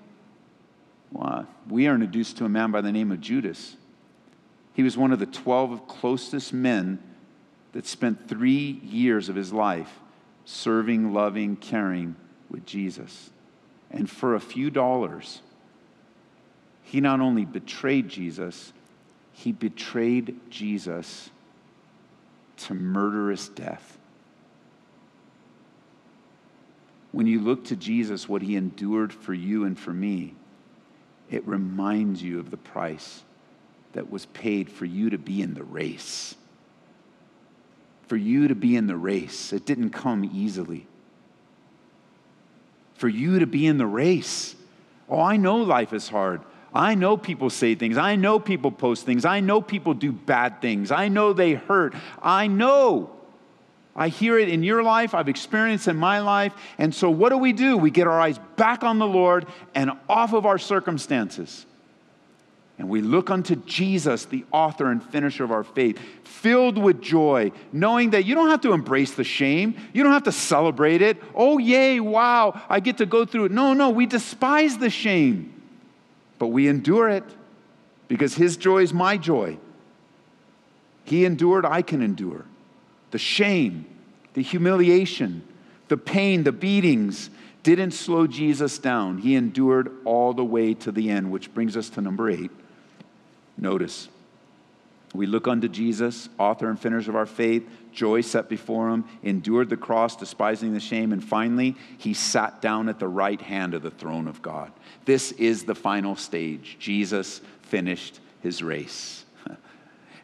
Well, 1.16 1.48
we 1.70 1.88
are 1.88 1.94
introduced 1.94 2.38
to 2.38 2.46
a 2.46 2.50
man 2.50 2.72
by 2.72 2.82
the 2.82 2.92
name 2.92 3.10
of 3.10 3.22
Judas. 3.22 3.78
He 4.74 4.84
was 4.84 4.98
one 4.98 5.14
of 5.14 5.20
the 5.20 5.26
12 5.26 5.88
closest 5.88 6.52
men 6.52 7.00
that 7.72 7.88
spent 7.88 8.28
three 8.28 8.82
years 8.84 9.30
of 9.30 9.36
his 9.36 9.54
life 9.54 10.02
serving, 10.44 11.14
loving, 11.14 11.56
caring 11.56 12.18
with 12.50 12.66
Jesus. 12.66 13.30
And 13.90 14.10
for 14.10 14.36
a 14.36 14.42
few 14.42 14.70
dollars, 14.70 15.42
he 16.84 17.00
not 17.00 17.22
only 17.22 17.46
betrayed 17.46 18.10
Jesus, 18.10 18.74
he 19.32 19.54
betrayed 19.54 20.38
Jesus 20.50 21.30
to 22.58 22.74
murderous 22.74 23.48
death. 23.48 23.98
When 27.14 27.26
you 27.26 27.40
look 27.40 27.64
to 27.66 27.78
Jesus, 27.78 28.28
what 28.28 28.42
he 28.42 28.58
endured 28.58 29.14
for 29.14 29.34
you 29.34 29.64
and 29.64 29.80
for 29.80 29.94
me, 29.94 30.36
it 31.30 31.48
reminds 31.48 32.22
you 32.22 32.40
of 32.40 32.52
the 32.52 32.58
price 32.58 33.24
that 33.94 34.12
was 34.12 34.26
paid 34.28 34.70
for 34.72 34.86
you 34.86 35.10
to 35.10 35.18
be 35.18 35.42
in 35.42 35.54
the 35.54 35.64
race. 35.64 36.36
for 38.08 38.16
you 38.18 38.48
to 38.48 38.56
be 38.56 38.76
in 38.76 38.88
the 38.88 38.96
race. 38.96 39.52
It 39.52 39.66
didn't 39.66 39.90
come 39.90 40.30
easily. 40.32 40.86
For 42.96 43.08
you 43.08 43.40
to 43.40 43.48
be 43.48 43.66
in 43.66 43.78
the 43.78 43.86
race. 43.88 44.56
Oh, 45.10 45.20
I 45.20 45.38
know 45.38 45.58
life 45.58 45.94
is 45.94 46.08
hard. 46.10 46.42
I 46.74 46.96
know 46.96 47.18
people 47.18 47.50
say 47.50 47.76
things. 47.76 47.98
I 47.98 48.16
know 48.16 48.40
people 48.40 48.72
post 48.72 49.06
things. 49.06 49.26
I 49.26 49.40
know 49.40 49.62
people 49.62 49.94
do 49.94 50.12
bad 50.12 50.62
things. 50.62 50.92
I 50.92 51.08
know 51.08 51.34
they 51.34 51.54
hurt. 51.54 51.96
I 52.22 52.48
know. 52.48 53.12
I 53.96 54.10
hear 54.10 54.38
it 54.38 54.50
in 54.50 54.62
your 54.62 54.84
life. 54.84 55.14
I've 55.14 55.30
experienced 55.30 55.88
in 55.88 55.96
my 55.96 56.20
life. 56.20 56.54
And 56.78 56.94
so, 56.94 57.10
what 57.10 57.30
do 57.30 57.38
we 57.38 57.54
do? 57.54 57.78
We 57.78 57.92
get 57.92 58.08
our 58.08 58.20
eyes 58.20 58.38
back 58.58 58.84
on 58.84 59.00
the 59.00 59.08
Lord 59.08 59.46
and 59.74 59.92
off 60.10 60.34
of 60.34 60.46
our 60.46 60.58
circumstances. 60.58 61.66
And 62.78 62.90
we 62.90 63.02
look 63.02 63.30
unto 63.30 63.56
Jesus, 63.56 64.26
the 64.26 64.44
author 64.52 64.92
and 64.92 65.02
finisher 65.02 65.46
of 65.46 65.52
our 65.52 65.64
faith, 65.64 65.98
filled 66.26 66.78
with 66.78 67.02
joy, 67.02 67.54
knowing 67.72 68.10
that 68.10 68.26
you 68.26 68.36
don't 68.36 68.50
have 68.50 68.60
to 68.62 68.74
embrace 68.74 69.12
the 69.12 69.24
shame. 69.24 69.76
You 69.94 70.04
don't 70.04 70.12
have 70.12 70.24
to 70.24 70.34
celebrate 70.34 71.02
it. 71.02 71.22
Oh, 71.34 71.58
yay, 71.58 72.02
wow, 72.02 72.62
I 72.68 72.82
get 72.82 72.98
to 72.98 73.06
go 73.06 73.26
through 73.26 73.46
it. 73.46 73.52
No, 73.54 73.74
no, 73.74 73.92
we 73.92 74.06
despise 74.06 74.78
the 74.78 74.90
shame, 74.90 75.54
but 76.38 76.48
we 76.48 76.68
endure 76.68 77.08
it 77.08 77.24
because 78.10 78.36
His 78.36 78.58
joy 78.58 78.80
is 78.80 78.94
my 78.94 79.16
joy. 79.16 79.58
He 81.06 81.24
endured, 81.24 81.66
I 81.66 81.82
can 81.82 82.02
endure. 82.02 82.44
The 83.12 83.18
shame, 83.18 83.86
the 84.34 84.42
humiliation, 84.42 85.44
the 85.88 85.98
pain, 85.98 86.44
the 86.44 86.52
beatings 86.52 87.30
didn't 87.64 87.92
slow 87.92 88.28
Jesus 88.28 88.78
down. 88.78 89.18
He 89.18 89.36
endured 89.36 89.92
all 90.06 90.34
the 90.34 90.46
way 90.46 90.74
to 90.76 90.92
the 90.92 91.10
end, 91.10 91.32
which 91.32 91.54
brings 91.54 91.76
us 91.76 91.90
to 91.92 92.02
number 92.02 92.30
eight 92.30 92.52
Notice, 93.58 94.10
we 95.14 95.26
look 95.26 95.48
unto 95.48 95.70
Jesus, 95.70 96.28
author 96.38 96.70
and 96.70 96.80
finisher 96.80 97.10
of 97.10 97.16
our 97.16 97.26
faith, 97.26 97.68
joy 97.94 98.20
set 98.20 98.50
before 98.50 98.90
him, 98.90 99.06
endured 99.24 99.70
the 99.70 99.78
cross, 99.78 100.16
despising 100.18 100.74
the 100.74 100.80
shame, 100.80 101.14
and 101.14 101.24
finally, 101.24 101.78
he 101.98 102.14
sat 102.14 102.62
down 102.62 102.90
at 102.90 103.00
the 103.00 103.08
right 103.08 103.40
hand 103.40 103.74
of 103.74 103.82
the 103.82 103.92
throne 103.92 104.28
of 104.28 104.42
God. 104.42 104.74
This 105.06 105.32
is 105.34 105.64
the 105.64 105.76
final 105.76 106.18
stage. 106.18 106.76
Jesus 106.80 107.40
finished 107.62 108.20
his 108.42 108.62
race. 108.62 109.26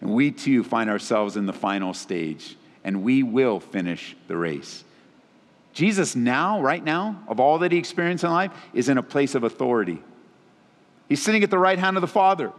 And 0.02 0.16
we 0.16 0.32
too 0.32 0.64
find 0.64 0.90
ourselves 0.90 1.38
in 1.38 1.46
the 1.46 1.54
final 1.54 1.94
stage, 1.94 2.58
and 2.84 3.04
we 3.04 3.24
will 3.24 3.60
finish 3.60 4.16
the 4.28 4.38
race. 4.38 4.84
Jesus, 5.74 6.16
now, 6.16 6.62
right 6.62 6.84
now, 6.84 7.24
of 7.28 7.40
all 7.40 7.60
that 7.60 7.72
he 7.72 7.78
experienced 7.78 8.24
in 8.24 8.32
life, 8.32 8.52
is 8.74 8.90
in 8.90 8.98
a 8.98 9.04
place 9.04 9.36
of 9.36 9.44
authority. 9.44 10.02
He's 11.08 11.22
sitting 11.22 11.44
at 11.44 11.50
the 11.50 11.58
right 11.58 11.80
hand 11.80 11.98
of 11.98 12.02
the 12.02 12.08
Father. 12.08 12.52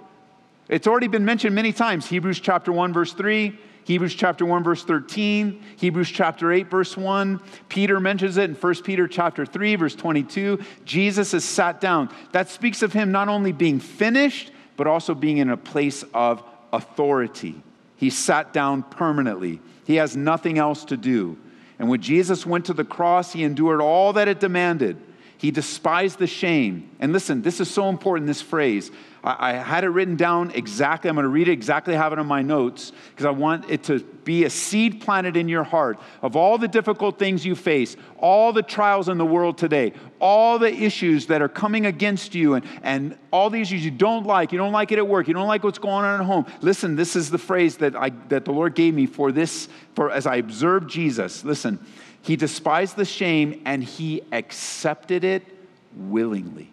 It's 0.69 0.87
already 0.87 1.09
been 1.09 1.25
mentioned 1.25 1.55
many 1.55 1.73
times 1.73 2.07
Hebrews 2.07 2.41
chapter 2.41 2.73
1, 2.73 2.93
verse 2.93 3.13
3. 3.13 3.59
Hebrews 3.85 4.15
chapter 4.15 4.47
1 4.47 4.63
verse 4.63 4.85
13, 4.85 5.61
Hebrews 5.77 6.11
chapter 6.11 6.53
8 6.53 6.71
verse 6.71 6.97
1. 6.97 7.41
Peter 7.69 7.99
mentions 7.99 8.37
it 8.37 8.51
in 8.51 8.55
1 8.55 8.75
Peter 8.83 9.09
chapter 9.09 9.45
3 9.45 9.77
verse 9.77 9.95
22. 9.95 10.61
Jesus 10.85 11.35
is 11.35 11.45
sat 11.45 11.81
down. 11.81 12.09
That 12.33 12.49
speaks 12.49 12.83
of 12.83 12.93
him 12.93 13.11
not 13.11 13.29
only 13.29 13.53
being 13.53 13.81
finished, 13.81 14.53
but 14.77 14.87
also 14.87 15.15
being 15.15 15.39
in 15.39 15.51
a 15.51 15.57
place 15.57 16.05
of 16.15 16.43
authority. 16.73 17.61
He 17.97 18.11
sat 18.11 18.53
down 18.53 18.83
permanently. 18.85 19.61
He 19.85 19.97
has 19.97 20.17
nothing 20.17 20.59
else 20.59 20.85
to 20.87 20.97
do. 20.97 21.39
And 21.79 21.89
when 21.89 22.01
Jesus 22.01 22.47
went 22.47 22.67
to 22.67 22.73
the 22.73 22.85
cross, 22.85 23.33
he 23.33 23.43
endured 23.43 23.81
all 23.81 24.13
that 24.13 24.29
it 24.29 24.41
demanded. 24.41 24.97
He 25.39 25.51
despised 25.51 26.19
the 26.19 26.29
shame. 26.29 26.91
And 27.01 27.13
listen, 27.13 27.43
this 27.43 27.61
is 27.61 27.69
so 27.69 27.89
important, 27.89 28.29
this 28.29 28.41
phrase. 28.41 28.93
I, 29.25 29.51
I 29.51 29.53
had 29.53 29.85
it 29.85 29.89
written 29.89 30.17
down 30.17 30.51
exactly. 30.53 31.09
I'm 31.09 31.17
going 31.17 31.25
to 31.25 31.29
read 31.29 31.49
it 31.49 31.53
exactly, 31.53 31.95
have 31.95 32.13
it 32.13 32.19
on 32.19 32.27
my 32.27 32.43
notes, 32.43 32.93
because 33.11 33.27
I 33.27 33.31
want 33.31 33.71
it 33.71 33.85
to 33.85 34.01
be 34.01 34.45
a 34.45 34.51
seed 34.51 35.01
planted 35.01 35.37
in 35.37 35.49
your 35.49 35.65
heart 35.65 35.99
of 36.23 36.37
all 36.37 36.59
the 36.59 36.69
difficult 36.69 37.19
things 37.19 37.45
you 37.45 37.55
face, 37.55 37.97
all 38.19 38.53
the 38.53 38.63
trials 38.63 39.09
in 39.09 39.19
the 39.19 39.27
world 39.27 39.59
today, 39.59 39.93
all 40.21 40.59
the 40.59 40.73
issues 40.73 41.27
that 41.27 41.43
are 41.43 41.49
coming 41.49 41.87
against 41.87 42.35
you, 42.35 42.55
and, 42.55 42.65
and 42.83 43.19
all 43.31 43.51
the 43.51 43.61
issues 43.61 43.85
you 43.85 43.91
don't 43.91 44.27
like. 44.27 44.53
You 44.53 44.59
don't 44.59 44.73
like 44.73 44.93
it 44.93 44.99
at 44.99 45.07
work. 45.07 45.29
You 45.29 45.35
don't 45.35 45.49
like 45.49 45.65
what's 45.65 45.79
going 45.79 46.05
on 46.05 46.21
at 46.21 46.27
home. 46.27 46.47
Listen, 46.61 46.97
this 46.97 47.17
is 47.17 47.31
the 47.31 47.39
phrase 47.39 47.79
that, 47.79 47.97
I, 47.97 48.11
that 48.29 48.45
the 48.45 48.53
Lord 48.53 48.75
gave 48.75 48.95
me 48.95 49.07
for 49.07 49.33
this, 49.33 49.69
for 49.95 50.11
as 50.11 50.27
I 50.27 50.37
observed 50.37 50.91
Jesus. 50.91 51.45
Listen. 51.45 51.79
He 52.25 52.37
despised 52.37 52.95
the 52.95 53.05
shame 53.05 53.63
and 53.65 53.83
he 53.83 54.23
accepted 54.31 55.25
it 55.25 55.45
willingly. 55.97 56.71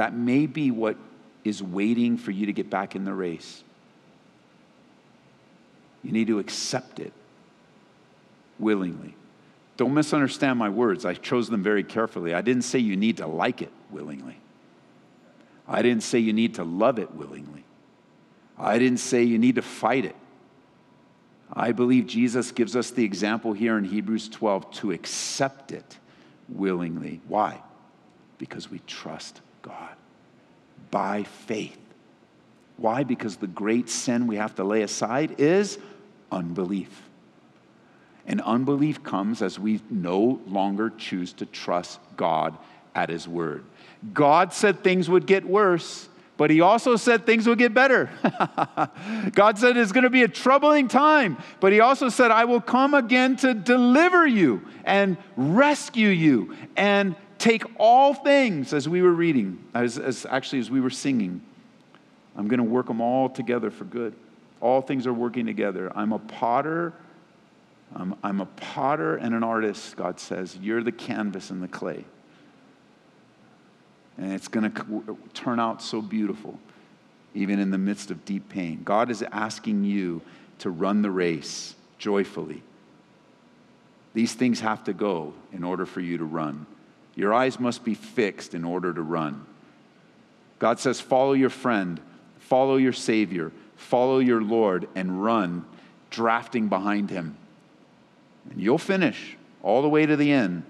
That 0.00 0.14
may 0.14 0.46
be 0.46 0.70
what 0.70 0.96
is 1.44 1.62
waiting 1.62 2.16
for 2.16 2.30
you 2.30 2.46
to 2.46 2.54
get 2.54 2.70
back 2.70 2.96
in 2.96 3.04
the 3.04 3.12
race. 3.12 3.62
You 6.02 6.10
need 6.10 6.28
to 6.28 6.38
accept 6.38 7.00
it 7.00 7.12
willingly. 8.58 9.14
Don't 9.76 9.92
misunderstand 9.92 10.58
my 10.58 10.70
words. 10.70 11.04
I 11.04 11.12
chose 11.12 11.50
them 11.50 11.62
very 11.62 11.84
carefully. 11.84 12.32
I 12.32 12.40
didn't 12.40 12.62
say 12.62 12.78
you 12.78 12.96
need 12.96 13.18
to 13.18 13.26
like 13.26 13.60
it 13.60 13.70
willingly. 13.90 14.38
I 15.68 15.82
didn't 15.82 16.02
say 16.02 16.18
you 16.18 16.32
need 16.32 16.54
to 16.54 16.64
love 16.64 16.98
it 16.98 17.14
willingly. 17.14 17.64
I 18.56 18.78
didn't 18.78 19.00
say 19.00 19.22
you 19.22 19.38
need 19.38 19.56
to 19.56 19.62
fight 19.62 20.06
it. 20.06 20.16
I 21.52 21.72
believe 21.72 22.06
Jesus 22.06 22.52
gives 22.52 22.74
us 22.74 22.90
the 22.90 23.04
example 23.04 23.52
here 23.52 23.76
in 23.76 23.84
Hebrews 23.84 24.30
12 24.30 24.70
to 24.76 24.92
accept 24.92 25.72
it 25.72 25.98
willingly. 26.48 27.20
Why? 27.28 27.60
Because 28.38 28.70
we 28.70 28.78
trust 28.86 29.42
God 29.70 29.96
by 30.90 31.22
faith. 31.22 31.78
Why? 32.76 33.04
Because 33.04 33.36
the 33.36 33.46
great 33.46 33.88
sin 33.88 34.26
we 34.26 34.36
have 34.36 34.54
to 34.56 34.64
lay 34.64 34.82
aside 34.82 35.36
is 35.38 35.78
unbelief. 36.32 37.02
And 38.26 38.40
unbelief 38.40 39.02
comes 39.02 39.42
as 39.42 39.58
we 39.58 39.80
no 39.90 40.40
longer 40.46 40.90
choose 40.90 41.32
to 41.34 41.46
trust 41.46 42.00
God 42.16 42.56
at 42.94 43.08
His 43.10 43.28
word. 43.28 43.64
God 44.12 44.52
said 44.52 44.82
things 44.82 45.08
would 45.08 45.26
get 45.26 45.44
worse. 45.44 46.08
But 46.36 46.48
he 46.48 46.62
also 46.62 46.96
said 46.96 47.26
things 47.26 47.46
would 47.46 47.58
get 47.58 47.74
better. 47.74 48.08
God 49.34 49.58
said 49.58 49.76
it's 49.76 49.92
going 49.92 50.04
to 50.04 50.10
be 50.10 50.22
a 50.22 50.28
troubling 50.28 50.88
time, 50.88 51.36
but 51.60 51.70
he 51.70 51.80
also 51.80 52.08
said, 52.08 52.30
I 52.30 52.46
will 52.46 52.62
come 52.62 52.94
again 52.94 53.36
to 53.36 53.52
deliver 53.52 54.26
you 54.26 54.62
and 54.86 55.18
rescue 55.36 56.08
you 56.08 56.56
and 56.78 57.14
take 57.40 57.64
all 57.76 58.14
things, 58.14 58.72
as 58.72 58.88
we 58.88 59.02
were 59.02 59.10
reading, 59.12 59.64
as, 59.74 59.98
as 59.98 60.24
actually 60.30 60.60
as 60.60 60.70
we 60.70 60.80
were 60.80 60.90
singing. 60.90 61.40
I'm 62.36 62.46
going 62.46 62.58
to 62.58 62.64
work 62.64 62.86
them 62.86 63.00
all 63.00 63.28
together 63.28 63.72
for 63.72 63.84
good. 63.84 64.14
All 64.60 64.80
things 64.80 65.08
are 65.08 65.12
working 65.12 65.46
together. 65.46 65.90
I'm 65.96 66.12
a 66.12 66.20
potter. 66.20 66.92
I'm, 67.96 68.14
I'm 68.22 68.40
a 68.40 68.46
potter 68.46 69.16
and 69.16 69.34
an 69.34 69.42
artist, 69.42 69.96
God 69.96 70.20
says. 70.20 70.56
You're 70.62 70.84
the 70.84 70.92
canvas 70.92 71.50
and 71.50 71.60
the 71.60 71.68
clay 71.68 72.04
and 74.20 74.32
it's 74.32 74.48
going 74.48 74.70
to 74.70 75.18
turn 75.32 75.58
out 75.58 75.82
so 75.82 76.02
beautiful, 76.02 76.58
even 77.34 77.58
in 77.58 77.70
the 77.70 77.78
midst 77.78 78.10
of 78.10 78.24
deep 78.26 78.48
pain. 78.50 78.82
God 78.84 79.10
is 79.10 79.22
asking 79.22 79.84
you 79.84 80.20
to 80.58 80.70
run 80.70 81.00
the 81.00 81.10
race 81.10 81.74
joyfully. 81.98 82.62
These 84.12 84.34
things 84.34 84.60
have 84.60 84.84
to 84.84 84.92
go 84.92 85.32
in 85.52 85.64
order 85.64 85.86
for 85.86 86.00
you 86.00 86.18
to 86.18 86.24
run. 86.24 86.66
Your 87.20 87.34
eyes 87.34 87.60
must 87.60 87.84
be 87.84 87.92
fixed 87.92 88.54
in 88.54 88.64
order 88.64 88.94
to 88.94 89.02
run. 89.02 89.44
God 90.58 90.80
says, 90.80 91.02
follow 91.02 91.34
your 91.34 91.50
friend, 91.50 92.00
follow 92.38 92.78
your 92.78 92.94
Savior, 92.94 93.52
follow 93.76 94.20
your 94.20 94.40
Lord, 94.40 94.88
and 94.94 95.22
run, 95.22 95.66
drafting 96.08 96.68
behind 96.68 97.10
him. 97.10 97.36
And 98.48 98.58
you'll 98.58 98.78
finish 98.78 99.36
all 99.62 99.82
the 99.82 99.88
way 99.88 100.06
to 100.06 100.16
the 100.16 100.32
end 100.32 100.62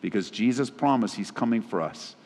because 0.00 0.28
Jesus 0.28 0.70
promised 0.70 1.14
he's 1.14 1.30
coming 1.30 1.62
for 1.62 1.80
us. 1.80 2.16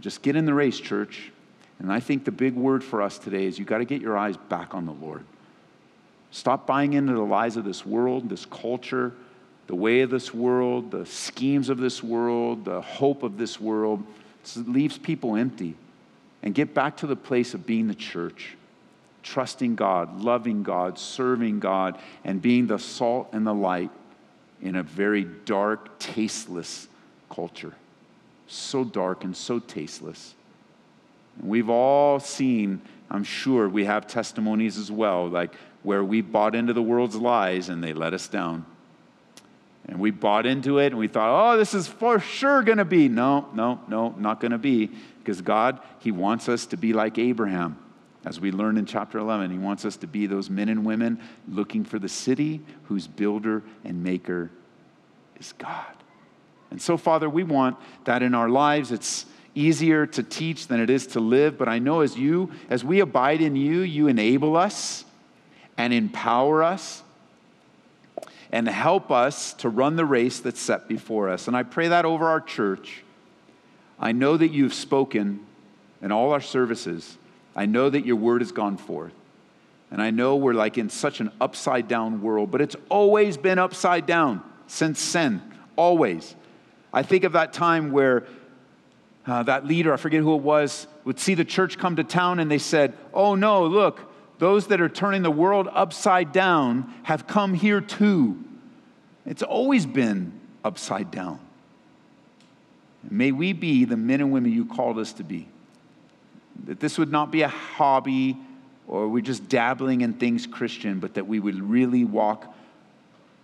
Just 0.00 0.22
get 0.22 0.34
in 0.34 0.46
the 0.46 0.54
race, 0.54 0.80
church. 0.80 1.32
And 1.78 1.92
I 1.92 2.00
think 2.00 2.24
the 2.24 2.32
big 2.32 2.54
word 2.54 2.82
for 2.82 3.02
us 3.02 3.18
today 3.18 3.44
is 3.44 3.58
you 3.58 3.66
got 3.66 3.78
to 3.78 3.84
get 3.84 4.00
your 4.00 4.16
eyes 4.16 4.38
back 4.48 4.74
on 4.74 4.86
the 4.86 4.92
Lord. 4.92 5.22
Stop 6.30 6.66
buying 6.66 6.94
into 6.94 7.12
the 7.12 7.20
lies 7.20 7.58
of 7.58 7.66
this 7.66 7.84
world, 7.84 8.30
this 8.30 8.46
culture, 8.46 9.12
the 9.66 9.74
way 9.74 10.02
of 10.02 10.10
this 10.10 10.32
world, 10.34 10.90
the 10.90 11.06
schemes 11.06 11.68
of 11.68 11.78
this 11.78 12.02
world, 12.02 12.64
the 12.64 12.80
hope 12.80 13.22
of 13.22 13.38
this 13.38 13.60
world. 13.60 14.04
Leaves 14.56 14.98
people 14.98 15.36
empty. 15.36 15.74
And 16.42 16.54
get 16.54 16.74
back 16.74 16.98
to 16.98 17.06
the 17.06 17.16
place 17.16 17.54
of 17.54 17.64
being 17.64 17.88
the 17.88 17.94
church, 17.94 18.56
trusting 19.22 19.76
God, 19.76 20.20
loving 20.20 20.62
God, 20.62 20.98
serving 20.98 21.60
God, 21.60 21.98
and 22.24 22.42
being 22.42 22.66
the 22.66 22.78
salt 22.78 23.30
and 23.32 23.46
the 23.46 23.54
light 23.54 23.90
in 24.60 24.76
a 24.76 24.82
very 24.82 25.24
dark, 25.24 25.98
tasteless 25.98 26.86
culture 27.30 27.74
so 28.46 28.84
dark 28.84 29.24
and 29.24 29.36
so 29.36 29.58
tasteless. 29.58 30.34
And 31.38 31.48
we've 31.48 31.70
all 31.70 32.20
seen, 32.20 32.80
I'm 33.10 33.24
sure 33.24 33.68
we 33.68 33.84
have 33.84 34.06
testimonies 34.06 34.78
as 34.78 34.90
well, 34.90 35.28
like 35.28 35.54
where 35.82 36.04
we 36.04 36.20
bought 36.20 36.54
into 36.54 36.72
the 36.72 36.82
world's 36.82 37.16
lies 37.16 37.68
and 37.68 37.82
they 37.82 37.92
let 37.92 38.14
us 38.14 38.28
down. 38.28 38.64
And 39.86 40.00
we 40.00 40.10
bought 40.10 40.46
into 40.46 40.78
it 40.78 40.86
and 40.86 40.98
we 40.98 41.08
thought, 41.08 41.52
oh, 41.52 41.58
this 41.58 41.74
is 41.74 41.86
for 41.86 42.18
sure 42.18 42.62
going 42.62 42.78
to 42.78 42.84
be. 42.84 43.08
No, 43.08 43.48
no, 43.54 43.80
no, 43.88 44.14
not 44.18 44.40
going 44.40 44.52
to 44.52 44.58
be. 44.58 44.90
Because 45.18 45.42
God, 45.42 45.80
He 46.00 46.10
wants 46.10 46.48
us 46.48 46.66
to 46.66 46.76
be 46.76 46.92
like 46.92 47.18
Abraham. 47.18 47.78
As 48.24 48.40
we 48.40 48.50
learn 48.50 48.78
in 48.78 48.86
chapter 48.86 49.18
11, 49.18 49.50
he 49.50 49.58
wants 49.58 49.84
us 49.84 49.98
to 49.98 50.06
be 50.06 50.26
those 50.26 50.48
men 50.48 50.70
and 50.70 50.84
women 50.84 51.20
looking 51.46 51.84
for 51.84 51.98
the 51.98 52.08
city 52.08 52.62
whose 52.84 53.06
builder 53.06 53.62
and 53.84 54.02
maker 54.02 54.50
is 55.38 55.52
God. 55.52 55.94
And 56.70 56.80
so, 56.80 56.96
Father, 56.96 57.28
we 57.28 57.44
want 57.44 57.76
that 58.04 58.22
in 58.22 58.34
our 58.34 58.48
lives. 58.48 58.92
It's 58.92 59.26
easier 59.54 60.06
to 60.06 60.22
teach 60.22 60.68
than 60.68 60.80
it 60.80 60.88
is 60.88 61.06
to 61.08 61.20
live, 61.20 61.58
but 61.58 61.68
I 61.68 61.78
know 61.78 62.00
as 62.00 62.16
you, 62.16 62.50
as 62.70 62.82
we 62.82 63.00
abide 63.00 63.42
in 63.42 63.56
you, 63.56 63.82
you 63.82 64.08
enable 64.08 64.56
us 64.56 65.04
and 65.76 65.92
empower 65.92 66.62
us 66.62 67.03
and 68.54 68.68
help 68.68 69.10
us 69.10 69.52
to 69.54 69.68
run 69.68 69.96
the 69.96 70.04
race 70.04 70.38
that's 70.38 70.60
set 70.60 70.86
before 70.86 71.28
us. 71.28 71.48
And 71.48 71.56
I 71.56 71.64
pray 71.64 71.88
that 71.88 72.04
over 72.04 72.28
our 72.28 72.40
church. 72.40 73.02
I 73.98 74.12
know 74.12 74.36
that 74.36 74.52
you've 74.52 74.72
spoken 74.72 75.44
in 76.00 76.12
all 76.12 76.30
our 76.30 76.40
services. 76.40 77.18
I 77.56 77.66
know 77.66 77.90
that 77.90 78.06
your 78.06 78.14
word 78.14 78.42
has 78.42 78.52
gone 78.52 78.76
forth. 78.76 79.12
And 79.90 80.00
I 80.00 80.12
know 80.12 80.36
we're 80.36 80.54
like 80.54 80.78
in 80.78 80.88
such 80.88 81.18
an 81.18 81.32
upside 81.40 81.88
down 81.88 82.22
world, 82.22 82.52
but 82.52 82.60
it's 82.60 82.76
always 82.88 83.36
been 83.36 83.58
upside 83.58 84.06
down 84.06 84.40
since 84.68 85.00
sin, 85.00 85.42
always. 85.74 86.36
I 86.92 87.02
think 87.02 87.24
of 87.24 87.32
that 87.32 87.54
time 87.54 87.90
where 87.90 88.24
uh, 89.26 89.42
that 89.42 89.66
leader, 89.66 89.92
I 89.92 89.96
forget 89.96 90.20
who 90.20 90.36
it 90.36 90.42
was, 90.42 90.86
would 91.04 91.18
see 91.18 91.34
the 91.34 91.44
church 91.44 91.76
come 91.76 91.96
to 91.96 92.04
town 92.04 92.38
and 92.38 92.48
they 92.48 92.58
said, 92.58 92.96
Oh 93.12 93.34
no, 93.34 93.66
look, 93.66 94.13
those 94.38 94.66
that 94.68 94.80
are 94.80 94.88
turning 94.88 95.22
the 95.22 95.30
world 95.30 95.68
upside 95.72 96.32
down 96.32 96.92
have 97.04 97.26
come 97.26 97.54
here 97.54 97.80
too. 97.80 98.42
It's 99.26 99.42
always 99.42 99.86
been 99.86 100.32
upside 100.64 101.10
down. 101.10 101.40
May 103.08 103.32
we 103.32 103.52
be 103.52 103.84
the 103.84 103.96
men 103.96 104.20
and 104.20 104.32
women 104.32 104.52
you 104.52 104.64
called 104.64 104.98
us 104.98 105.12
to 105.14 105.24
be. 105.24 105.48
That 106.64 106.80
this 106.80 106.98
would 106.98 107.10
not 107.10 107.30
be 107.30 107.42
a 107.42 107.48
hobby 107.48 108.36
or 108.86 109.08
we're 109.08 109.22
just 109.22 109.48
dabbling 109.48 110.02
in 110.02 110.14
things 110.14 110.46
Christian, 110.46 111.00
but 111.00 111.14
that 111.14 111.26
we 111.26 111.40
would 111.40 111.60
really 111.62 112.04
walk 112.04 112.54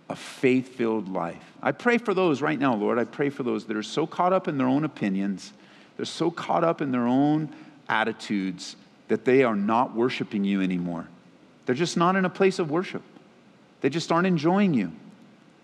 a 0.09 0.15
faith 0.15 0.75
filled 0.75 1.11
life. 1.11 1.43
I 1.61 1.71
pray 1.71 1.97
for 1.97 2.13
those 2.13 2.41
right 2.41 2.59
now, 2.59 2.75
Lord. 2.75 2.99
I 2.99 3.05
pray 3.05 3.29
for 3.29 3.43
those 3.43 3.65
that 3.65 3.77
are 3.77 3.83
so 3.83 4.05
caught 4.05 4.33
up 4.33 4.47
in 4.47 4.57
their 4.57 4.67
own 4.67 4.83
opinions, 4.83 5.53
they're 5.97 6.05
so 6.05 6.29
caught 6.29 6.63
up 6.63 6.81
in 6.81 6.91
their 6.91 7.07
own 7.07 7.53
attitudes 7.87 8.75
that 9.11 9.25
they 9.25 9.43
are 9.43 9.57
not 9.57 9.93
worshiping 9.93 10.45
you 10.45 10.61
anymore. 10.61 11.05
They're 11.65 11.75
just 11.75 11.97
not 11.97 12.15
in 12.15 12.23
a 12.23 12.29
place 12.29 12.59
of 12.59 12.71
worship. 12.71 13.01
They 13.81 13.89
just 13.89 14.09
aren't 14.09 14.25
enjoying 14.25 14.73
you. 14.73 14.93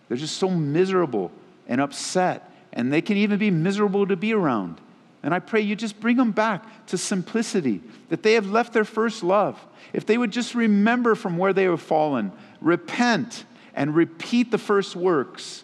They're 0.08 0.18
just 0.18 0.36
so 0.36 0.50
miserable 0.50 1.32
and 1.66 1.80
upset, 1.80 2.52
and 2.74 2.92
they 2.92 3.02
can 3.02 3.16
even 3.16 3.40
be 3.40 3.50
miserable 3.50 4.06
to 4.08 4.18
be 4.18 4.34
around. 4.34 4.82
And 5.24 5.34
I 5.34 5.40
pray 5.40 5.62
you 5.62 5.78
just 5.78 5.98
bring 6.02 6.18
them 6.18 6.34
back 6.34 6.88
to 6.88 6.98
simplicity, 6.98 7.82
that 8.10 8.22
they 8.22 8.34
have 8.34 8.52
left 8.52 8.74
their 8.74 8.84
first 8.84 9.24
love. 9.24 9.58
If 9.94 10.06
they 10.06 10.18
would 10.18 10.32
just 10.32 10.54
remember 10.54 11.16
from 11.16 11.38
where 11.38 11.54
they 11.54 11.64
have 11.64 11.82
fallen, 11.82 12.34
repent, 12.60 13.46
and 13.74 13.96
repeat 13.96 14.52
the 14.52 14.58
first 14.58 14.94
works, 14.94 15.64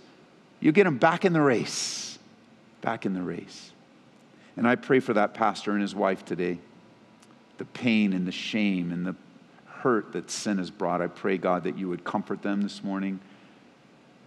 you 0.62 0.72
get 0.72 0.86
them 0.86 1.00
back 1.00 1.26
in 1.26 1.34
the 1.34 1.42
race. 1.42 2.18
Back 2.80 3.06
in 3.06 3.14
the 3.14 3.22
race. 3.22 3.74
And 4.56 4.66
I 4.66 4.76
pray 4.76 5.02
for 5.02 5.16
that 5.16 5.34
pastor 5.34 5.74
and 5.74 5.82
his 5.82 5.94
wife 5.94 6.24
today. 6.24 6.60
The 7.58 7.66
pain 7.66 8.14
and 8.14 8.28
the 8.28 8.32
shame 8.32 8.92
and 8.92 9.06
the 9.06 9.16
hurt 9.66 10.14
that 10.14 10.32
sin 10.32 10.58
has 10.58 10.72
brought. 10.72 11.02
I 11.02 11.08
pray, 11.08 11.38
God, 11.38 11.64
that 11.64 11.78
you 11.78 11.90
would 11.90 12.04
comfort 12.04 12.42
them 12.42 12.62
this 12.62 12.84
morning 12.84 13.20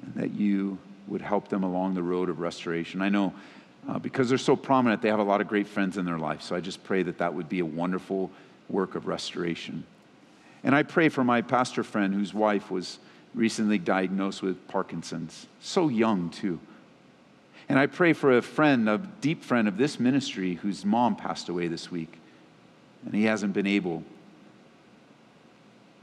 and 0.03 0.14
that 0.14 0.33
you 0.35 0.79
would 1.09 1.22
help 1.22 1.49
them 1.49 1.62
along 1.62 1.95
the 1.95 2.03
road 2.03 2.29
of 2.29 2.41
restoration. 2.41 3.01
I 3.01 3.09
know 3.09 3.33
uh, 3.89 3.99
because 3.99 4.29
they're 4.29 4.39
so 4.39 4.57
prominent, 4.57 5.01
they 5.01 5.09
have 5.09 5.20
a 5.20 5.24
lot 5.24 5.41
of 5.41 5.49
great 5.49 5.66
friends 5.66 5.97
in 5.97 6.05
their 6.05 6.18
life. 6.18 6.43
So 6.43 6.57
I 6.57 6.61
just 6.61 6.83
pray 6.85 7.03
that 7.05 7.18
that 7.18 7.35
would 7.35 7.49
be 7.49 7.61
a 7.61 7.64
wonderful 7.64 8.31
work 8.68 8.97
of 8.97 9.07
restoration. 9.07 9.85
And 10.64 10.74
I 10.74 10.83
pray 10.83 11.09
for 11.09 11.22
my 11.22 11.43
pastor 11.43 11.85
friend 11.85 12.12
whose 12.12 12.35
wife 12.35 12.70
was 12.70 12.99
recently 13.35 13.79
diagnosed 13.79 14.43
with 14.43 14.66
Parkinson's, 14.66 15.47
so 15.61 15.89
young 15.89 16.31
too. 16.31 16.59
And 17.68 17.79
I 17.79 17.87
pray 17.87 18.12
for 18.12 18.37
a 18.37 18.43
friend, 18.43 18.89
a 18.89 18.99
deep 19.20 19.45
friend 19.45 19.68
of 19.68 19.77
this 19.77 20.01
ministry, 20.01 20.55
whose 20.55 20.85
mom 20.85 21.16
passed 21.16 21.49
away 21.49 21.68
this 21.68 21.91
week. 21.91 22.18
And 23.07 23.14
he 23.14 23.24
hasn't 23.24 23.54
been 23.54 23.66
able, 23.66 24.02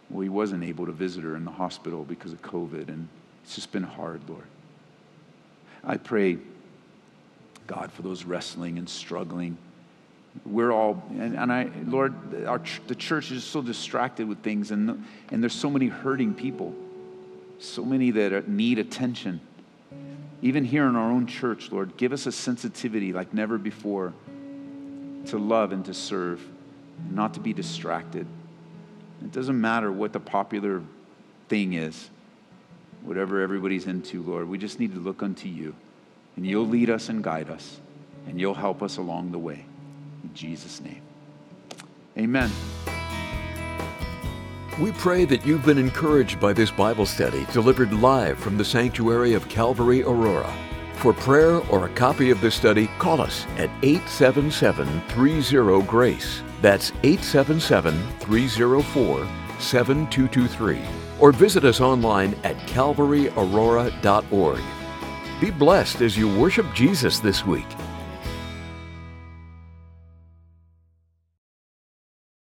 well, 0.09 0.21
he 0.21 0.29
wasn't 0.29 0.63
able 0.63 0.87
to 0.87 0.91
visit 0.91 1.23
her 1.23 1.35
in 1.35 1.45
the 1.45 1.51
hospital 1.51 2.03
because 2.03 2.33
of 2.33 2.41
COVID. 2.41 2.87
And 2.87 3.07
it's 3.43 3.55
just 3.55 3.71
been 3.71 3.83
hard, 3.83 4.21
Lord. 4.27 4.45
I 5.83 5.97
pray 5.97 6.39
God, 7.67 7.91
for 7.91 8.01
those 8.01 8.23
wrestling 8.25 8.77
and 8.77 8.89
struggling. 8.89 9.57
We're 10.45 10.71
all, 10.71 11.03
and, 11.11 11.35
and 11.35 11.51
I, 11.51 11.69
Lord, 11.85 12.13
our, 12.45 12.61
the 12.87 12.95
church 12.95 13.31
is 13.31 13.43
so 13.43 13.61
distracted 13.61 14.27
with 14.27 14.39
things, 14.39 14.71
and, 14.71 15.05
and 15.29 15.41
there's 15.41 15.53
so 15.53 15.69
many 15.69 15.87
hurting 15.87 16.33
people, 16.33 16.73
so 17.59 17.85
many 17.85 18.11
that 18.11 18.47
need 18.47 18.79
attention. 18.79 19.39
Even 20.41 20.65
here 20.65 20.87
in 20.87 20.95
our 20.95 21.09
own 21.09 21.27
church, 21.27 21.71
Lord, 21.71 21.95
give 21.95 22.11
us 22.11 22.25
a 22.25 22.31
sensitivity 22.31 23.13
like 23.13 23.33
never 23.33 23.57
before 23.57 24.13
to 25.27 25.37
love 25.37 25.71
and 25.71 25.85
to 25.85 25.93
serve, 25.93 26.41
not 27.11 27.33
to 27.35 27.39
be 27.39 27.53
distracted. 27.53 28.25
It 29.23 29.31
doesn't 29.31 29.59
matter 29.59 29.91
what 29.91 30.13
the 30.13 30.19
popular 30.19 30.81
thing 31.49 31.73
is, 31.73 32.09
whatever 33.01 33.41
everybody's 33.41 33.87
into, 33.87 34.21
Lord. 34.23 34.47
We 34.49 34.57
just 34.57 34.79
need 34.79 34.93
to 34.93 34.99
look 34.99 35.23
unto 35.23 35.47
you 35.47 35.75
and 36.35 36.45
you'll 36.45 36.67
lead 36.67 36.89
us 36.89 37.09
and 37.09 37.23
guide 37.23 37.49
us, 37.49 37.79
and 38.27 38.39
you'll 38.39 38.55
help 38.55 38.81
us 38.81 38.97
along 38.97 39.31
the 39.31 39.39
way. 39.39 39.65
In 40.23 40.33
Jesus' 40.33 40.81
name. 40.81 41.01
Amen. 42.17 42.51
We 44.79 44.91
pray 44.93 45.25
that 45.25 45.45
you've 45.45 45.65
been 45.65 45.77
encouraged 45.77 46.39
by 46.39 46.53
this 46.53 46.71
Bible 46.71 47.05
study 47.05 47.45
delivered 47.53 47.93
live 47.93 48.39
from 48.39 48.57
the 48.57 48.65
sanctuary 48.65 49.33
of 49.33 49.47
Calvary 49.47 50.01
Aurora. 50.01 50.51
For 50.95 51.13
prayer 51.13 51.57
or 51.69 51.85
a 51.85 51.89
copy 51.89 52.31
of 52.31 52.41
this 52.41 52.55
study, 52.55 52.87
call 52.97 53.21
us 53.21 53.45
at 53.57 53.69
877 53.83 55.01
30 55.09 55.81
GRACE. 55.85 56.41
That's 56.63 56.91
877 57.03 57.93
304 58.19 59.27
7223. 59.59 60.81
Or 61.19 61.33
visit 61.33 61.65
us 61.65 61.81
online 61.81 62.35
at 62.45 62.55
calvaryaurora.org. 62.67 64.61
Be 65.41 65.51
blessed 65.51 65.99
as 65.99 66.17
you 66.17 66.33
worship 66.39 66.65
Jesus 66.73 67.19
this 67.19 67.45
week. 67.45 67.67